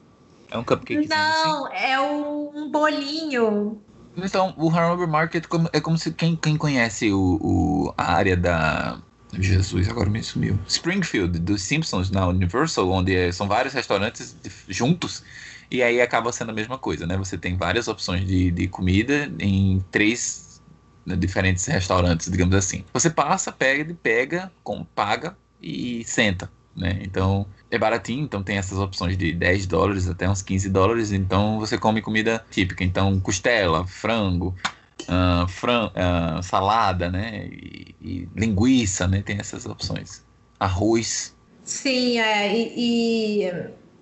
É 0.51 0.57
um 0.57 0.63
cupcake. 0.63 1.07
Não, 1.07 1.67
é 1.73 1.99
um 1.99 2.69
bolinho. 2.69 3.81
Então, 4.17 4.53
o 4.57 4.69
Hanover 4.69 5.07
Market 5.07 5.45
é 5.71 5.79
como 5.79 5.97
se 5.97 6.11
quem, 6.11 6.35
quem 6.35 6.57
conhece 6.57 7.11
o, 7.11 7.39
o, 7.41 7.93
a 7.97 8.13
área 8.13 8.35
da, 8.35 8.99
Jesus, 9.39 9.87
agora 9.87 10.09
me 10.09 10.21
sumiu. 10.23 10.59
Springfield, 10.67 11.39
dos 11.39 11.61
Simpsons, 11.61 12.11
na 12.11 12.27
Universal, 12.27 12.89
onde 12.89 13.15
é, 13.15 13.31
são 13.31 13.47
vários 13.47 13.73
restaurantes 13.73 14.35
juntos. 14.67 15.23
E 15.69 15.81
aí 15.81 16.01
acaba 16.01 16.31
sendo 16.33 16.49
a 16.49 16.53
mesma 16.53 16.77
coisa, 16.77 17.07
né? 17.07 17.17
Você 17.17 17.37
tem 17.37 17.55
várias 17.55 17.87
opções 17.87 18.25
de, 18.27 18.51
de 18.51 18.67
comida 18.67 19.31
em 19.39 19.83
três 19.89 20.61
né, 21.05 21.15
diferentes 21.15 21.65
restaurantes, 21.65 22.29
digamos 22.29 22.55
assim. 22.55 22.83
Você 22.93 23.09
passa, 23.09 23.51
pega, 23.51 23.95
pega, 24.03 24.51
com, 24.63 24.83
paga 24.83 25.37
e 25.61 26.03
senta, 26.03 26.51
né? 26.75 26.99
Então 27.01 27.45
é 27.69 27.77
baratinho, 27.77 28.25
então 28.25 28.43
tem 28.43 28.57
essas 28.57 28.77
opções 28.77 29.17
de 29.17 29.31
10 29.31 29.65
dólares 29.65 30.09
até 30.09 30.29
uns 30.29 30.41
15 30.41 30.69
dólares. 30.69 31.11
Então 31.13 31.57
você 31.57 31.77
come 31.77 32.01
comida 32.01 32.43
típica. 32.51 32.83
Então 32.83 33.17
costela, 33.21 33.87
frango, 33.87 34.53
uh, 35.03 35.47
fran, 35.47 35.87
uh, 35.87 36.43
salada, 36.43 37.09
né? 37.09 37.47
E, 37.47 37.95
e, 38.01 38.29
linguiça, 38.35 39.07
né? 39.07 39.21
Tem 39.21 39.37
essas 39.39 39.65
opções. 39.65 40.23
Arroz. 40.59 41.35
Sim, 41.63 42.19
é, 42.19 42.55
e, 42.55 43.43
e, 43.43 43.51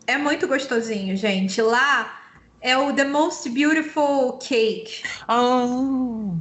é 0.07 0.17
muito 0.17 0.47
gostosinho, 0.47 1.15
gente. 1.15 1.61
Lá 1.61 2.19
é 2.61 2.77
o 2.77 2.93
The 2.93 3.05
Most 3.05 3.49
Beautiful 3.49 4.37
Cake. 4.37 5.03
Oh. 5.27 6.35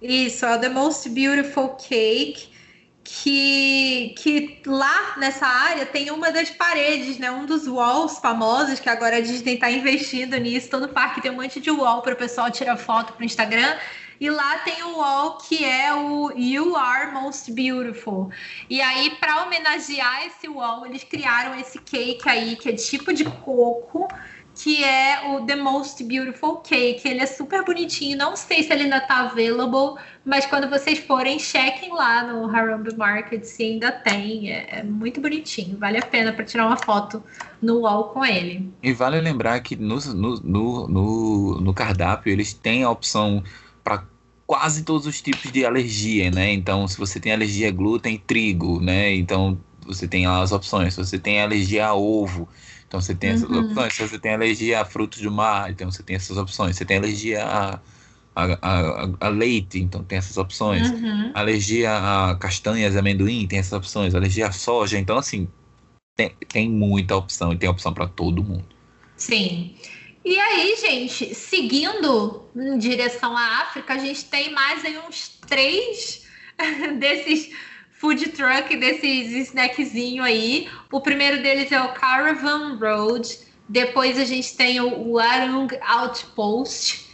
Isso, 0.00 0.44
é 0.44 0.56
o 0.56 0.60
The 0.60 0.68
Most 0.68 1.08
Beautiful 1.10 1.70
Cake. 1.76 2.51
Que, 3.04 4.14
que 4.18 4.62
lá 4.64 5.16
nessa 5.18 5.46
área 5.46 5.84
tem 5.84 6.10
uma 6.10 6.30
das 6.30 6.50
paredes, 6.50 7.18
né? 7.18 7.30
Um 7.30 7.44
dos 7.44 7.66
walls 7.66 8.18
famosos, 8.18 8.78
que 8.78 8.88
agora 8.88 9.16
a 9.16 9.20
Disney 9.20 9.54
está 9.54 9.70
investindo 9.70 10.36
nisso. 10.38 10.70
Todo 10.70 10.88
parque 10.88 11.20
tem 11.20 11.30
um 11.30 11.36
monte 11.36 11.60
de 11.60 11.70
wall 11.70 12.00
para 12.02 12.14
o 12.14 12.16
pessoal 12.16 12.50
tirar 12.50 12.76
foto 12.76 13.12
para 13.12 13.22
o 13.22 13.24
Instagram. 13.24 13.76
E 14.22 14.30
lá 14.30 14.58
tem 14.58 14.80
o 14.84 14.98
wall 14.98 15.38
que 15.38 15.64
é 15.64 15.92
o 15.92 16.30
You 16.36 16.76
Are 16.76 17.12
Most 17.12 17.50
Beautiful. 17.50 18.30
E 18.70 18.80
aí, 18.80 19.10
para 19.18 19.42
homenagear 19.42 20.24
esse 20.26 20.48
wall, 20.48 20.86
eles 20.86 21.02
criaram 21.02 21.58
esse 21.58 21.76
cake 21.80 22.28
aí, 22.28 22.54
que 22.54 22.68
é 22.68 22.72
tipo 22.72 23.12
de 23.12 23.24
coco, 23.24 24.06
que 24.54 24.84
é 24.84 25.30
o 25.30 25.46
The 25.46 25.56
Most 25.56 26.02
Beautiful 26.04 26.56
Cake. 26.56 27.06
Ele 27.08 27.20
é 27.20 27.26
super 27.26 27.64
bonitinho. 27.64 28.16
Não 28.16 28.36
sei 28.36 28.62
se 28.62 28.72
ele 28.72 28.84
ainda 28.84 29.00
tá 29.00 29.20
available, 29.20 30.00
mas 30.24 30.46
quando 30.46 30.68
vocês 30.68 30.98
forem, 30.98 31.38
chequem 31.38 31.92
lá 31.92 32.22
no 32.22 32.54
Harambe 32.54 32.96
Market 32.96 33.44
se 33.44 33.62
ainda 33.62 33.90
tem. 33.90 34.50
É, 34.50 34.80
é 34.80 34.82
muito 34.82 35.20
bonitinho. 35.20 35.78
Vale 35.78 35.98
a 35.98 36.02
pena 36.02 36.32
para 36.32 36.44
tirar 36.44 36.66
uma 36.66 36.76
foto 36.76 37.22
no 37.60 37.80
wall 37.80 38.04
com 38.04 38.24
ele. 38.24 38.70
E 38.82 38.92
vale 38.92 39.20
lembrar 39.20 39.60
que 39.60 39.76
no, 39.76 39.96
no, 39.96 40.40
no, 40.40 40.88
no, 40.88 41.60
no 41.60 41.74
cardápio 41.74 42.32
eles 42.32 42.52
têm 42.52 42.84
a 42.84 42.90
opção 42.90 43.42
para 43.82 44.04
quase 44.46 44.84
todos 44.84 45.06
os 45.06 45.20
tipos 45.20 45.50
de 45.50 45.64
alergia, 45.64 46.30
né? 46.30 46.52
Então, 46.52 46.86
se 46.86 46.98
você 46.98 47.18
tem 47.18 47.32
alergia 47.32 47.68
a 47.68 47.72
glúten, 47.72 48.22
trigo, 48.26 48.80
né? 48.80 49.14
Então, 49.14 49.58
você 49.86 50.06
tem 50.06 50.26
lá 50.26 50.42
as 50.42 50.52
opções. 50.52 50.94
Se 50.94 51.04
você 51.04 51.18
tem 51.18 51.40
alergia 51.40 51.86
a 51.86 51.94
ovo, 51.94 52.48
então 52.92 53.00
você 53.00 53.14
tem 53.14 53.30
essas 53.30 53.48
uhum. 53.48 53.60
opções. 53.60 53.94
Se 53.94 54.06
você 54.06 54.18
tem 54.18 54.34
alergia 54.34 54.82
a 54.82 54.84
frutos 54.84 55.22
do 55.22 55.30
mar, 55.30 55.70
então 55.70 55.90
você 55.90 56.02
tem 56.02 56.14
essas 56.14 56.36
opções. 56.36 56.76
Você 56.76 56.84
tem 56.84 56.98
alergia 56.98 57.42
a, 57.42 57.80
a, 58.36 58.58
a, 58.60 59.08
a 59.18 59.28
leite, 59.30 59.78
então 59.78 60.04
tem 60.04 60.18
essas 60.18 60.36
opções. 60.36 60.90
Uhum. 60.90 61.30
Alergia 61.32 61.90
a 61.90 62.36
castanhas, 62.36 62.94
amendoim, 62.94 63.46
tem 63.46 63.60
essas 63.60 63.72
opções. 63.72 64.14
Alergia 64.14 64.48
a 64.48 64.52
soja, 64.52 64.98
então 64.98 65.16
assim, 65.16 65.48
tem, 66.14 66.36
tem 66.48 66.68
muita 66.68 67.16
opção 67.16 67.54
e 67.54 67.56
tem 67.56 67.66
opção 67.66 67.94
para 67.94 68.06
todo 68.06 68.44
mundo. 68.44 68.66
Sim. 69.16 69.74
E 70.22 70.38
aí, 70.38 70.76
gente, 70.76 71.34
seguindo 71.34 72.44
em 72.54 72.76
direção 72.76 73.34
à 73.34 73.62
África, 73.62 73.94
a 73.94 73.98
gente 73.98 74.26
tem 74.26 74.52
mais 74.52 74.84
aí 74.84 74.98
uns 74.98 75.30
três 75.48 76.26
desses 77.00 77.50
food 78.02 78.30
truck, 78.30 78.76
desses 78.76 79.30
snackzinho 79.48 80.24
aí. 80.24 80.68
O 80.90 81.00
primeiro 81.00 81.40
deles 81.40 81.70
é 81.70 81.80
o 81.80 81.92
Caravan 81.92 82.76
Road. 82.76 83.38
Depois 83.68 84.18
a 84.18 84.24
gente 84.24 84.56
tem 84.56 84.80
o 84.80 85.12
Warung 85.12 85.68
Outpost. 85.80 87.08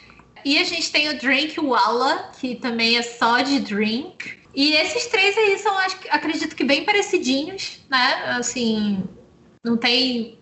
E 0.47 0.59
a 0.59 0.65
gente 0.65 0.91
tem 0.91 1.11
o 1.11 1.19
Drink 1.19 1.61
Walla, 1.61 2.31
que 2.41 2.55
também 2.55 2.97
é 2.97 3.03
só 3.03 3.43
de 3.43 3.61
drink. 3.61 4.39
E 4.55 4.73
esses 4.73 5.07
três 5.09 5.37
aí 5.37 5.59
são, 5.59 5.77
acredito 6.09 6.57
que 6.57 6.65
bem 6.65 6.87
parecidinhos, 6.87 7.81
né? 7.91 8.25
Assim, 8.39 9.05
não 9.63 9.77
tem 9.77 10.38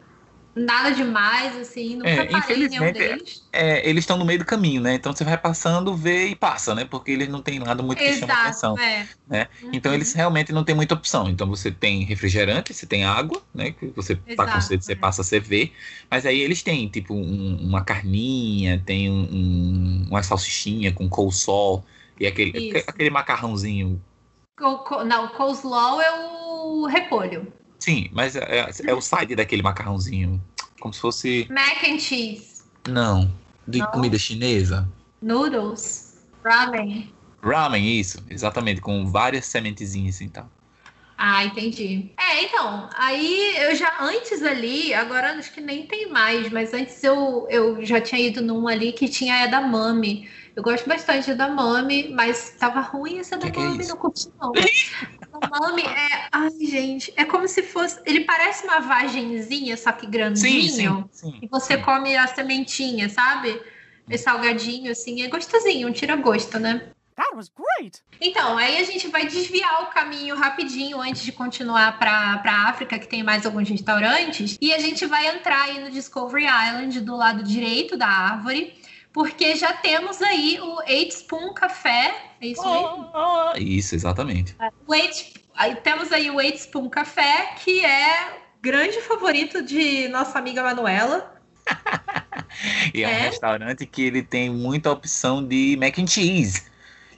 nada 0.57 0.91
demais, 0.91 1.55
assim, 1.57 1.97
nunca 1.97 2.09
É, 2.09 2.17
parei 2.25 2.31
nenhum 2.31 2.39
infelizmente, 2.39 2.99
deles. 2.99 3.45
É, 3.53 3.89
eles 3.89 4.03
estão 4.03 4.17
no 4.17 4.25
meio 4.25 4.39
do 4.39 4.45
caminho, 4.45 4.81
né? 4.81 4.95
Então 4.95 5.15
você 5.15 5.23
vai 5.23 5.37
passando, 5.37 5.95
vê 5.95 6.29
e 6.29 6.35
passa, 6.35 6.75
né? 6.75 6.85
Porque 6.85 7.11
eles 7.11 7.29
não 7.29 7.43
têm 7.43 7.59
nada 7.59 7.83
muito 7.83 7.99
que 7.99 8.13
chama 8.15 8.33
atenção. 8.33 8.75
Exato, 8.79 8.81
é. 8.91 9.07
né? 9.29 9.49
Então 9.73 9.91
Uhum. 9.93 9.97
eles 9.97 10.13
realmente 10.15 10.53
não 10.53 10.65
têm 10.65 10.75
muita 10.75 10.95
opção. 10.95 11.29
Então 11.29 11.47
você 11.47 11.71
tem 11.71 12.05
refrigerante, 12.05 12.73
você 12.73 12.87
tem 12.87 13.05
água, 13.05 13.43
né? 13.55 13.73
Que 13.73 13.87
você 13.89 14.17
tá 14.17 14.23
com 14.25 14.33
Exato, 14.43 14.63
sede, 14.63 14.85
você 14.85 14.93
é. 14.93 14.97
passa, 14.97 15.23
você 15.23 15.39
vê. 15.39 15.73
Mas 16.11 16.25
aí 16.25 16.41
eles 16.41 16.63
têm, 16.63 16.89
tipo, 16.89 17.15
um- 17.15 17.59
uma 17.61 17.85
carninha, 17.85 18.83
tem 18.85 19.11
um, 19.11 19.29
um- 19.31 20.07
uma 20.09 20.23
salsichinha 20.23 20.93
com 20.93 21.09
coleslaw 21.09 21.85
e 22.19 22.27
aquele, 22.27 22.59
Isso. 22.59 22.85
aquele 22.89 23.11
macarrãozinho. 23.11 24.03
Co- 24.59 24.79
co- 24.79 25.05
não, 25.05 25.27
o 25.27 25.29
coleslaw 25.31 26.01
é 26.01 26.11
o 26.13 26.87
repolho. 26.87 27.53
Sim, 27.79 28.09
mas 28.13 28.35
é, 28.35 28.41
é- 28.41 28.71
é 28.87 28.95
o 28.95 29.01
side 29.01 29.37
daquele 29.37 29.63
macarrãozinho. 29.63 30.43
Como 30.81 30.93
se 30.95 31.01
fosse. 31.01 31.47
Mac 31.51 31.83
and 31.85 31.99
cheese, 31.99 32.63
Não. 32.89 33.33
De 33.67 33.79
Não? 33.79 33.91
comida 33.91 34.19
chinesa. 34.19 34.89
noodles, 35.21 36.19
ramen. 36.45 37.13
Ramen, 37.43 37.99
isso, 38.01 38.25
exatamente, 38.31 38.81
com 38.81 39.11
várias 39.11 39.47
sementezinhas 39.47 40.21
e 40.21 40.29
tal. 40.29 40.49
Ah, 41.19 41.45
entendi. 41.45 42.11
É, 42.19 42.45
então, 42.45 42.91
aí 42.95 43.57
eu 43.57 43.75
já 43.75 43.97
antes 44.01 44.43
ali, 44.43 44.93
agora 44.93 45.33
acho 45.33 45.53
que 45.53 45.61
nem 45.61 45.87
tem 45.87 46.11
mais, 46.11 46.51
mas 46.51 46.75
antes 46.75 47.03
eu, 47.03 47.47
eu 47.49 47.85
já 47.85 48.01
tinha 48.01 48.21
ido 48.21 48.43
num 48.43 48.69
ali 48.69 48.93
que 48.93 49.09
tinha 49.09 49.45
a 49.45 49.61
Mami. 49.61 50.29
Eu 50.55 50.63
gosto 50.63 50.87
bastante 50.89 51.33
da 51.35 51.49
Mami, 51.49 52.11
mas 52.11 52.57
tava 52.59 52.81
ruim 52.81 53.19
essa 53.19 53.37
da 53.39 53.51
Que 53.51 53.59
é 53.59 53.63
Mami, 53.63 53.81
isso? 53.81 53.91
não 53.91 53.97
curti 53.97 54.29
não. 54.41 54.53
A 55.33 55.49
Mami 55.49 55.83
é, 55.83 56.29
ai 56.33 56.51
gente, 56.67 57.13
é 57.17 57.25
como 57.25 57.49
se 57.49 57.63
fosse, 57.63 57.99
ele 58.05 58.21
parece 58.21 58.65
uma 58.65 58.81
vagenzinha, 58.81 59.77
só 59.77 59.93
que 59.93 60.07
grandinho, 60.07 61.09
sim. 61.13 61.39
e 61.41 61.47
você 61.49 61.79
come 61.79 62.15
a 62.17 62.27
sementinha, 62.27 63.09
sabe? 63.09 63.59
Esse 64.09 64.25
salgadinho 64.25 64.93
assim, 64.93 65.23
é 65.23 65.29
gostosinho, 65.29 65.89
um 65.89 65.93
tira-gosto, 65.93 66.59
né? 66.59 66.91
That 67.17 67.35
was 67.35 67.49
great! 67.49 68.03
Então, 68.21 68.59
aí 68.59 68.77
a 68.79 68.85
gente 68.85 69.09
vai 69.09 69.27
desviar 69.27 69.85
o 69.85 69.87
caminho 69.87 70.37
rapidinho 70.37 71.01
antes 71.01 71.23
de 71.23 71.33
continuar 71.33 71.99
para 71.99 72.43
a 72.45 72.69
África, 72.69 72.99
que 72.99 73.09
tem 73.09 73.23
mais 73.23 73.47
alguns 73.47 73.69
restaurantes, 73.69 74.59
e 74.61 74.73
a 74.75 74.79
gente 74.79 75.07
vai 75.07 75.27
entrar 75.29 75.63
aí 75.63 75.81
no 75.81 75.91
Discovery 75.91 76.45
Island 76.45 77.01
do 77.01 77.17
lado 77.17 77.43
direito 77.43 77.97
da 77.97 78.07
árvore, 78.07 78.75
porque 79.15 79.57
já 79.57 79.73
temos 79.73 80.21
aí 80.21 80.59
o 80.61 80.83
Eight 80.87 81.15
Spoon 81.15 81.55
Café, 81.55 82.15
é 82.39 82.47
isso 82.49 82.63
mesmo? 82.71 83.11
Ah, 83.15 83.55
isso, 83.57 83.95
exatamente. 83.95 84.55
O 84.87 84.95
Eight, 84.95 85.35
aí 85.55 85.75
temos 85.77 86.13
aí 86.13 86.31
o 86.31 86.39
Eight 86.39 86.59
Spoon 86.59 86.91
Café, 86.91 87.55
que 87.65 87.83
é 87.83 88.43
grande 88.61 89.01
favorito 89.01 89.63
de 89.63 90.07
nossa 90.09 90.39
amiga 90.39 90.63
Manuela. 90.63 91.35
E 92.95 93.03
é, 93.03 93.07
um 93.09 93.11
É? 93.11 93.21
restaurante 93.23 93.85
que 93.85 94.03
ele 94.03 94.23
tem 94.23 94.49
muita 94.49 94.91
opção 94.91 95.47
de 95.47 95.77
mac 95.79 95.99
and 95.99 96.07
cheese. 96.07 96.65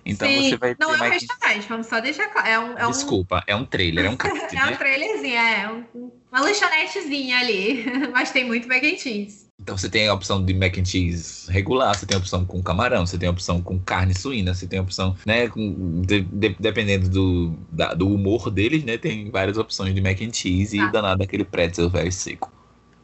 Então 0.05 0.29
Sim, 0.29 0.51
você 0.51 0.57
vai 0.57 0.77
não 0.79 0.95
é 0.95 1.09
um 1.09 1.11
restaurante, 1.11 1.69
vamos 1.69 1.87
só 1.87 2.01
deixar 2.01 2.29
claro. 2.29 2.49
É 2.49 2.59
um, 2.59 2.79
é 2.79 2.87
um, 2.87 2.91
Desculpa, 2.91 3.45
é 3.47 3.55
um 3.55 3.65
trailer, 3.65 4.05
é 4.07 4.11
um 4.11 4.17
kart, 4.17 4.35
é 4.55 4.65
um 4.65 4.71
né? 4.71 4.77
trailerzinho, 4.77 5.37
é 5.37 5.73
um- 5.73 6.11
uma 6.31 6.41
lanchonetezinha 6.41 7.39
ali, 7.39 7.85
mas 8.13 8.31
tem 8.31 8.45
muito 8.45 8.69
mac 8.69 8.83
and 8.85 8.99
cheese. 8.99 9.49
Então 9.61 9.77
você 9.77 9.89
tem 9.89 10.07
a 10.09 10.15
opção 10.15 10.45
de 10.45 10.55
mac 10.55 10.79
and 10.79 10.85
cheese 10.85 11.51
regular, 11.51 11.95
você 11.95 12.07
tem 12.07 12.17
a 12.17 12.21
opção 12.21 12.45
com 12.45 12.63
camarão, 12.63 13.07
você 13.07 13.19
tem 13.19 13.29
a 13.29 13.33
opção 13.33 13.61
com 13.63 13.79
carne 13.79 14.15
suína, 14.15 14.55
você 14.55 14.67
tem 14.67 14.79
a 14.79 14.83
opção, 14.83 15.17
né, 15.27 15.49
com, 15.49 16.01
de- 16.03 16.23
de- 16.23 16.57
dependendo 16.61 17.09
do, 17.09 17.51
da- 17.71 17.93
do 17.95 18.09
humor 18.09 18.51
deles, 18.51 18.85
né, 18.85 18.97
tem 18.97 19.31
várias 19.31 19.59
opções 19.59 19.95
de 19.95 20.01
mac 20.01 20.21
and 20.23 20.33
cheese 20.33 20.77
e 20.77 20.79
Tá. 20.79 20.91
danado 20.93 21.19
daquele 21.19 21.45
pretzel 21.45 21.91
velho 21.91 22.13
seco. 22.13 22.51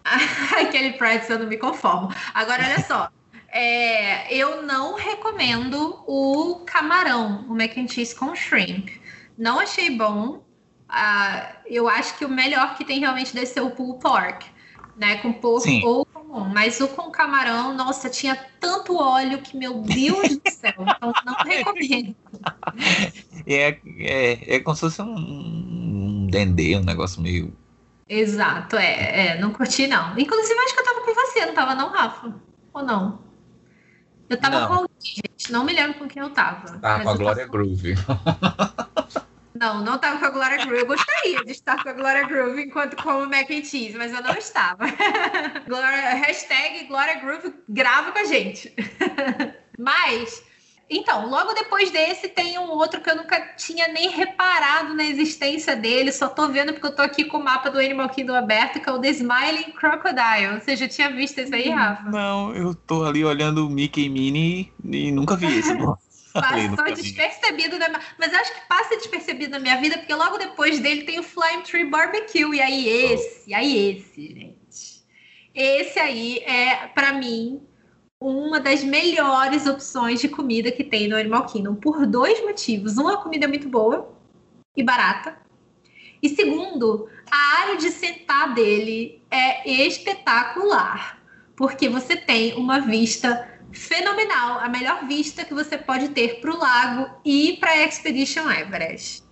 Aquele 0.61 0.93
pretzel 0.93 1.37
eu 1.37 1.43
não 1.43 1.49
me 1.49 1.57
conformo. 1.57 2.09
Agora, 2.35 2.65
olha 2.65 2.81
só. 2.81 3.09
É, 3.55 4.35
eu 4.35 4.65
não 4.65 4.97
recomendo 4.97 6.03
o 6.09 6.65
camarão, 6.67 7.47
o 7.49 7.55
mac 7.55 7.79
and 7.79 7.87
cheese 7.87 8.13
com 8.13 8.35
shrimp. 8.35 8.89
Não 9.39 9.61
achei 9.61 9.97
bom. 9.97 10.43
Ah, 10.89 11.55
eu 11.65 11.89
acho 11.89 12.19
que 12.19 12.25
o 12.25 12.29
melhor 12.29 12.75
que 12.75 12.85
tem 12.85 12.99
realmente 12.99 13.33
deve 13.33 13.47
ser 13.47 13.61
o 13.61 13.71
pulled 13.71 14.01
pork, 14.01 14.45
né? 14.97 15.19
Com 15.19 15.33
porco 15.33 15.61
Sim. 15.61 15.85
ou 15.85 16.05
comum. 16.05 16.51
Mas 16.53 16.81
o 16.81 16.89
com 16.89 17.13
camarão, 17.13 17.73
nossa, 17.75 18.11
tinha 18.11 18.37
tanto 18.59 18.97
óleo 18.97 19.39
que, 19.39 19.57
meu 19.57 19.83
Deus 19.83 20.37
do 20.37 20.51
céu. 20.51 20.75
Então, 20.77 21.13
não 21.25 21.35
recomendo. 21.35 22.15
É, 23.47 23.79
é, 23.99 24.55
é 24.57 24.61
como 24.61 24.75
se 24.75 24.81
fosse 24.81 25.03
um, 25.03 25.15
um 25.15 26.27
dendê, 26.31 26.77
um 26.77 26.83
negócio 26.83 27.21
meio. 27.21 27.55
Exato, 28.09 28.77
é, 28.77 29.27
é, 29.27 29.39
não 29.39 29.53
curti 29.53 29.87
não. 29.87 30.19
Inclusive, 30.19 30.59
acho 30.61 30.73
que 30.73 30.81
eu 30.81 30.85
tava 30.85 31.01
com 31.03 31.15
você, 31.15 31.45
não 31.45 31.53
tava 31.53 31.75
não, 31.75 31.91
Rafa? 31.91 32.35
Ou 32.73 32.83
não? 32.83 33.24
Eu 34.29 34.37
tava 34.41 34.61
Não. 34.61 34.67
com 34.69 34.75
alguém, 34.75 34.89
gente, 35.01 35.53
não 35.53 35.65
me 35.65 35.73
lembro 35.73 35.99
com 35.99 36.09
quem 36.09 36.23
eu 36.23 36.31
tava. 36.31 36.79
Mas 36.81 37.03
com 37.03 37.09
a 37.11 37.17
Glória 37.17 37.47
tava- 37.47 37.53
Groove. 37.53 37.95
Não, 39.57 39.85
não 39.85 39.97
tava 39.99 40.19
com 40.19 40.25
a 40.27 40.31
Glória 40.31 40.57
Groove. 40.67 40.81
Eu 40.81 40.87
gostaria 40.87 41.45
de 41.45 41.53
estar 41.53 41.81
com 41.81 41.89
a 41.89 41.93
Glória 41.93 42.27
Groove 42.27 42.61
enquanto 42.65 43.01
como 43.01 43.25
mac 43.27 43.49
and 43.51 43.63
cheese, 43.65 43.97
mas 43.97 44.13
eu 44.13 44.21
não 44.21 44.33
estava. 44.35 44.85
Glória, 45.69 46.15
hashtag 46.17 46.87
Glória 46.87 47.21
Groove 47.21 47.55
grava 47.69 48.11
com 48.11 48.19
a 48.19 48.25
gente. 48.25 48.75
Mas, 49.79 50.43
então, 50.89 51.29
logo 51.29 51.55
depois 51.55 51.91
desse 51.91 52.29
tem 52.29 52.59
um 52.59 52.71
outro 52.71 53.01
que 53.01 53.11
eu 53.11 53.17
nunca 53.17 53.41
tinha 53.57 53.89
nem 53.89 54.11
reparado 54.11 54.95
na 54.95 55.05
existência 55.05 55.75
dele, 55.75 56.13
só 56.13 56.29
tô 56.29 56.49
vendo 56.49 56.73
porque 56.73 56.87
eu 56.87 56.95
tô 56.95 57.03
aqui 57.03 57.25
com 57.25 57.39
o 57.39 57.45
mapa 57.45 57.71
do 57.71 57.79
Animal 57.79 58.09
Kingdom 58.11 58.35
aberto, 58.35 58.81
que 58.81 58.89
é 58.89 58.93
o 58.93 59.01
The 59.01 59.11
Smiling 59.11 59.73
Crocodile. 59.73 60.61
Você 60.61 60.77
já 60.77 60.87
tinha 60.87 61.11
visto 61.11 61.41
isso 61.41 61.55
aí, 61.55 61.71
Rafa? 61.71 62.11
Não, 62.11 62.55
eu 62.55 62.75
tô 62.75 63.05
ali 63.05 63.25
olhando 63.25 63.67
o 63.67 63.71
Mickey 63.71 64.05
e 64.05 64.09
Minnie 64.11 64.73
e 64.85 65.11
nunca 65.11 65.37
vi 65.37 65.59
esse. 65.59 65.73
Passou 66.35 66.93
despercebido 66.93 67.79
na 67.79 67.89
minha... 67.89 68.01
Mas 68.19 68.35
acho 68.35 68.53
que 68.53 68.67
passa 68.69 68.97
despercebido 68.97 69.53
na 69.53 69.61
minha 69.61 69.81
vida, 69.81 69.99
porque 69.99 70.13
logo 70.13 70.37
depois 70.37 70.81
dele 70.81 71.05
tem 71.05 71.21
o 71.21 71.23
Flying 71.23 71.63
Tree 71.63 71.85
Barbecue. 71.85 72.55
E 72.55 72.61
aí 72.61 72.89
esse, 72.89 73.55
aí 73.55 73.91
esse, 73.91 74.35
gente. 74.35 75.05
Esse 75.55 75.99
aí 76.01 76.39
é, 76.39 76.89
pra 76.89 77.13
mim, 77.13 77.63
uma 78.25 78.59
das 78.59 78.83
melhores 78.83 79.67
opções 79.67 80.21
de 80.21 80.29
comida 80.29 80.73
que 80.73 80.83
tem 80.83 81.09
no 81.09 81.17
Animal 81.17 81.45
Kingdom. 81.47 81.75
Por 81.75 82.07
dois 82.07 82.43
motivos. 82.43 82.97
Um, 82.97 83.09
a 83.09 83.19
comida 83.19 83.45
é 83.45 83.49
muito 83.49 83.69
boa 83.69 84.11
e 84.77 84.83
barata. 84.83 85.37
E 86.23 86.31
segundo, 86.31 87.07
a 87.31 87.61
área 87.61 87.77
de 87.77 87.91
sentar 87.91 88.55
dele 88.55 89.23
é 89.31 89.71
espetacular. 89.71 91.23
Porque 91.55 91.89
você 91.89 92.17
tem 92.17 92.55
uma 92.55 92.81
vista 92.81 93.49
fenomenal, 93.73 94.61
a 94.61 94.69
melhor 94.69 95.07
vista 95.07 95.45
que 95.45 95.53
você 95.53 95.77
pode 95.77 96.09
ter 96.09 96.41
para 96.41 96.51
o 96.51 96.59
lago 96.59 97.11
e 97.25 97.57
para 97.59 97.71
a 97.71 97.87
Expedition 97.87 98.51
Everest. 98.51 99.23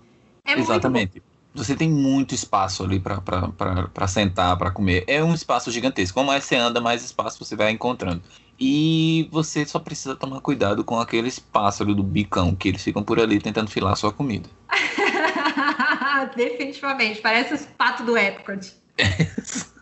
É 0.45 0.53
Exatamente. 0.53 1.23
Você 1.55 1.77
tem 1.77 1.89
muito 1.89 2.35
espaço 2.35 2.83
ali 2.83 3.01
para 3.01 4.09
sentar, 4.09 4.57
para 4.57 4.71
comer. 4.71 5.05
É 5.07 5.23
um 5.23 5.35
espaço 5.35 5.71
gigantesco. 5.71 6.15
Quanto 6.15 6.27
mais 6.27 6.45
você 6.45 6.57
anda, 6.57 6.81
mais 6.81 7.05
espaço 7.05 7.43
você 7.43 7.55
vai 7.55 7.71
encontrando. 7.71 8.23
E 8.65 9.29
você 9.33 9.67
só 9.67 9.81
precisa 9.81 10.15
tomar 10.15 10.41
cuidado 10.41 10.85
com 10.85 11.01
aqueles 11.01 11.37
pássaros 11.37 11.97
do 11.97 12.03
bicão, 12.05 12.55
que 12.55 12.69
eles 12.69 12.81
ficam 12.85 13.03
por 13.03 13.19
ali 13.19 13.41
tentando 13.41 13.69
filar 13.69 13.97
sua 13.97 14.13
comida. 14.13 14.49
Definitivamente, 16.37 17.21
parece 17.21 17.55
os 17.55 17.67
patos 17.67 18.07
do 18.07 18.17
Epcot. 18.17 18.73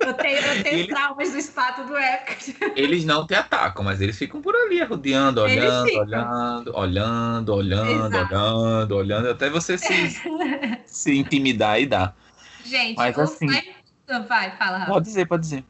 Eu 0.00 0.14
tenho, 0.14 0.38
eu 0.38 0.62
tenho 0.62 0.78
Ele- 0.78 0.88
traumas 0.88 1.32
do 1.32 1.38
espato 1.38 1.84
do 1.84 1.96
Epcot. 1.96 2.56
Eles 2.74 3.04
não 3.04 3.26
te 3.26 3.34
atacam, 3.34 3.84
mas 3.84 4.00
eles 4.00 4.16
ficam 4.16 4.40
por 4.40 4.54
ali, 4.54 4.82
rodeando, 4.82 5.46
Eles 5.46 5.64
olhando, 5.64 5.98
olhando, 5.98 6.74
olhando, 6.76 7.54
olhando, 7.54 8.16
Exato. 8.16 8.34
olhando, 8.34 8.96
olhando, 8.96 9.28
até 9.30 9.50
você 9.50 9.76
se, 9.76 10.22
se 10.86 11.14
intimidar 11.16 11.80
e 11.80 11.86
dar. 11.86 12.16
Gente, 12.64 12.96
Mas 12.96 13.18
assim-. 13.18 13.48
Ah, 14.08 14.20
Vai, 14.20 14.56
fala. 14.56 14.86
Pode 14.86 15.04
dizer, 15.04 15.26
pode 15.26 15.42
dizer. 15.42 15.64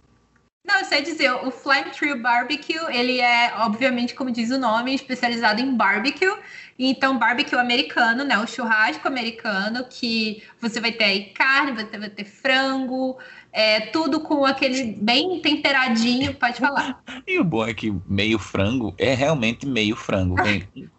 Não, 0.68 0.80
eu 0.80 0.84
sei 0.84 1.00
dizer, 1.00 1.32
o 1.32 1.50
Flame 1.50 1.90
Tree 1.92 2.14
Barbecue, 2.14 2.78
ele 2.90 3.20
é, 3.22 3.54
obviamente, 3.56 4.14
como 4.14 4.30
diz 4.30 4.50
o 4.50 4.58
nome, 4.58 4.94
especializado 4.94 5.62
em 5.62 5.74
barbecue. 5.74 6.36
Então, 6.78 7.18
barbecue 7.18 7.56
americano, 7.56 8.22
né? 8.22 8.38
O 8.38 8.46
churrasco 8.46 9.08
americano, 9.08 9.86
que 9.88 10.42
você 10.60 10.78
vai 10.78 10.92
ter 10.92 11.04
aí 11.04 11.24
carne, 11.30 11.72
vai 11.72 11.86
ter, 11.86 11.98
vai 11.98 12.10
ter 12.10 12.24
frango, 12.24 13.16
é, 13.50 13.80
tudo 13.80 14.20
com 14.20 14.44
aquele 14.44 14.92
bem 15.00 15.40
temperadinho, 15.40 16.34
pode 16.34 16.58
falar. 16.58 17.02
E 17.26 17.38
o 17.38 17.44
bom 17.44 17.66
é 17.66 17.72
que 17.72 17.94
meio 18.06 18.38
frango 18.38 18.94
é 18.98 19.14
realmente 19.14 19.66
meio 19.66 19.96
frango. 19.96 20.36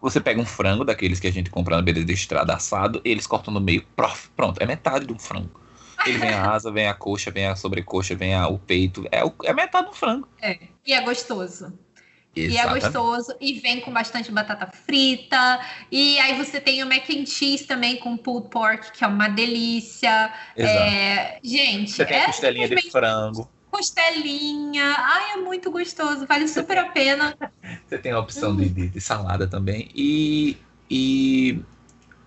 Você 0.01 0.20
pega 0.20 0.41
um 0.41 0.45
frango 0.45 0.84
daqueles 0.84 1.20
que 1.20 1.28
a 1.28 1.32
gente 1.32 1.49
compra 1.49 1.76
na 1.76 1.82
beira 1.82 2.03
da 2.03 2.13
estrada 2.13 2.53
assado, 2.55 3.01
eles 3.05 3.28
cortam 3.28 3.53
no 3.53 3.59
meio, 3.59 3.84
prof, 3.95 4.30
pronto, 4.36 4.61
é 4.61 4.65
metade 4.65 5.05
do 5.05 5.17
frango. 5.17 5.59
Ele 6.06 6.18
vem 6.18 6.34
a 6.34 6.50
asa, 6.52 6.72
vem 6.72 6.88
a 6.88 6.93
coxa, 6.93 7.32
vem 7.32 7.47
a 7.47 7.56
sobrecoxa, 7.56 8.16
vem 8.16 8.34
a- 8.34 8.47
o 8.47 8.58
peito, 8.58 9.06
é, 9.12 9.24
o- 9.24 9.34
é 9.43 9.54
metade 9.54 9.88
do 9.88 9.93
frango. 9.93 10.28
E 10.86 10.93
é 10.93 11.02
gostoso. 11.02 11.74
E 12.36 12.41
é 12.41 12.45
Exatamente. 12.45 12.84
gostoso, 12.84 13.36
e 13.41 13.60
vem 13.60 13.82
com 13.82 13.91
bastante 13.91 14.32
batata 14.32 14.68
frita. 14.68 15.60
E 15.91 16.18
aí 16.20 16.38
você 16.38 16.62
tem 16.62 16.82
o 16.84 16.86
mac 16.88 17.10
and 17.10 17.26
cheese 17.26 17.66
também 17.66 17.97
com 17.97 18.16
pulled 18.16 18.50
pork, 18.50 18.91
que 18.91 19.04
é 19.04 19.08
uma 19.08 19.28
delícia. 19.28 20.32
Exato. 20.56 20.80
É, 20.80 21.39
gente, 21.43 21.91
Você 21.91 22.06
tem 22.06 22.18
a 22.18 22.22
é 22.22 22.26
costelinha 22.28 22.70
de 22.70 22.91
frango. 22.91 23.50
costelinha. 23.72 24.95
Ai, 24.97 25.34
é 25.34 25.38
muito 25.38 25.72
gostoso, 25.72 26.26
vale 26.28 26.47
super 26.47 26.78
a 26.78 26.86
pena. 26.89 27.36
Você 27.88 27.97
tem 27.97 28.12
a 28.12 28.20
opção 28.20 28.56
de, 28.56 28.70
de, 28.70 28.88
de 28.89 29.02
salada 29.02 29.47
também. 29.47 29.89
E, 29.93 30.56
e 30.89 31.60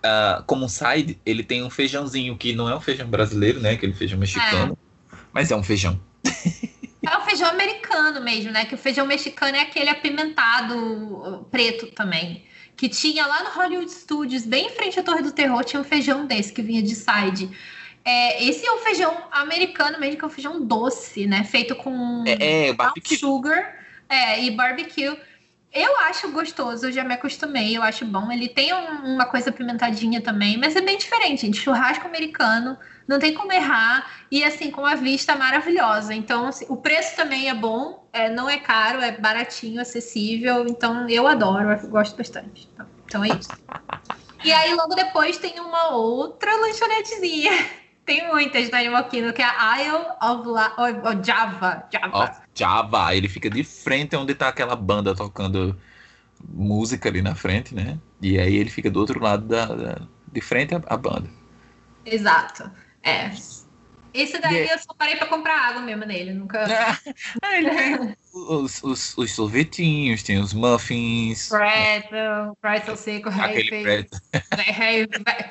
uh, 0.03 0.43
como 0.45 0.67
side, 0.69 1.19
ele 1.25 1.43
tem 1.43 1.63
um 1.63 1.69
feijãozinho 1.69 2.37
que 2.37 2.53
não 2.53 2.69
é 2.69 2.75
um 2.75 2.81
feijão 2.81 3.07
brasileiro, 3.07 3.59
né? 3.59 3.71
Aquele 3.71 3.93
feijão 3.93 4.19
mexicano, 4.19 4.77
é. 5.11 5.15
mas 5.31 5.51
é 5.51 5.55
um 5.55 5.63
feijão. 5.63 5.99
É 7.05 7.17
o 7.17 7.21
feijão 7.21 7.49
americano 7.49 8.21
mesmo, 8.21 8.49
né? 8.49 8.63
Que 8.63 8.75
o 8.75 8.77
feijão 8.77 9.05
mexicano 9.05 9.57
é 9.57 9.59
aquele 9.59 9.89
apimentado 9.89 11.45
preto 11.51 11.87
também. 11.87 12.45
Que 12.77 12.87
tinha 12.87 13.27
lá 13.27 13.43
no 13.43 13.49
Hollywood 13.49 13.91
Studios, 13.91 14.45
bem 14.45 14.67
em 14.67 14.69
frente 14.69 14.97
à 14.97 15.03
Torre 15.03 15.21
do 15.21 15.33
Terror, 15.33 15.65
tinha 15.65 15.81
um 15.81 15.83
feijão 15.83 16.25
desse 16.25 16.53
que 16.53 16.61
vinha 16.61 16.81
de 16.81 16.95
side. 16.95 17.49
É, 18.05 18.43
esse 18.43 18.65
é 18.65 18.71
o 18.71 18.77
feijão 18.77 19.15
americano 19.31 19.99
mesmo, 19.99 20.17
que 20.17 20.23
é 20.23 20.27
um 20.27 20.31
feijão 20.31 20.65
doce, 20.65 21.27
né? 21.27 21.43
Feito 21.43 21.75
com 21.75 22.23
é, 22.25 22.69
é, 22.69 22.75
sugar 23.17 23.75
é, 24.07 24.41
e 24.41 24.51
barbecue. 24.51 25.17
Eu 25.73 25.97
acho 26.01 26.31
gostoso, 26.31 26.85
eu 26.85 26.91
já 26.91 27.03
me 27.03 27.15
acostumei, 27.15 27.75
eu 27.75 27.81
acho 27.81 28.05
bom. 28.05 28.31
Ele 28.31 28.47
tem 28.47 28.71
um, 28.71 29.15
uma 29.15 29.25
coisa 29.25 29.51
pimentadinha 29.51 30.21
também, 30.21 30.55
mas 30.55 30.75
é 30.75 30.81
bem 30.81 30.99
diferente, 30.99 31.41
gente. 31.41 31.59
Churrasco 31.59 32.05
americano, 32.05 32.77
não 33.07 33.17
tem 33.17 33.33
como 33.33 33.51
errar. 33.51 34.07
E 34.29 34.43
assim, 34.43 34.69
com 34.69 34.85
a 34.85 34.93
vista 34.93 35.35
maravilhosa. 35.35 36.13
Então, 36.13 36.47
assim, 36.47 36.65
o 36.69 36.77
preço 36.77 37.15
também 37.15 37.49
é 37.49 37.55
bom, 37.55 38.07
é, 38.13 38.29
não 38.29 38.47
é 38.47 38.59
caro, 38.59 39.01
é 39.01 39.11
baratinho, 39.13 39.81
acessível. 39.81 40.67
Então, 40.67 41.09
eu 41.09 41.25
adoro, 41.25 41.71
eu 41.71 41.89
gosto 41.89 42.15
bastante. 42.15 42.69
Então, 42.71 42.85
então 43.07 43.23
é 43.23 43.29
isso. 43.29 43.49
E 44.43 44.51
aí, 44.51 44.75
logo 44.75 44.93
depois, 44.93 45.39
tem 45.39 45.59
uma 45.59 45.95
outra 45.95 46.55
lanchonetezinha. 46.55 47.51
Tem 48.05 48.27
muitas 48.27 48.69
no 48.69 48.77
Animal 48.77 49.05
Kingdom, 49.05 49.31
que 49.31 49.41
é 49.41 49.45
a 49.45 49.81
Isle 49.81 50.05
of, 50.21 50.49
La... 50.49 50.73
of 50.77 51.25
Java. 51.25 51.83
Java. 51.91 52.23
Of 52.23 52.41
Java. 52.53 53.15
Ele 53.15 53.29
fica 53.29 53.49
de 53.49 53.63
frente 53.63 54.15
onde 54.15 54.35
tá 54.35 54.49
aquela 54.49 54.75
banda 54.75 55.15
tocando 55.15 55.79
música 56.49 57.07
ali 57.09 57.21
na 57.21 57.33
frente, 57.33 57.73
né? 57.73 57.97
E 58.21 58.37
aí 58.37 58.55
ele 58.55 58.69
fica 58.69 58.89
do 58.89 58.99
outro 58.99 59.21
lado 59.21 59.47
da, 59.47 59.65
da 59.67 60.01
de 60.31 60.41
frente 60.41 60.73
à, 60.73 60.97
banda. 60.97 61.29
Exato. 62.05 62.69
É. 63.03 63.31
Esse 64.13 64.39
daí 64.39 64.53
yeah. 64.53 64.73
eu 64.73 64.79
só 64.79 64.93
parei 64.93 65.15
pra 65.15 65.27
comprar 65.27 65.69
água 65.69 65.81
mesmo 65.81 66.05
nele, 66.05 66.33
nunca. 66.33 66.65
Ah, 67.41 67.57
ele 67.57 67.69
tem 67.69 68.15
os, 68.33 68.83
os, 68.83 69.17
os 69.17 69.31
sorvetinhos, 69.31 70.23
tem 70.23 70.37
os 70.39 70.53
muffins. 70.53 71.49
Pretzel, 71.49 72.57
pretzel 72.61 72.95
seco, 72.95 73.29
rei 73.29 73.67
pretzel. 73.67 74.19
Rei, 74.75 75.07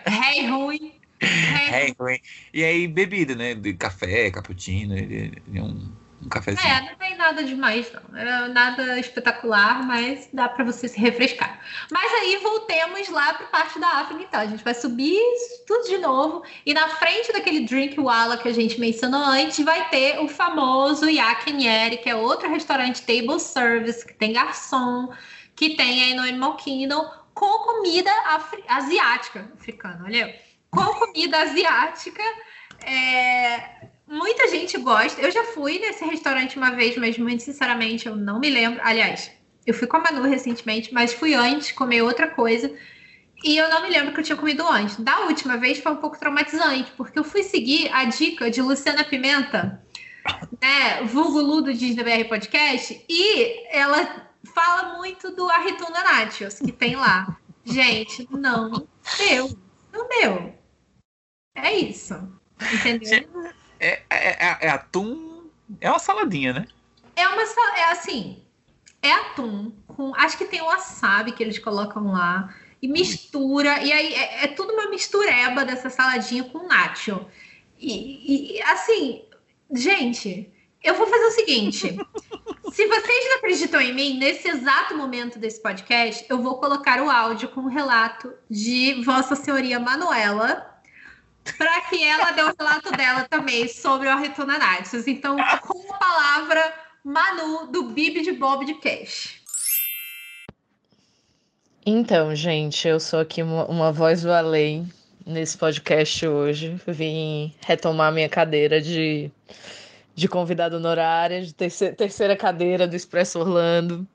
rei 0.07 0.47
ruim. 0.47 1.02
Rei 1.27 1.95
ruim. 1.99 2.19
E 2.53 2.65
aí, 2.65 2.89
bebida, 2.89 3.35
né? 3.35 3.55
De 3.55 3.75
café, 3.75 4.31
cappuccino, 4.31 4.95
um 4.95 6.03
um 6.25 6.29
cafezinho. 6.29 6.67
É, 6.67 6.81
não 6.83 6.95
tem 6.97 7.17
nada 7.17 7.43
demais, 7.43 7.93
não. 7.93 8.19
É 8.19 8.49
nada 8.49 8.99
espetacular, 8.99 9.85
mas 9.85 10.29
dá 10.33 10.49
para 10.49 10.65
você 10.65 10.87
se 10.87 10.99
refrescar. 10.99 11.61
Mas 11.91 12.13
aí 12.13 12.39
voltemos 12.43 13.09
lá 13.09 13.35
para 13.35 13.47
parte 13.47 13.79
da 13.79 13.89
África, 13.89 14.23
então. 14.23 14.41
A 14.41 14.47
gente 14.47 14.63
vai 14.63 14.75
subir 14.75 15.21
tudo 15.67 15.89
de 15.89 15.99
novo. 15.99 16.45
E 16.65 16.73
na 16.73 16.89
frente 16.89 17.33
daquele 17.33 17.61
drink 17.61 17.99
wala 17.99 18.37
que 18.37 18.49
a 18.49 18.53
gente 18.53 18.79
mencionou 18.79 19.23
antes, 19.25 19.65
vai 19.65 19.89
ter 19.91 20.21
o 20.21 20.29
famoso 20.29 21.09
Yakinieri, 21.09 21.99
que 21.99 22.09
é 22.09 22.15
outro 22.15 22.49
restaurante 22.49 23.03
table 23.03 23.41
service, 23.41 24.07
que 24.07 24.15
tem 24.15 24.33
garçom, 24.33 25.13
que 25.57 25.71
tem 25.71 26.05
aí 26.05 26.15
no 26.15 26.23
Animal 26.23 26.57
Kingdom, 26.57 27.11
com 27.35 27.65
comida 27.65 28.11
asiática, 28.69 29.51
africana, 29.59 30.03
olha. 30.05 30.52
Com 30.73 30.85
comida 30.95 31.39
asiática. 31.39 32.23
É, 32.85 33.89
muita 34.07 34.49
gente 34.49 34.79
gosta. 34.79 35.21
Eu 35.21 35.31
já 35.31 35.45
fui 35.45 35.79
nesse 35.79 36.05
restaurante 36.05 36.57
uma 36.57 36.71
vez, 36.71 36.97
mas 36.97 37.19
muito 37.19 37.43
sinceramente 37.43 38.07
eu 38.07 38.17
não 38.17 38.41
me 38.41 38.49
lembro. 38.49 38.81
Aliás, 38.83 39.31
eu 39.67 39.75
fui 39.75 39.87
com 39.87 39.99
a 39.99 40.01
Manu 40.01 40.23
recentemente, 40.23 40.93
mas 40.93 41.13
fui 41.13 41.35
antes 41.35 41.73
comer 41.73 42.03
outra 42.03 42.29
coisa. 42.29 42.75
E 43.45 43.57
eu 43.57 43.69
não 43.69 43.83
me 43.83 43.91
lembro 43.91 44.13
que 44.15 44.21
eu 44.21 44.25
tinha 44.25 44.37
comido 44.37 44.67
antes. 44.67 44.97
Da 44.97 45.21
última 45.27 45.57
vez 45.57 45.79
foi 45.79 45.93
um 45.93 45.97
pouco 45.97 46.19
traumatizante, 46.19 46.93
porque 46.97 47.19
eu 47.19 47.25
fui 47.25 47.43
seguir 47.43 47.91
a 47.93 48.05
dica 48.05 48.51
de 48.51 48.63
Luciana 48.63 49.05
Pimenta, 49.05 49.83
né, 50.61 51.03
vulgo 51.05 51.41
Lu 51.41 51.61
do 51.61 51.75
Disney 51.75 52.05
BR 52.05 52.29
Podcast, 52.29 53.05
e 53.09 53.77
ela 53.77 54.31
fala 54.55 54.97
muito 54.97 55.33
do 55.33 55.49
Arrituna 55.51 56.03
Nachos, 56.03 56.61
que 56.61 56.71
tem 56.71 56.95
lá. 56.95 57.37
Gente, 57.65 58.29
não 58.31 58.87
deu. 59.19 59.51
Não 59.93 60.09
deu. 60.09 60.62
É 61.55 61.75
isso. 61.75 62.15
Entendeu? 62.73 63.53
É, 63.79 64.03
é, 64.09 64.47
é, 64.47 64.59
é, 64.61 64.69
atum. 64.69 65.51
É 65.81 65.91
uma 65.91 65.99
saladinha, 65.99 66.53
né? 66.53 66.67
É 67.17 67.27
uma 67.29 67.43
é 67.43 67.85
assim. 67.91 68.43
É 69.01 69.13
atum 69.13 69.73
com. 69.89 70.15
Acho 70.15 70.39
que 70.39 70.45
tem 70.45 70.61
o 70.61 70.67
wasabi 70.67 71.33
que 71.33 71.43
eles 71.43 71.59
colocam 71.59 72.13
lá. 72.13 72.55
E 72.81 72.89
mistura. 72.89 73.83
E 73.83 73.93
aí 73.93 74.15
é, 74.15 74.45
é 74.45 74.47
tudo 74.49 74.73
uma 74.73 74.89
mistureba 74.89 75.65
dessa 75.65 75.91
saladinha 75.91 76.45
com 76.45 76.67
nacho. 76.67 77.25
E, 77.79 78.57
e 78.57 78.63
assim, 78.63 79.25
gente, 79.73 80.53
eu 80.83 80.95
vou 80.95 81.07
fazer 81.07 81.25
o 81.25 81.31
seguinte. 81.31 81.97
Se 82.73 82.87
vocês 82.87 83.25
não 83.29 83.37
acreditam 83.37 83.81
em 83.81 83.93
mim, 83.93 84.19
nesse 84.19 84.49
exato 84.49 84.97
momento 84.97 85.39
desse 85.39 85.61
podcast, 85.61 86.25
eu 86.29 86.41
vou 86.41 86.57
colocar 86.57 87.03
o 87.03 87.11
áudio 87.11 87.49
com 87.51 87.63
o 87.63 87.69
relato 87.69 88.33
de 88.49 89.03
Vossa 89.05 89.37
Senhoria 89.37 89.79
Manuela, 89.79 90.72
para 91.57 91.81
que 91.83 92.03
ela 92.03 92.33
dê 92.33 92.43
o 92.43 92.55
relato 92.59 92.93
dela 92.93 93.27
também 93.29 93.69
sobre 93.69 94.09
o 94.09 94.11
Arretona 94.11 94.59
Natis. 94.59 95.07
Então, 95.07 95.37
com 95.61 95.93
a 95.93 95.99
palavra, 95.99 96.75
Manu, 97.05 97.67
do 97.67 97.85
Bibi 97.85 98.23
de 98.23 98.33
Bob 98.33 98.65
de 98.65 98.75
Cash. 98.75 99.41
Então, 101.85 102.35
gente, 102.35 102.87
eu 102.87 103.01
sou 103.01 103.21
aqui 103.21 103.43
uma, 103.43 103.67
uma 103.67 103.93
voz 103.93 104.23
do 104.23 104.33
além 104.33 104.89
nesse 105.27 105.59
podcast 105.59 106.27
hoje. 106.27 106.81
Vim 106.87 107.53
retomar 107.61 108.13
minha 108.13 108.29
cadeira 108.29 108.81
de, 108.81 109.31
de 110.15 110.29
convidado 110.29 110.77
honorária, 110.77 111.43
de 111.43 111.53
terceira, 111.53 111.95
terceira 111.95 112.37
cadeira 112.37 112.87
do 112.87 112.95
Expresso 112.95 113.41
Orlando 113.41 114.07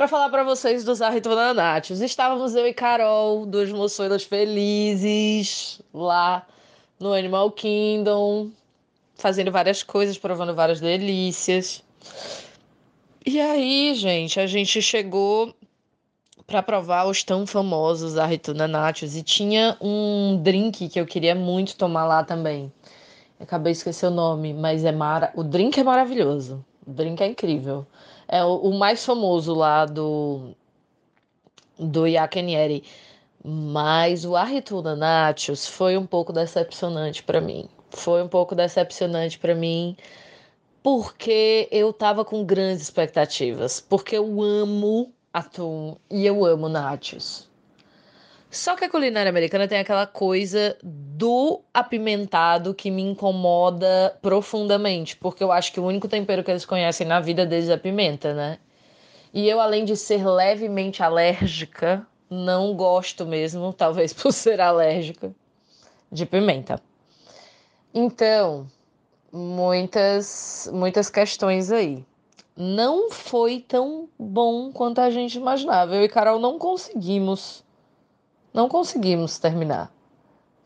para 0.00 0.08
falar 0.08 0.30
para 0.30 0.42
vocês 0.42 0.82
dos 0.82 1.02
Arritonanátios. 1.02 2.00
Estávamos 2.00 2.54
eu 2.54 2.66
e 2.66 2.72
Carol, 2.72 3.44
duas 3.44 3.70
moçoilas 3.70 4.22
felizes, 4.22 5.78
lá 5.92 6.46
no 6.98 7.12
Animal 7.12 7.50
Kingdom, 7.50 8.48
fazendo 9.16 9.52
várias 9.52 9.82
coisas, 9.82 10.16
provando 10.16 10.54
várias 10.54 10.80
delícias. 10.80 11.82
E 13.26 13.38
aí, 13.38 13.94
gente, 13.94 14.40
a 14.40 14.46
gente 14.46 14.80
chegou 14.80 15.54
para 16.46 16.62
provar 16.62 17.04
os 17.04 17.22
tão 17.22 17.46
famosos 17.46 18.16
Arritonanátios 18.16 19.14
e 19.14 19.22
tinha 19.22 19.76
um 19.82 20.40
drink 20.42 20.88
que 20.88 20.98
eu 20.98 21.04
queria 21.04 21.34
muito 21.34 21.76
tomar 21.76 22.06
lá 22.06 22.24
também. 22.24 22.72
acabei 23.38 23.74
de 23.74 23.76
esquecer 23.80 24.06
o 24.06 24.10
nome, 24.10 24.54
mas 24.54 24.82
é 24.82 24.92
mara... 24.92 25.30
o 25.34 25.44
drink 25.44 25.78
é 25.78 25.84
maravilhoso. 25.84 26.64
O 26.86 26.90
drink 26.90 27.22
é 27.22 27.26
incrível 27.26 27.86
é 28.30 28.44
o, 28.44 28.56
o 28.56 28.78
mais 28.78 29.04
famoso 29.04 29.52
lá 29.54 29.84
do, 29.84 30.54
do 31.78 32.06
Yakenieri. 32.06 32.84
Mas 33.44 34.24
o 34.24 34.36
Arrituna 34.36 34.94
Nachos 34.94 35.66
foi 35.66 35.96
um 35.96 36.06
pouco 36.06 36.32
decepcionante 36.32 37.22
para 37.22 37.40
mim. 37.40 37.68
Foi 37.90 38.22
um 38.22 38.28
pouco 38.28 38.54
decepcionante 38.54 39.38
para 39.38 39.54
mim 39.54 39.96
porque 40.82 41.68
eu 41.70 41.92
tava 41.92 42.24
com 42.24 42.44
grandes 42.44 42.82
expectativas. 42.82 43.80
Porque 43.80 44.16
eu 44.16 44.42
amo 44.42 45.12
atum 45.32 45.96
e 46.10 46.24
eu 46.24 46.44
amo 46.44 46.68
nachos. 46.68 47.49
Só 48.50 48.74
que 48.74 48.84
a 48.84 48.90
culinária 48.90 49.30
americana 49.30 49.68
tem 49.68 49.78
aquela 49.78 50.08
coisa 50.08 50.76
do 50.82 51.62
apimentado 51.72 52.74
que 52.74 52.90
me 52.90 53.00
incomoda 53.00 54.18
profundamente, 54.20 55.16
porque 55.16 55.44
eu 55.44 55.52
acho 55.52 55.72
que 55.72 55.78
o 55.78 55.84
único 55.86 56.08
tempero 56.08 56.42
que 56.42 56.50
eles 56.50 56.64
conhecem 56.64 57.06
na 57.06 57.20
vida 57.20 57.46
deles 57.46 57.68
é 57.68 57.76
pimenta, 57.76 58.34
né? 58.34 58.58
E 59.32 59.48
eu, 59.48 59.60
além 59.60 59.84
de 59.84 59.96
ser 59.96 60.26
levemente 60.26 61.00
alérgica, 61.00 62.04
não 62.28 62.74
gosto 62.74 63.24
mesmo, 63.24 63.72
talvez 63.74 64.12
por 64.12 64.32
ser 64.32 64.60
alérgica, 64.60 65.32
de 66.10 66.26
pimenta. 66.26 66.82
Então, 67.94 68.66
muitas 69.32 70.68
muitas 70.72 71.08
questões 71.08 71.70
aí. 71.70 72.04
Não 72.56 73.12
foi 73.12 73.60
tão 73.60 74.08
bom 74.18 74.72
quanto 74.72 75.00
a 75.00 75.08
gente 75.08 75.38
imaginava. 75.38 75.94
Eu 75.94 76.02
e 76.02 76.08
Carol 76.08 76.40
não 76.40 76.58
conseguimos 76.58 77.64
não 78.52 78.68
conseguimos 78.68 79.38
terminar. 79.38 79.92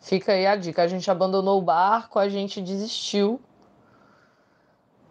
Fica 0.00 0.32
aí 0.32 0.46
a 0.46 0.56
dica. 0.56 0.82
A 0.82 0.86
gente 0.86 1.10
abandonou 1.10 1.58
o 1.58 1.62
barco, 1.62 2.18
a 2.18 2.28
gente 2.28 2.60
desistiu. 2.60 3.40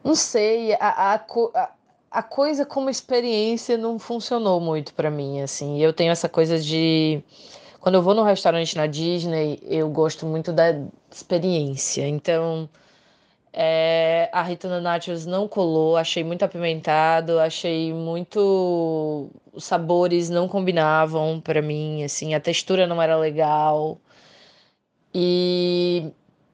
Não 0.04 0.16
sei, 0.16 0.74
a, 0.74 1.16
a, 1.16 1.70
a 2.12 2.24
coisa 2.24 2.66
como 2.66 2.90
experiência 2.90 3.78
não 3.78 3.98
funcionou 3.98 4.60
muito 4.60 4.94
para 4.94 5.10
mim, 5.10 5.42
assim. 5.42 5.80
Eu 5.82 5.94
tenho 5.94 6.12
essa 6.12 6.30
coisa 6.30 6.60
de. 6.60 7.24
Quando 7.80 7.96
eu 7.96 8.02
vou 8.02 8.14
num 8.14 8.24
restaurante 8.24 8.78
na 8.78 8.86
Disney, 8.86 9.60
eu 9.64 9.90
gosto 9.90 10.26
muito 10.26 10.54
da 10.54 10.76
experiência. 11.12 12.08
Então, 12.08 12.70
É, 13.56 14.30
a 14.34 14.42
Rita 14.42 14.82
Nachos 14.82 15.28
não 15.28 15.48
colou, 15.48 15.96
achei 15.96 16.24
muito 16.24 16.44
apimentado, 16.44 17.40
achei 17.40 17.94
muito. 17.94 19.30
Os 19.54 19.66
sabores 19.66 20.30
não 20.30 20.48
combinavam 20.48 21.40
para 21.40 21.62
mim, 21.62 22.04
assim, 22.04 22.34
a 22.34 22.40
textura 22.40 22.88
não 22.88 23.00
era 23.02 23.16
legal. 23.16 24.00
E 25.14 26.12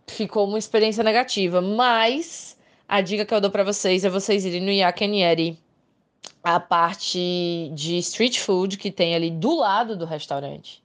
ficou 0.07 0.47
uma 0.47 0.59
experiência 0.59 1.03
negativa. 1.03 1.61
Mas 1.61 2.57
a 2.87 3.01
dica 3.01 3.25
que 3.25 3.33
eu 3.33 3.41
dou 3.41 3.51
para 3.51 3.63
vocês 3.63 4.03
é 4.03 4.09
vocês 4.09 4.45
irem 4.45 4.61
no 4.61 4.71
Yakenieri, 4.71 5.57
a 6.43 6.59
parte 6.59 7.71
de 7.73 7.97
street 7.99 8.39
food 8.39 8.77
que 8.77 8.91
tem 8.91 9.15
ali 9.15 9.31
do 9.31 9.55
lado 9.55 9.95
do 9.95 10.05
restaurante. 10.05 10.83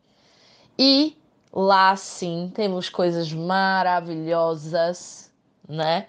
E 0.79 1.17
lá 1.53 1.97
sim 1.97 2.53
temos 2.55 2.89
coisas 2.89 3.33
maravilhosas, 3.33 5.24
né? 5.69 6.07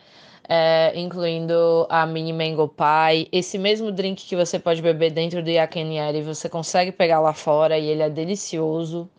É, 0.48 0.94
incluindo 0.96 1.88
a 1.90 2.06
mini 2.06 2.32
mango 2.32 2.68
pie. 2.68 3.28
Esse 3.32 3.58
mesmo 3.58 3.92
drink 3.92 4.26
que 4.26 4.36
você 4.36 4.60
pode 4.60 4.82
beber 4.82 5.12
dentro 5.12 5.42
do 5.42 5.50
Yakenieri, 5.50 6.22
você 6.22 6.48
consegue 6.48 6.92
pegar 6.92 7.20
lá 7.20 7.34
fora 7.34 7.78
e 7.78 7.88
ele 7.88 8.04
é 8.04 8.10
delicioso. 8.10 9.10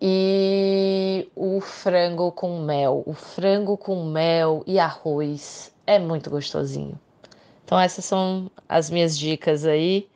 E 0.00 1.28
o 1.36 1.60
frango 1.60 2.32
com 2.32 2.60
mel. 2.60 3.04
O 3.06 3.12
frango 3.12 3.76
com 3.76 4.04
mel 4.04 4.64
e 4.66 4.78
arroz 4.80 5.72
é 5.86 5.98
muito 6.00 6.28
gostosinho. 6.28 6.98
Então, 7.64 7.78
essas 7.78 8.04
são 8.04 8.50
as 8.68 8.90
minhas 8.90 9.16
dicas 9.16 9.64
aí 9.64 10.08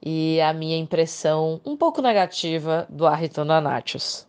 e 0.00 0.40
a 0.40 0.52
minha 0.52 0.76
impressão 0.76 1.60
um 1.66 1.76
pouco 1.76 2.00
negativa 2.00 2.86
do 2.88 3.08
Arritona 3.08 3.60
Nachos. 3.60 4.27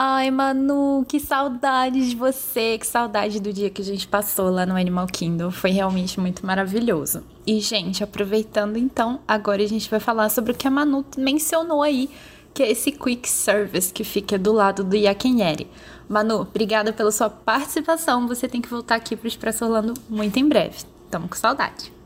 Ai, 0.00 0.30
Manu, 0.30 1.04
que 1.08 1.18
saudade 1.18 2.08
de 2.08 2.14
você, 2.14 2.78
que 2.78 2.86
saudade 2.86 3.40
do 3.40 3.52
dia 3.52 3.68
que 3.68 3.82
a 3.82 3.84
gente 3.84 4.06
passou 4.06 4.48
lá 4.48 4.64
no 4.64 4.76
Animal 4.76 5.08
Kingdom. 5.08 5.50
Foi 5.50 5.72
realmente 5.72 6.20
muito 6.20 6.46
maravilhoso. 6.46 7.24
E, 7.44 7.58
gente, 7.58 8.04
aproveitando 8.04 8.76
então, 8.76 9.18
agora 9.26 9.60
a 9.60 9.66
gente 9.66 9.90
vai 9.90 9.98
falar 9.98 10.28
sobre 10.28 10.52
o 10.52 10.54
que 10.54 10.68
a 10.68 10.70
Manu 10.70 11.04
mencionou 11.16 11.82
aí, 11.82 12.08
que 12.54 12.62
é 12.62 12.70
esse 12.70 12.92
quick 12.92 13.28
service 13.28 13.92
que 13.92 14.04
fica 14.04 14.38
do 14.38 14.52
lado 14.52 14.84
do 14.84 14.94
Yakeneri. 14.94 15.66
Manu, 16.08 16.42
obrigada 16.42 16.92
pela 16.92 17.10
sua 17.10 17.28
participação. 17.28 18.28
Você 18.28 18.46
tem 18.46 18.60
que 18.60 18.68
voltar 18.68 18.94
aqui 18.94 19.16
para 19.16 19.24
o 19.24 19.28
Expresso 19.28 19.64
Orlando 19.64 19.94
muito 20.08 20.38
em 20.38 20.48
breve. 20.48 20.76
Tamo 21.10 21.26
com 21.26 21.34
saudade. 21.34 21.97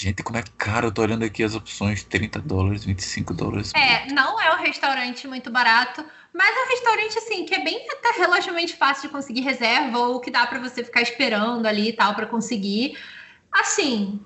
Gente, 0.00 0.22
como 0.22 0.38
é 0.38 0.44
caro, 0.56 0.86
eu 0.86 0.92
tô 0.92 1.02
olhando 1.02 1.24
aqui 1.24 1.42
as 1.42 1.56
opções, 1.56 2.04
30 2.04 2.38
dólares, 2.38 2.84
25 2.84 3.34
dólares. 3.34 3.72
É, 3.74 4.06
não 4.12 4.40
é 4.40 4.54
um 4.54 4.62
restaurante 4.62 5.26
muito 5.26 5.50
barato, 5.50 6.04
mas 6.32 6.56
é 6.56 6.64
um 6.66 6.68
restaurante, 6.68 7.18
assim, 7.18 7.44
que 7.44 7.52
é 7.52 7.64
bem 7.64 7.84
até 7.90 8.16
relativamente 8.16 8.76
fácil 8.76 9.08
de 9.08 9.08
conseguir 9.08 9.40
reserva, 9.40 9.98
ou 9.98 10.20
que 10.20 10.30
dá 10.30 10.46
para 10.46 10.60
você 10.60 10.84
ficar 10.84 11.02
esperando 11.02 11.66
ali 11.66 11.88
e 11.88 11.92
tal 11.92 12.14
para 12.14 12.26
conseguir. 12.26 12.96
Assim, 13.50 14.20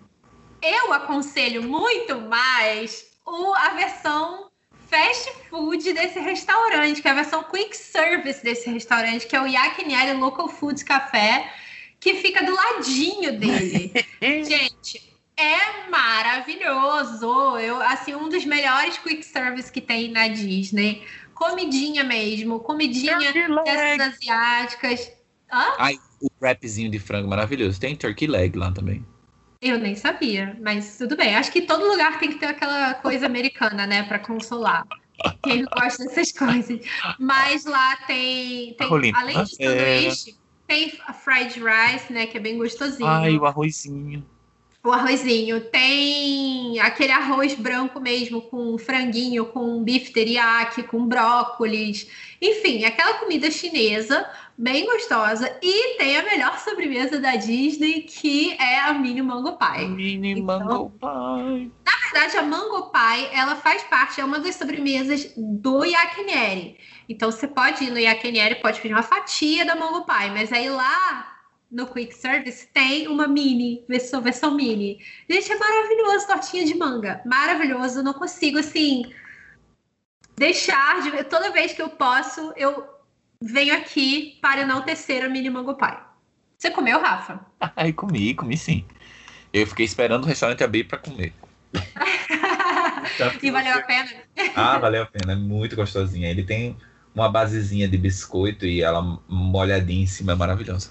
eu 0.60 0.92
aconselho 0.92 1.62
muito 1.62 2.20
mais 2.20 3.06
o, 3.24 3.54
a 3.54 3.70
versão 3.70 4.50
fast 4.90 5.32
food 5.48 5.90
desse 5.94 6.20
restaurante, 6.20 7.00
que 7.00 7.08
é 7.08 7.12
a 7.12 7.14
versão 7.14 7.42
quick 7.44 7.74
service 7.74 8.44
desse 8.44 8.68
restaurante, 8.68 9.26
que 9.26 9.34
é 9.34 9.40
o 9.40 9.46
Yakinieri 9.46 10.12
Local 10.18 10.50
Foods 10.50 10.82
Café, 10.82 11.50
que 11.98 12.16
fica 12.16 12.44
do 12.44 12.54
ladinho 12.54 13.38
dele. 13.38 13.90
Gente, 14.20 15.11
é 15.42 15.90
maravilhoso. 15.90 17.58
Eu, 17.58 17.80
assim, 17.82 18.14
um 18.14 18.28
dos 18.28 18.44
melhores 18.44 18.98
quick 18.98 19.24
service 19.24 19.70
que 19.70 19.80
tem 19.80 20.10
na 20.10 20.28
Disney. 20.28 21.02
Comidinha 21.34 22.04
mesmo, 22.04 22.60
comidinha 22.60 23.18
dessas 23.18 24.14
asiáticas. 24.14 25.12
Hã? 25.52 25.74
Ai, 25.78 25.98
o 26.20 26.28
wrapzinho 26.40 26.90
de 26.90 26.98
frango 26.98 27.28
maravilhoso. 27.28 27.80
Tem 27.80 27.96
turkey 27.96 28.26
leg 28.26 28.56
lá 28.56 28.70
também. 28.70 29.04
Eu 29.60 29.78
nem 29.78 29.94
sabia, 29.94 30.56
mas 30.60 30.98
tudo 30.98 31.16
bem. 31.16 31.34
Acho 31.36 31.52
que 31.52 31.62
todo 31.62 31.86
lugar 31.86 32.18
tem 32.18 32.30
que 32.30 32.38
ter 32.38 32.46
aquela 32.46 32.94
coisa 32.94 33.26
americana, 33.26 33.86
né, 33.86 34.02
para 34.02 34.18
consolar. 34.18 34.86
Quem 35.42 35.64
gosta 35.64 36.04
dessas 36.04 36.32
coisas. 36.32 36.80
Mas 37.18 37.64
lá 37.64 37.96
tem, 38.06 38.74
tem 38.74 39.12
além 39.14 39.44
de 39.44 39.54
sanduíche, 39.54 40.30
é... 40.30 40.34
tem 40.66 40.92
a 41.06 41.12
fried 41.12 41.60
rice, 41.60 42.12
né, 42.12 42.26
que 42.26 42.38
é 42.38 42.40
bem 42.40 42.58
gostosinho. 42.58 43.08
Ai, 43.08 43.36
o 43.36 43.46
arrozinho 43.46 44.26
o 44.84 44.90
arrozinho. 44.90 45.60
Tem 45.60 46.80
aquele 46.80 47.12
arroz 47.12 47.54
branco 47.54 48.00
mesmo, 48.00 48.42
com 48.42 48.76
franguinho, 48.76 49.46
com 49.46 49.82
bife 49.82 50.12
teriyaki, 50.12 50.82
com 50.82 51.06
brócolis. 51.06 52.10
Enfim, 52.40 52.84
aquela 52.84 53.14
comida 53.14 53.50
chinesa 53.50 54.28
bem 54.58 54.84
gostosa. 54.84 55.56
E 55.62 55.96
tem 55.98 56.16
a 56.16 56.24
melhor 56.24 56.58
sobremesa 56.58 57.20
da 57.20 57.36
Disney, 57.36 58.02
que 58.02 58.52
é 58.54 58.80
a 58.80 58.92
Mini 58.92 59.22
Mango 59.22 59.56
Pie. 59.56 59.86
Mini 59.86 60.32
então, 60.32 60.58
Mango 60.58 60.90
Pie. 60.90 61.72
Na 61.84 61.92
verdade, 62.02 62.36
a 62.38 62.42
Mango 62.42 62.90
Pie, 62.90 63.28
ela 63.32 63.54
faz 63.54 63.82
parte, 63.84 64.20
é 64.20 64.24
uma 64.24 64.40
das 64.40 64.56
sobremesas 64.56 65.32
do 65.36 65.84
Yakinieri. 65.84 66.76
Então, 67.08 67.30
você 67.30 67.46
pode 67.46 67.84
ir 67.84 67.90
no 67.90 67.98
Yakinieri, 67.98 68.56
pode 68.56 68.80
pedir 68.80 68.94
uma 68.94 69.02
fatia 69.02 69.64
da 69.64 69.76
Mango 69.76 70.04
Pie. 70.04 70.30
Mas 70.30 70.52
aí 70.52 70.68
lá 70.68 71.32
no 71.72 71.86
Quick 71.86 72.14
Service 72.14 72.68
tem 72.72 73.08
uma 73.08 73.26
mini, 73.26 73.82
versão, 73.88 74.20
versão 74.20 74.54
mini. 74.54 74.98
Gente, 75.28 75.50
é 75.50 75.56
maravilhoso, 75.56 76.26
tortinha 76.26 76.66
de 76.66 76.74
manga. 76.74 77.22
Maravilhoso. 77.24 78.02
não 78.02 78.12
consigo, 78.12 78.58
assim, 78.58 79.10
deixar 80.36 81.00
de. 81.02 81.24
Toda 81.24 81.50
vez 81.50 81.72
que 81.72 81.80
eu 81.80 81.88
posso, 81.88 82.52
eu 82.56 82.86
venho 83.40 83.74
aqui 83.74 84.38
para 84.42 84.60
enaltecer 84.60 85.24
a 85.24 85.28
mini 85.30 85.48
mango 85.48 85.74
pie. 85.74 85.96
Você 86.58 86.70
comeu, 86.70 87.00
Rafa? 87.00 87.40
Ai, 87.74 87.92
comi, 87.92 88.34
comi 88.34 88.56
sim. 88.56 88.84
Eu 89.50 89.66
fiquei 89.66 89.86
esperando 89.86 90.24
o 90.24 90.26
restaurante 90.26 90.62
abrir 90.62 90.84
para 90.84 90.98
comer. 90.98 91.32
e 93.42 93.50
valeu 93.50 93.78
a 93.78 93.82
pena? 93.82 94.10
Ah, 94.54 94.78
valeu 94.78 95.02
a 95.02 95.06
pena. 95.06 95.32
É 95.32 95.36
muito 95.36 95.74
gostosinha. 95.74 96.30
Ele 96.30 96.44
tem 96.44 96.76
uma 97.14 97.30
basezinha 97.30 97.88
de 97.88 97.96
biscoito 97.96 98.66
e 98.66 98.82
ela 98.82 99.02
molhadinha 99.26 100.04
em 100.04 100.06
cima, 100.06 100.32
é 100.32 100.34
maravilhosa. 100.34 100.90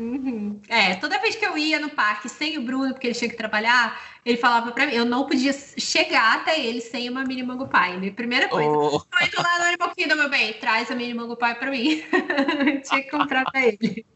Uhum. 0.00 0.58
É, 0.66 0.94
toda 0.94 1.18
vez 1.18 1.36
que 1.36 1.44
eu 1.44 1.58
ia 1.58 1.78
no 1.78 1.90
parque 1.90 2.26
sem 2.26 2.56
o 2.56 2.62
Bruno, 2.62 2.94
porque 2.94 3.06
ele 3.06 3.14
tinha 3.14 3.28
que 3.28 3.36
trabalhar, 3.36 4.00
ele 4.24 4.38
falava 4.38 4.72
pra 4.72 4.86
mim, 4.86 4.94
eu 4.94 5.04
não 5.04 5.26
podia 5.26 5.52
chegar 5.52 6.36
até 6.36 6.58
ele 6.58 6.80
sem 6.80 7.10
uma 7.10 7.22
mini 7.22 7.42
mango 7.42 7.68
pie. 7.68 7.98
Minha 7.98 8.12
primeira 8.12 8.48
coisa, 8.48 8.70
oh. 8.70 8.98
tô 8.98 9.24
indo 9.24 9.36
lá 9.36 9.58
no 9.58 9.64
Animal 9.66 9.94
Kingdom, 9.94 10.14
meu 10.14 10.30
bem, 10.30 10.54
traz 10.54 10.90
a 10.90 10.94
mini 10.94 11.12
mango 11.12 11.36
pie 11.36 11.54
pra 11.54 11.70
mim. 11.70 12.02
tinha 12.82 13.02
que 13.02 13.10
comprar 13.10 13.44
pra 13.44 13.66
ele. 13.66 14.06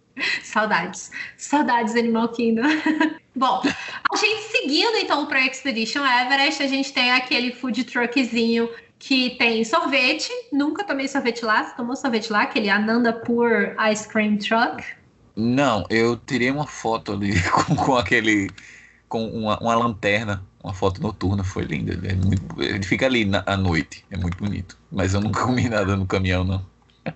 Saudades. 0.42 1.10
Saudades 1.36 1.94
Animal 1.94 2.30
Kingdom. 2.30 2.62
Bom, 3.36 3.60
a 4.10 4.16
gente 4.16 4.42
seguindo 4.44 4.96
então 4.96 5.26
para 5.26 5.44
Expedition 5.44 6.02
Everest, 6.02 6.62
a 6.62 6.66
gente 6.66 6.94
tem 6.94 7.12
aquele 7.12 7.52
food 7.52 7.84
truckzinho 7.84 8.70
que 8.98 9.36
tem 9.36 9.62
sorvete. 9.64 10.30
Nunca 10.50 10.82
tomei 10.82 11.08
sorvete 11.08 11.44
lá. 11.44 11.62
Você 11.62 11.76
tomou 11.76 11.94
sorvete 11.94 12.32
lá? 12.32 12.42
Aquele 12.42 12.70
Ananda 12.70 13.12
Pur 13.12 13.76
Ice 13.92 14.08
Cream 14.08 14.38
Truck. 14.38 14.82
Não, 15.36 15.84
eu 15.90 16.16
tirei 16.16 16.50
uma 16.50 16.66
foto 16.66 17.12
ali 17.12 17.34
com, 17.50 17.74
com 17.74 17.96
aquele. 17.96 18.50
com 19.08 19.26
uma, 19.26 19.58
uma, 19.58 19.74
lanterna, 19.74 20.44
uma 20.62 20.72
foto 20.72 21.02
noturna, 21.02 21.42
foi 21.42 21.64
linda. 21.64 21.94
É 22.06 22.14
muito, 22.14 22.62
ele 22.62 22.82
fica 22.82 23.06
ali 23.06 23.24
na, 23.24 23.42
à 23.46 23.56
noite, 23.56 24.04
é 24.10 24.16
muito 24.16 24.36
bonito. 24.38 24.78
Mas 24.90 25.14
eu 25.14 25.20
nunca 25.20 25.42
comi 25.44 25.68
nada 25.68 25.96
no 25.96 26.06
caminhão, 26.06 26.44
não. 26.44 26.64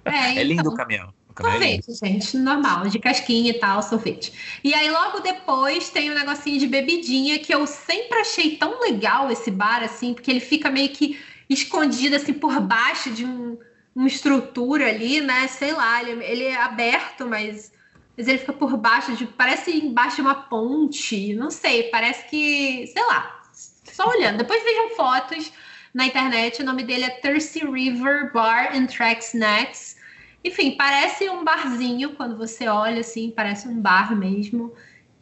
É, 0.05 0.39
é 0.39 0.43
lindo 0.43 0.61
então, 0.61 0.73
o 0.73 0.77
caminhão. 0.77 1.13
O 1.29 1.33
caminhão 1.33 1.57
é 1.57 1.81
sorvete, 1.81 1.91
é 1.91 2.09
gente, 2.09 2.37
normal, 2.37 2.89
de 2.89 2.99
casquinha 2.99 3.51
e 3.51 3.55
tal, 3.55 3.83
sorvete. 3.83 4.33
E 4.65 4.75
aí 4.75 4.91
logo 4.91 5.21
depois 5.21 5.89
tem 5.89 6.11
um 6.11 6.15
negocinho 6.15 6.59
de 6.59 6.67
bebidinha 6.67 7.39
que 7.39 7.55
eu 7.55 7.67
sempre 7.67 8.19
achei 8.19 8.57
tão 8.57 8.81
legal 8.81 9.31
esse 9.31 9.51
bar, 9.51 9.83
assim, 9.83 10.13
porque 10.13 10.31
ele 10.31 10.41
fica 10.41 10.71
meio 10.71 10.89
que 10.91 11.19
escondido 11.49 12.17
assim 12.17 12.35
por 12.35 12.61
baixo 12.61 13.11
de 13.11 13.25
um, 13.25 13.57
uma 13.95 14.09
estrutura 14.09 14.89
ali, 14.89 15.21
né? 15.21 15.47
Sei 15.47 15.73
lá, 15.73 16.03
ele, 16.03 16.23
ele 16.25 16.45
é 16.45 16.57
aberto, 16.57 17.25
mas 17.27 17.73
mas 18.19 18.27
ele 18.27 18.39
fica 18.39 18.53
por 18.53 18.77
baixo. 18.77 19.13
Parece 19.37 19.71
embaixo 19.71 20.17
de 20.17 20.23
uma 20.23 20.35
ponte. 20.35 21.35
Não 21.35 21.53
sei, 21.53 21.85
parece 21.85 22.29
que. 22.29 22.85
Sei 22.89 23.07
lá. 23.07 23.41
Só 23.53 24.09
olhando. 24.09 24.39
Depois 24.39 24.63
vejam 24.65 24.91
fotos 24.97 25.53
na 25.95 26.05
internet. 26.05 26.61
O 26.61 26.65
nome 26.65 26.83
dele 26.83 27.05
é 27.05 27.11
Thirsty 27.11 27.65
River 27.65 28.33
Bar 28.33 28.77
and 28.77 28.87
Track 28.87 29.23
Snacks. 29.23 29.97
Enfim, 30.45 30.73
parece 30.77 31.31
um 31.31 31.45
barzinho 31.45 32.11
quando 32.17 32.37
você 32.37 32.67
olha 32.67 33.01
assim, 33.01 33.31
parece 33.31 33.69
um 33.69 33.81
bar 33.81 34.17
mesmo. 34.17 34.73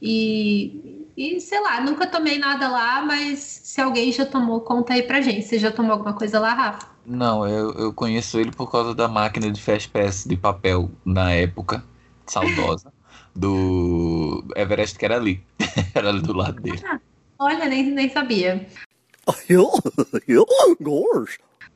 E, 0.00 1.06
e 1.16 1.40
sei 1.40 1.60
lá, 1.60 1.80
nunca 1.82 2.06
tomei 2.06 2.38
nada 2.38 2.68
lá, 2.68 3.02
mas 3.02 3.38
se 3.40 3.80
alguém 3.80 4.10
já 4.10 4.24
tomou, 4.24 4.60
conta 4.60 4.94
aí 4.94 5.02
pra 5.02 5.20
gente. 5.20 5.42
Você 5.42 5.58
já 5.58 5.70
tomou 5.70 5.92
alguma 5.92 6.14
coisa 6.14 6.40
lá, 6.40 6.54
Rafa? 6.54 6.88
Não, 7.04 7.46
eu, 7.46 7.72
eu 7.72 7.92
conheço 7.92 8.38
ele 8.38 8.50
por 8.52 8.70
causa 8.70 8.94
da 8.94 9.06
máquina 9.06 9.50
de 9.50 9.60
Fast 9.60 9.90
Pass 9.90 10.24
de 10.24 10.36
papel 10.36 10.90
na 11.04 11.32
época 11.32 11.84
saudosa 12.26 12.92
do 13.34 14.44
Everest, 14.56 14.98
que 14.98 15.04
era 15.04 15.16
ali. 15.16 15.42
era 15.94 16.08
ali 16.08 16.20
do 16.20 16.32
lado 16.32 16.60
dele. 16.60 16.80
Ah, 16.84 16.98
olha, 17.38 17.66
nem, 17.66 17.84
nem 17.84 18.08
sabia. 18.08 18.66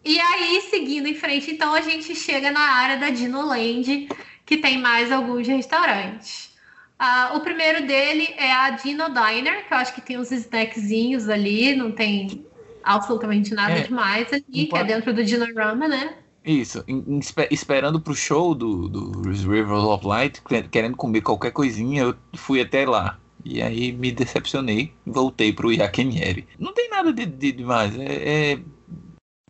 E 0.04 0.18
aí, 0.18 0.62
seguindo 0.70 1.06
em 1.06 1.14
frente, 1.14 1.50
então 1.50 1.74
a 1.74 1.82
gente 1.82 2.14
chega 2.14 2.50
na 2.50 2.60
área 2.60 2.96
da 2.96 3.10
Dinoland, 3.10 4.08
que 4.46 4.56
tem 4.56 4.78
mais 4.78 5.12
alguns 5.12 5.46
restaurantes. 5.46 6.50
Uh, 6.98 7.36
o 7.36 7.40
primeiro 7.40 7.86
dele 7.86 8.28
é 8.36 8.52
a 8.52 8.70
Dino 8.70 9.06
Diner, 9.08 9.66
que 9.66 9.72
eu 9.72 9.78
acho 9.78 9.94
que 9.94 10.00
tem 10.00 10.18
uns 10.18 10.30
snackzinhos 10.30 11.28
ali, 11.28 11.74
não 11.74 11.92
tem 11.92 12.46
absolutamente 12.82 13.54
nada 13.54 13.74
é, 13.74 13.82
demais 13.82 14.32
ali, 14.32 14.66
que 14.66 14.76
é 14.76 14.84
dentro 14.84 15.12
do 15.12 15.24
Dinorama, 15.24 15.88
né? 15.88 16.14
Isso, 16.44 16.82
em, 16.88 17.20
esperando 17.50 18.00
pro 18.00 18.14
show 18.14 18.54
do, 18.54 18.88
do 18.88 19.22
Rivers 19.22 19.70
of 19.70 20.06
Light, 20.06 20.42
querendo 20.70 20.96
comer 20.96 21.20
qualquer 21.20 21.50
coisinha, 21.50 22.02
eu 22.02 22.16
fui 22.34 22.60
até 22.60 22.86
lá. 22.86 23.18
E 23.44 23.62
aí 23.62 23.92
me 23.92 24.10
decepcionei, 24.10 24.92
voltei 25.06 25.52
pro 25.52 25.72
Yakenieri. 25.72 26.46
Não 26.58 26.72
tem 26.72 26.88
nada 26.90 27.12
de, 27.12 27.26
de 27.26 27.52
demais, 27.52 27.98
é, 27.98 28.52
é 28.52 28.60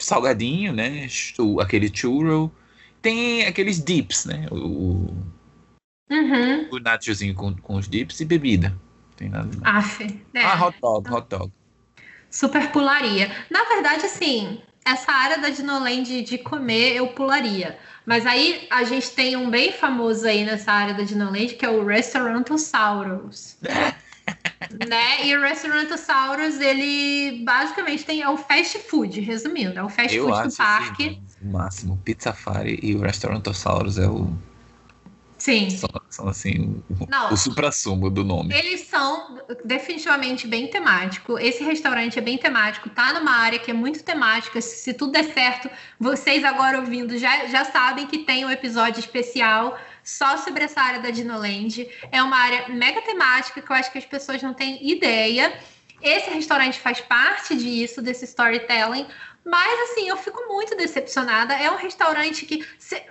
salgadinho, 0.01 0.73
né? 0.73 1.07
Aquele 1.61 1.91
churro. 1.95 2.53
Tem 3.03 3.47
aqueles 3.47 3.83
dips, 3.83 4.27
né? 4.27 4.47
O, 4.51 5.15
uhum. 6.11 6.69
o 6.71 6.79
nachozinho 6.79 7.35
com, 7.35 7.55
com 7.57 7.77
os 7.77 7.89
dips 7.89 8.21
e 8.21 8.25
bebida. 8.25 8.77
Tem 9.17 9.29
nada 9.29 9.49
demais. 9.49 9.77
Aff, 9.77 10.23
é. 10.35 10.45
Ah, 10.45 10.67
hot 10.67 10.79
dog, 10.81 11.13
hot 11.13 11.29
dog. 11.29 11.53
Super 12.31 12.71
pularia. 12.71 13.31
Na 13.51 13.65
verdade, 13.65 14.07
assim, 14.07 14.61
essa 14.91 15.13
área 15.13 15.39
da 15.39 15.49
Dinoland 15.49 16.23
de 16.23 16.39
comer 16.39 16.97
eu 16.97 17.09
pularia. 17.09 17.79
Mas 18.05 18.27
aí 18.27 18.67
a 18.71 18.85
gente 18.85 19.11
tem 19.11 19.37
um 19.37 19.51
bem 19.51 19.73
famoso 19.73 20.27
aí 20.27 20.45
nessa 20.45 20.73
área 20.73 20.95
da 20.95 21.03
Dinoland, 21.03 21.55
que 21.55 21.65
é 21.65 21.71
o 21.71 21.85
Restaurantosaurus. 21.85 23.57
né? 24.89 25.27
E 25.27 25.37
o 25.37 25.41
Restaurantosaurus, 25.43 26.61
ele 26.61 27.45
basicamente 27.45 28.05
tem, 28.05 28.23
é 28.23 28.29
o 28.29 28.37
fast 28.37 28.79
food, 28.79 29.21
resumindo, 29.21 29.79
é 29.79 29.83
o 29.83 29.89
fast 29.89 30.17
eu 30.17 30.29
food 30.29 30.49
do 30.49 30.57
parque. 30.57 31.21
o 31.43 31.53
máximo, 31.53 31.97
Pizza 32.05 32.33
Fire 32.33 32.79
e 32.83 32.95
o 32.95 33.01
Restaurantosaurus 33.01 33.99
é 33.99 34.09
o 34.09 34.33
Sim. 35.41 35.71
São, 35.71 35.89
são 36.11 36.29
assim, 36.29 36.83
Não, 37.09 37.33
o 37.33 37.37
supra-sumo 37.37 38.11
do 38.11 38.23
nome. 38.23 38.55
Eles 38.55 38.83
são 38.83 39.41
definitivamente 39.65 40.47
bem 40.47 40.69
temático. 40.69 41.39
Esse 41.39 41.65
restaurante 41.65 42.19
é 42.19 42.23
bem 42.23 42.37
temático, 42.37 42.91
tá 42.91 43.15
numa 43.15 43.33
área 43.33 43.59
que 43.59 43.71
é 43.71 43.75
muito 43.75 44.05
temática. 44.05 44.61
Se 44.61 44.93
tudo 44.93 45.13
der 45.13 45.25
certo, 45.25 45.71
vocês 45.99 46.45
agora 46.45 46.79
ouvindo 46.79 47.17
já, 47.17 47.47
já 47.47 47.65
sabem 47.65 48.07
que 48.07 48.19
tem 48.19 48.45
um 48.45 48.51
episódio 48.51 49.01
especial 49.01 49.79
só 50.05 50.37
sobre 50.37 50.65
essa 50.65 50.81
área 50.81 51.01
da 51.01 51.11
Dinoland. 51.11 51.89
É 52.13 52.23
uma 52.23 52.37
área 52.37 52.69
mega 52.69 53.01
temática 53.01 53.63
que 53.63 53.73
eu 53.73 53.77
acho 53.77 53.91
que 53.91 53.99
as 53.99 54.05
pessoas 54.05 54.43
não 54.43 54.53
têm 54.53 54.91
ideia. 54.91 55.59
Esse 56.03 56.31
restaurante 56.31 56.79
faz 56.81 57.01
parte 57.01 57.55
disso, 57.57 58.01
desse 58.01 58.25
storytelling, 58.25 59.07
mas 59.45 59.91
assim, 59.91 60.09
eu 60.09 60.17
fico 60.17 60.47
muito 60.49 60.77
decepcionada. 60.77 61.55
É 61.55 61.71
um 61.71 61.77
restaurante 61.77 62.45
que 62.45 62.65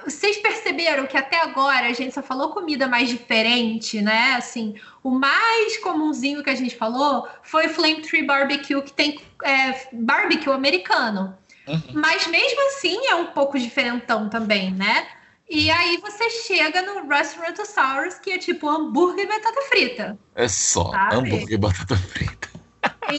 vocês 0.06 0.38
perceberam 0.38 1.08
que 1.08 1.18
até 1.18 1.42
agora 1.42 1.88
a 1.88 1.94
gente 1.94 2.14
só 2.14 2.22
falou 2.22 2.50
comida 2.50 2.88
mais 2.88 3.10
diferente, 3.10 4.02
né? 4.02 4.36
Assim, 4.36 4.76
o 5.04 5.10
mais 5.10 5.78
comunzinho 5.78 6.44
que 6.44 6.50
a 6.50 6.56
gente 6.56 6.76
falou 6.76 7.28
foi 7.42 7.68
Flame 7.68 8.02
Tree 8.02 8.26
Barbecue, 8.26 8.82
que 8.82 8.94
tem 8.94 9.20
é, 9.44 9.88
barbecue 9.92 10.52
americano. 10.52 11.36
Uhum. 11.68 11.82
Mas 11.94 12.28
mesmo 12.28 12.68
assim 12.68 13.08
é 13.08 13.16
um 13.16 13.28
pouco 13.28 13.58
diferentão 13.58 14.30
também, 14.30 14.72
né? 14.72 15.08
E 15.50 15.72
aí 15.72 15.98
você 15.98 16.30
chega 16.30 16.84
no 16.84 17.08
Restaurantosaurus, 17.08 18.16
que 18.20 18.32
é 18.32 18.38
tipo 18.38 18.70
hambúrguer 18.70 19.26
e 19.26 19.28
batata 19.28 19.62
frita. 19.64 20.20
É 20.36 20.48
só 20.48 20.92
sabe? 20.92 21.16
hambúrguer 21.16 21.54
e 21.54 21.58
batata 21.58 21.98
frita. 21.98 22.49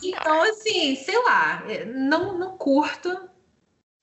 Então, 0.02 0.42
assim, 0.42 0.94
sei 0.96 1.22
lá, 1.22 1.64
não, 1.86 2.38
não 2.38 2.56
curto, 2.56 3.28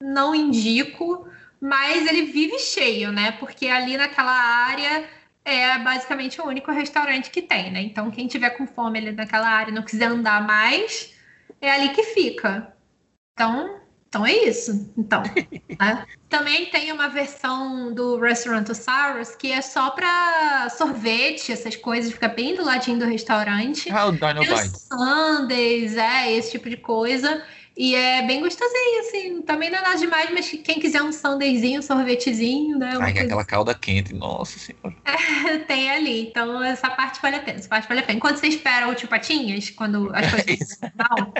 não 0.01 0.35
indico, 0.35 1.27
mas 1.59 2.05
ele 2.07 2.23
vive 2.25 2.59
cheio, 2.59 3.11
né? 3.11 3.31
Porque 3.33 3.67
ali 3.67 3.97
naquela 3.97 4.31
área 4.31 5.09
é 5.43 5.77
basicamente 5.79 6.41
o 6.41 6.45
único 6.45 6.71
restaurante 6.71 7.31
que 7.31 7.41
tem, 7.41 7.71
né? 7.71 7.81
Então, 7.81 8.11
quem 8.11 8.27
tiver 8.27 8.51
com 8.51 8.67
fome 8.67 8.99
ali 8.99 9.11
naquela 9.11 9.47
área 9.47 9.71
e 9.71 9.73
não 9.73 9.83
quiser 9.83 10.07
andar 10.07 10.45
mais, 10.45 11.13
é 11.61 11.71
ali 11.71 11.89
que 11.89 12.03
fica. 12.03 12.75
Então, 13.33 13.79
então 14.17 14.25
é 14.25 14.33
isso. 14.33 14.91
Então, 14.97 15.21
né? 15.79 16.05
também 16.27 16.65
tem 16.67 16.91
uma 16.91 17.07
versão 17.07 17.93
do 17.93 18.19
Restaurantosaurus 18.19 19.35
que 19.35 19.51
é 19.51 19.61
só 19.61 19.91
para 19.91 20.69
sorvete, 20.69 21.51
essas 21.51 21.75
coisas, 21.75 22.11
fica 22.11 22.27
bem 22.27 22.55
do 22.55 22.65
ladinho 22.65 22.97
do 22.97 23.05
restaurante. 23.05 23.91
Ah, 23.91 24.07
o 24.07 24.11
Dino 24.11 24.41
Sundays, 24.75 25.95
é, 25.95 26.33
esse 26.33 26.51
tipo 26.51 26.69
de 26.69 26.77
coisa. 26.77 27.43
E 27.77 27.93
é 27.93 28.25
bem 28.25 28.41
gostosinho, 28.41 28.99
assim. 29.01 29.41
Também 29.43 29.69
não 29.69 29.77
é 29.77 29.81
nada 29.83 29.97
demais, 29.97 30.31
mas 30.31 30.49
quem 30.49 30.79
quiser 30.79 31.03
um 31.03 31.11
sandeizinho, 31.11 31.79
um 31.79 31.83
sorvetezinho, 31.83 32.75
né? 32.75 32.89
Ai, 32.99 33.11
coisa... 33.11 33.25
aquela 33.27 33.45
calda 33.45 33.75
quente, 33.75 34.15
nossa 34.15 34.57
senhora. 34.57 34.95
É, 35.05 35.59
tem 35.69 35.91
ali. 35.91 36.27
Então, 36.27 36.63
essa 36.63 36.89
parte 36.89 37.21
vale 37.21 37.35
a 37.35 37.39
pena. 37.39 37.59
Essa 37.59 37.69
parte 37.69 37.87
vale 37.87 37.99
a 37.99 38.03
pena. 38.03 38.17
Enquanto 38.17 38.37
você 38.37 38.47
espera 38.47 38.87
o 38.87 38.95
tio 38.95 39.07
Patinhas, 39.07 39.69
quando 39.69 40.11
as 40.11 40.43
coisas 40.43 40.79
mal, 40.97 41.31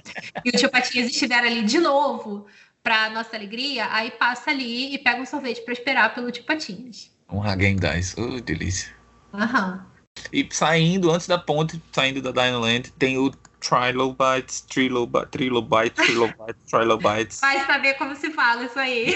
e 0.46 0.50
o 0.50 0.52
tio 0.52 0.70
Patinhas 0.70 1.10
estiver 1.10 1.40
ali 1.40 1.64
de 1.64 1.80
novo, 1.80 2.46
para 2.88 3.10
nossa 3.10 3.36
alegria, 3.36 3.86
aí 3.92 4.12
passa 4.12 4.50
ali 4.50 4.96
e 4.96 4.98
pega 4.98 5.22
um 5.22 5.26
sorvete 5.26 5.60
para 5.60 5.74
esperar 5.74 6.16
pelo 6.16 6.32
tio 6.32 6.46
Patinhas. 6.46 7.12
Um 7.30 7.44
Hagen-Dazs. 7.44 8.16
Oh, 8.18 8.40
delícia. 8.40 8.96
Aham. 9.34 9.86
E 10.32 10.48
saindo, 10.50 11.12
antes 11.12 11.28
da 11.28 11.38
ponte, 11.38 11.84
saindo 11.92 12.22
da 12.22 12.32
Dinoland, 12.32 12.90
tem 12.98 13.18
o 13.18 13.30
Trilobites, 13.60 14.62
Trilobites, 14.62 15.30
Trilobites, 15.32 16.06
Trilobites, 16.06 16.72
Trilobites. 16.72 17.40
Vai 17.42 17.66
saber 17.66 17.96
como 17.96 18.16
se 18.16 18.32
fala 18.32 18.64
isso 18.64 18.80
aí. 18.80 19.16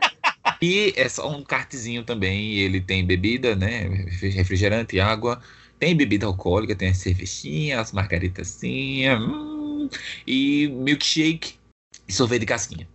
e 0.62 0.94
é 0.96 1.06
só 1.06 1.30
um 1.30 1.44
cartezinho 1.44 2.04
também, 2.04 2.54
ele 2.60 2.80
tem 2.80 3.04
bebida, 3.04 3.54
né, 3.54 3.88
refrigerante, 4.22 4.98
água, 4.98 5.38
tem 5.78 5.94
bebida 5.94 6.24
alcoólica, 6.24 6.74
tem 6.74 6.88
a 6.88 6.94
cervejinha, 6.94 7.78
as 7.78 7.92
margaritazinhas, 7.92 9.20
hum, 9.20 9.90
e 10.26 10.68
milkshake 10.68 11.60
e 12.08 12.12
sorvete 12.12 12.40
de 12.40 12.46
casquinha, 12.46 12.88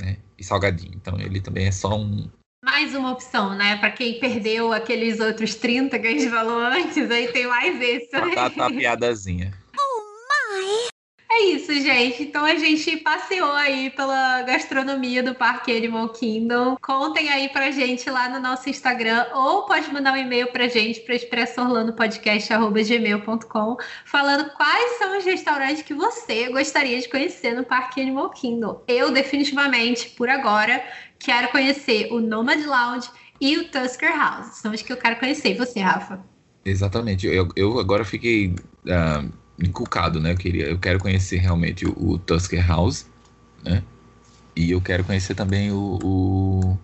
né, 0.00 0.16
e 0.38 0.44
salgadinho. 0.44 0.92
Então 0.94 1.18
ele 1.20 1.40
também 1.40 1.66
é 1.66 1.72
só 1.72 1.96
um, 1.96 2.28
mais 2.64 2.94
uma 2.94 3.12
opção, 3.12 3.54
né? 3.54 3.76
Para 3.76 3.90
quem 3.90 4.20
perdeu 4.20 4.72
aqueles 4.72 5.18
outros 5.18 5.54
30 5.54 5.98
que 5.98 6.06
a 6.06 6.10
gente 6.10 6.28
falou 6.28 6.58
antes, 6.58 7.10
aí 7.10 7.28
tem 7.28 7.46
mais 7.46 7.80
esse. 7.80 8.10
Tá, 8.10 8.50
tá 8.50 8.68
piadazinha. 8.68 9.52
É 11.40 11.44
isso, 11.54 11.72
gente. 11.72 12.24
Então 12.24 12.44
a 12.44 12.54
gente 12.56 12.98
passeou 12.98 13.52
aí 13.52 13.88
pela 13.88 14.42
gastronomia 14.42 15.22
do 15.22 15.34
Parque 15.34 15.74
Animal 15.74 16.10
Kingdom. 16.10 16.76
Contem 16.82 17.30
aí 17.30 17.48
pra 17.48 17.70
gente 17.70 18.10
lá 18.10 18.28
no 18.28 18.38
nosso 18.38 18.68
Instagram 18.68 19.24
ou 19.32 19.64
pode 19.64 19.90
mandar 19.90 20.12
um 20.12 20.18
e-mail 20.18 20.52
pra 20.52 20.68
gente 20.68 21.00
para 21.00 21.14
expressorlandopodcast.gmail.com 21.14 23.76
falando 24.04 24.50
quais 24.50 24.98
são 24.98 25.16
os 25.16 25.24
restaurantes 25.24 25.82
que 25.82 25.94
você 25.94 26.50
gostaria 26.50 27.00
de 27.00 27.08
conhecer 27.08 27.54
no 27.54 27.64
Parque 27.64 28.02
Animal 28.02 28.28
Kingdom. 28.28 28.84
Eu, 28.86 29.10
definitivamente, 29.10 30.10
por 30.10 30.28
agora, 30.28 30.84
quero 31.18 31.48
conhecer 31.48 32.12
o 32.12 32.20
Nomad 32.20 32.62
Lounge 32.66 33.08
e 33.40 33.56
o 33.56 33.66
Tusker 33.70 34.14
House. 34.14 34.58
São 34.58 34.72
os 34.72 34.82
que 34.82 34.92
eu 34.92 34.98
quero 34.98 35.18
conhecer. 35.18 35.52
E 35.52 35.54
você, 35.54 35.80
Rafa? 35.80 36.22
Exatamente. 36.66 37.26
Eu, 37.26 37.48
eu 37.56 37.80
agora 37.80 38.04
fiquei. 38.04 38.54
Uh 38.84 39.40
inculcado, 39.62 40.20
né? 40.20 40.32
Eu, 40.32 40.36
queria, 40.36 40.66
eu 40.66 40.78
quero 40.78 40.98
conhecer 40.98 41.38
realmente 41.38 41.86
o, 41.86 41.94
o 41.96 42.18
Tusker 42.18 42.66
House, 42.66 43.06
né? 43.62 43.82
E 44.56 44.70
eu 44.70 44.80
quero 44.80 45.04
conhecer 45.04 45.34
também 45.34 45.70
o. 45.70 45.98
o 46.02 46.78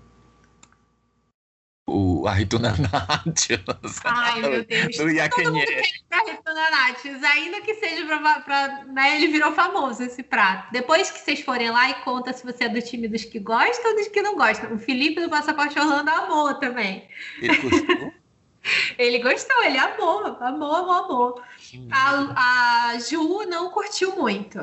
o 1.89 2.27
Arrituna 2.27 2.75
Natius. 2.77 4.01
Ai, 4.05 4.41
meu 4.41 4.65
Deus. 4.65 4.97
Do 4.99 5.05
Todo 5.31 5.53
mundo 5.53 5.65
quer 5.65 5.79
ir 5.79 6.05
pra 6.09 6.19
Arrituna 6.19 6.71
Natius, 6.71 7.23
ainda 7.23 7.61
que 7.61 7.75
seja 7.75 8.05
pra, 8.07 8.41
pra, 8.41 8.85
né, 8.87 9.17
ele 9.17 9.29
virou 9.29 9.53
famoso 9.53 10.03
esse 10.03 10.23
prato. 10.23 10.73
Depois 10.73 11.11
que 11.11 11.21
vocês 11.21 11.41
forem 11.41 11.71
lá 11.71 11.89
e 11.91 11.95
conta 12.03 12.33
se 12.33 12.45
você 12.45 12.65
é 12.65 12.69
do 12.69 12.83
time 12.83 13.07
dos 13.07 13.25
que 13.25 13.39
gostam 13.39 13.93
ou 13.93 13.97
dos 13.97 14.09
que 14.09 14.21
não 14.21 14.37
gostam. 14.37 14.75
O 14.75 14.79
Felipe 14.79 15.21
do 15.21 15.31
Passaporte 15.31 15.79
Orlando 15.79 16.11
amou 16.11 16.55
também. 16.55 17.09
Ele 17.41 17.57
gostou? 17.57 18.13
ele 18.99 19.19
gostou, 19.21 19.65
ele 19.65 19.79
amou, 19.79 20.27
amou, 20.41 20.75
amou, 20.75 20.93
amou. 20.93 21.43
A, 21.91 22.93
a 22.93 22.99
Ju 22.99 23.47
não 23.47 23.71
curtiu 23.71 24.17
muito. 24.17 24.59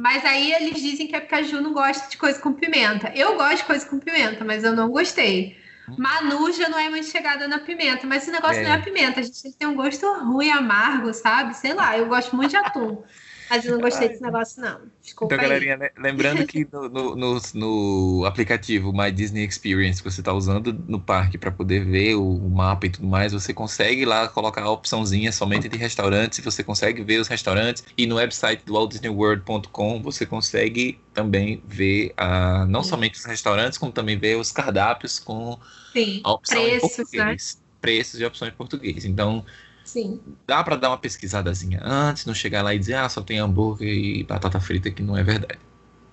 Mas 0.00 0.24
aí 0.24 0.52
eles 0.52 0.80
dizem 0.80 1.06
que 1.06 1.14
é 1.14 1.20
porque 1.20 1.34
a 1.34 1.42
Ju 1.42 1.60
não 1.60 1.72
gosta 1.72 2.08
de 2.08 2.16
coisa 2.16 2.40
com 2.40 2.52
pimenta. 2.52 3.12
Eu 3.14 3.36
gosto 3.36 3.58
de 3.58 3.64
coisa 3.64 3.86
com 3.86 3.98
pimenta, 3.98 4.44
mas 4.44 4.64
eu 4.64 4.74
não 4.74 4.88
gostei. 4.88 5.58
Manu 5.98 6.52
já 6.52 6.68
não 6.68 6.78
é 6.78 6.88
muito 6.88 7.06
chegada 7.06 7.48
na 7.48 7.58
pimenta, 7.58 8.06
mas 8.06 8.22
esse 8.22 8.30
negócio 8.30 8.60
é. 8.60 8.64
não 8.64 8.72
é 8.72 8.78
pimenta. 8.78 9.20
A 9.20 9.22
gente 9.22 9.52
tem 9.52 9.68
um 9.68 9.74
gosto 9.74 10.06
ruim, 10.20 10.50
amargo, 10.50 11.12
sabe? 11.12 11.54
Sei 11.54 11.74
lá, 11.74 11.98
eu 11.98 12.06
gosto 12.06 12.34
muito 12.36 12.50
de 12.50 12.56
atum. 12.56 13.02
Mas 13.50 13.64
eu 13.64 13.72
não 13.72 13.80
gostei 13.80 14.08
desse 14.08 14.22
negócio, 14.22 14.62
não. 14.62 14.82
Desculpa 15.02 15.34
então, 15.34 15.48
galerinha, 15.48 15.76
né, 15.76 15.90
lembrando 15.98 16.46
que 16.46 16.64
no, 16.72 16.88
no, 16.88 17.16
no, 17.16 17.40
no, 17.54 18.24
aplicativo 18.24 18.92
My 18.92 19.10
Disney 19.10 19.44
Experience 19.44 20.00
que 20.00 20.08
você 20.08 20.20
está 20.20 20.32
usando 20.32 20.72
no 20.86 21.00
parque 21.00 21.36
para 21.36 21.50
poder 21.50 21.84
ver 21.84 22.14
o, 22.14 22.22
o, 22.22 22.48
mapa 22.48 22.86
e 22.86 22.90
tudo 22.90 23.08
mais, 23.08 23.32
você 23.32 23.52
consegue 23.52 24.04
lá 24.04 24.28
colocar 24.28 24.62
a 24.62 24.70
opçãozinha 24.70 25.32
somente 25.32 25.68
de 25.68 25.76
restaurantes 25.76 26.38
e 26.38 26.42
você 26.42 26.62
consegue 26.62 27.02
ver 27.02 27.20
os 27.20 27.26
restaurantes. 27.26 27.82
E 27.98 28.06
no 28.06 28.16
website 28.16 28.64
do 28.64 28.74
WaltDisneyWorld.com 28.74 30.00
você 30.00 30.24
consegue 30.24 31.00
também 31.12 31.60
ver 31.66 32.14
uh, 32.20 32.64
não 32.66 32.84
Sim. 32.84 32.90
somente 32.90 33.18
os 33.18 33.24
restaurantes, 33.24 33.78
como 33.78 33.90
também 33.90 34.16
ver 34.16 34.36
os 34.36 34.52
cardápios 34.52 35.18
com 35.18 35.58
Sim. 35.92 36.20
a 36.22 36.32
opção 36.32 36.62
Preços, 36.62 36.76
em 36.76 36.80
português. 36.80 37.54
Né? 37.56 37.66
Preços 37.80 38.20
e 38.20 38.24
opções 38.24 38.52
em 38.52 38.56
português. 38.56 39.04
Então, 39.04 39.44
Sim. 39.90 40.20
Dá 40.46 40.62
para 40.62 40.76
dar 40.76 40.90
uma 40.90 40.98
pesquisadazinha 40.98 41.80
antes, 41.82 42.24
não 42.24 42.32
chegar 42.32 42.62
lá 42.62 42.72
e 42.72 42.78
dizer, 42.78 42.94
ah, 42.94 43.08
só 43.08 43.20
tem 43.20 43.40
hambúrguer 43.40 43.88
e 43.88 44.22
batata 44.22 44.60
frita, 44.60 44.88
que 44.88 45.02
não 45.02 45.16
é 45.16 45.24
verdade. 45.24 45.58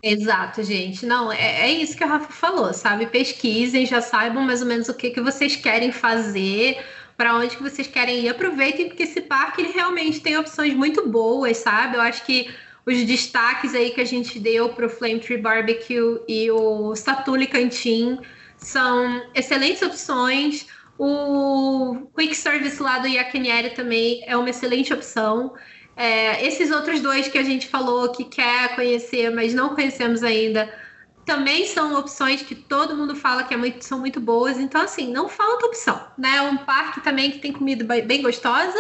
Exato, 0.02 0.64
gente. 0.64 1.06
Não, 1.06 1.32
é, 1.32 1.62
é 1.62 1.72
isso 1.72 1.96
que 1.96 2.04
a 2.04 2.08
Rafa 2.08 2.32
falou, 2.32 2.74
sabe? 2.74 3.06
Pesquisem, 3.06 3.86
já 3.86 4.02
saibam 4.02 4.44
mais 4.44 4.62
ou 4.62 4.68
menos 4.68 4.90
o 4.90 4.96
que, 4.96 5.12
que 5.12 5.22
vocês 5.22 5.56
querem 5.56 5.92
fazer, 5.92 6.84
para 7.16 7.36
onde 7.36 7.56
que 7.56 7.62
vocês 7.62 7.86
querem 7.86 8.22
ir. 8.22 8.30
Aproveitem, 8.30 8.88
porque 8.88 9.04
esse 9.04 9.22
parque 9.22 9.62
ele 9.62 9.72
realmente 9.72 10.22
tem 10.22 10.36
opções 10.38 10.74
muito 10.74 11.08
boas, 11.08 11.58
sabe? 11.58 11.98
Eu 11.98 12.02
acho 12.02 12.26
que 12.26 12.50
os 12.84 13.04
destaques 13.04 13.76
aí 13.76 13.92
que 13.92 14.02
a 14.02 14.06
gente 14.06 14.40
deu 14.40 14.70
para 14.70 14.88
o 14.88 14.90
Flame 14.90 15.20
Tree 15.20 15.38
Barbecue 15.38 16.20
e 16.28 16.50
o 16.50 16.96
Satuli 16.96 17.46
Cantin 17.46 18.18
são 18.58 19.22
excelentes 19.36 19.84
opções. 19.84 20.66
O 21.00 22.10
Quick 22.18 22.36
Service 22.36 22.82
lá 22.82 23.00
do 23.00 23.08
Yakinieri 23.08 23.72
também 23.72 24.24
é 24.26 24.36
uma 24.36 24.50
excelente 24.50 24.94
opção. 24.94 25.54
É, 25.96 26.46
esses 26.46 26.72
outros 26.72 27.02
dois 27.02 27.28
que 27.28 27.38
a 27.38 27.44
gente 27.44 27.68
falou 27.68 28.12
que 28.12 28.24
quer 28.24 28.76
conhecer, 28.76 29.30
mas 29.32 29.54
não 29.54 29.76
conhecemos 29.76 30.24
ainda, 30.24 30.72
também 31.26 31.66
são 31.68 31.94
opções 32.00 32.42
que 32.42 32.56
todo 32.56 32.96
mundo 32.96 33.16
fala 33.16 33.44
que 33.44 33.54
é 33.54 33.58
muito, 33.58 33.84
são 33.84 34.00
muito 34.00 34.20
boas. 34.20 34.58
Então, 34.58 34.82
assim, 34.82 35.12
não 35.12 35.28
falta 35.28 35.66
opção, 35.66 36.08
né? 36.18 36.38
É 36.38 36.42
um 36.42 36.58
parque 36.58 37.02
também 37.02 37.32
que 37.32 37.40
tem 37.40 37.52
comida 37.52 37.84
bem 38.02 38.22
gostosa. 38.22 38.78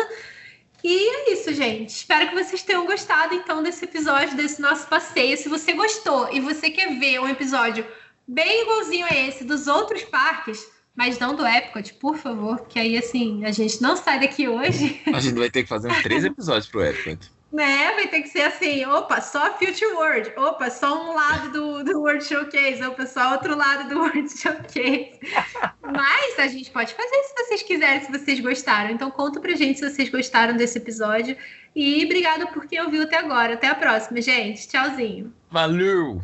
E 0.84 1.10
é 1.10 1.34
isso, 1.34 1.54
gente. 1.54 1.90
Espero 1.90 2.30
que 2.30 2.36
vocês 2.36 2.62
tenham 2.64 2.86
gostado, 2.86 3.36
então, 3.36 3.62
desse 3.62 3.84
episódio, 3.84 4.38
desse 4.38 4.62
nosso 4.62 4.88
passeio. 4.88 5.38
Se 5.38 5.50
você 5.50 5.74
gostou 5.74 6.32
e 6.32 6.40
você 6.40 6.70
quer 6.70 6.98
ver 6.98 7.20
um 7.20 7.28
episódio 7.28 7.86
bem 8.28 8.62
igualzinho 8.62 9.06
a 9.06 9.16
esse 9.16 9.44
dos 9.44 9.68
outros 9.68 10.04
parques, 10.06 10.66
mas 10.98 11.20
não 11.20 11.36
do 11.36 11.46
Epcot, 11.46 11.94
por 11.94 12.18
favor, 12.18 12.66
que 12.68 12.80
aí 12.80 12.98
assim, 12.98 13.46
a 13.46 13.52
gente 13.52 13.80
não 13.80 13.96
sai 13.96 14.20
daqui 14.20 14.48
hoje. 14.48 15.00
A 15.14 15.20
gente 15.20 15.38
vai 15.38 15.50
ter 15.50 15.62
que 15.62 15.70
fazer 15.70 15.92
uns 15.92 16.02
três 16.02 16.26
episódios 16.26 16.68
pro 16.68 16.84
Epcot. 16.84 17.20
Né, 17.54 17.94
vai 17.94 18.08
ter 18.08 18.24
que 18.24 18.30
ser 18.30 18.42
assim, 18.42 18.86
opa, 18.86 19.22
só 19.22 19.58
Future 19.58 19.94
World, 19.94 20.34
opa, 20.36 20.70
só 20.70 21.10
um 21.10 21.14
lado 21.14 21.52
do, 21.52 21.84
do 21.84 22.02
World 22.02 22.26
Showcase, 22.26 22.84
opa, 22.84 23.06
só 23.06 23.34
outro 23.34 23.56
lado 23.56 23.88
do 23.88 24.00
World 24.00 24.30
Showcase. 24.38 25.20
Mas 25.82 26.40
a 26.40 26.48
gente 26.48 26.70
pode 26.72 26.94
fazer 26.94 27.24
se 27.24 27.34
vocês 27.36 27.64
quiserem, 27.64 28.04
se 28.04 28.12
vocês 28.12 28.40
gostaram. 28.40 28.90
Então 28.90 29.10
conta 29.10 29.40
pra 29.40 29.56
gente 29.56 29.80
se 29.80 29.90
vocês 29.90 30.10
gostaram 30.10 30.58
desse 30.58 30.78
episódio. 30.78 31.38
E 31.76 32.04
obrigado 32.04 32.48
por 32.48 32.66
quem 32.66 32.82
ouviu 32.82 33.04
até 33.04 33.18
agora. 33.18 33.54
Até 33.54 33.68
a 33.68 33.76
próxima, 33.76 34.20
gente. 34.20 34.68
Tchauzinho. 34.68 35.32
Valeu! 35.50 36.22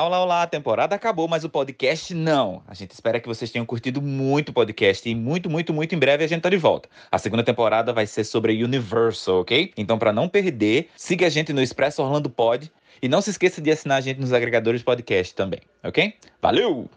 Olá, 0.00 0.22
olá, 0.22 0.42
a 0.44 0.46
temporada 0.46 0.94
acabou, 0.94 1.26
mas 1.26 1.42
o 1.42 1.48
podcast 1.48 2.14
não. 2.14 2.62
A 2.68 2.72
gente 2.72 2.92
espera 2.92 3.18
que 3.18 3.26
vocês 3.26 3.50
tenham 3.50 3.66
curtido 3.66 4.00
muito 4.00 4.50
o 4.50 4.52
podcast 4.52 5.08
e 5.08 5.12
muito, 5.12 5.50
muito, 5.50 5.74
muito 5.74 5.92
em 5.92 5.98
breve 5.98 6.22
a 6.22 6.26
gente 6.28 6.40
tá 6.40 6.48
de 6.48 6.56
volta. 6.56 6.88
A 7.10 7.18
segunda 7.18 7.42
temporada 7.42 7.92
vai 7.92 8.06
ser 8.06 8.22
sobre 8.22 8.62
Universal, 8.62 9.40
ok? 9.40 9.72
Então, 9.76 9.98
para 9.98 10.12
não 10.12 10.28
perder, 10.28 10.88
siga 10.96 11.26
a 11.26 11.28
gente 11.28 11.52
no 11.52 11.60
Expresso 11.60 12.00
Orlando 12.00 12.30
Pod 12.30 12.70
e 13.02 13.08
não 13.08 13.20
se 13.20 13.30
esqueça 13.30 13.60
de 13.60 13.72
assinar 13.72 13.98
a 13.98 14.00
gente 14.00 14.20
nos 14.20 14.32
agregadores 14.32 14.82
de 14.82 14.84
podcast 14.84 15.34
também, 15.34 15.60
ok? 15.82 16.14
Valeu! 16.40 16.88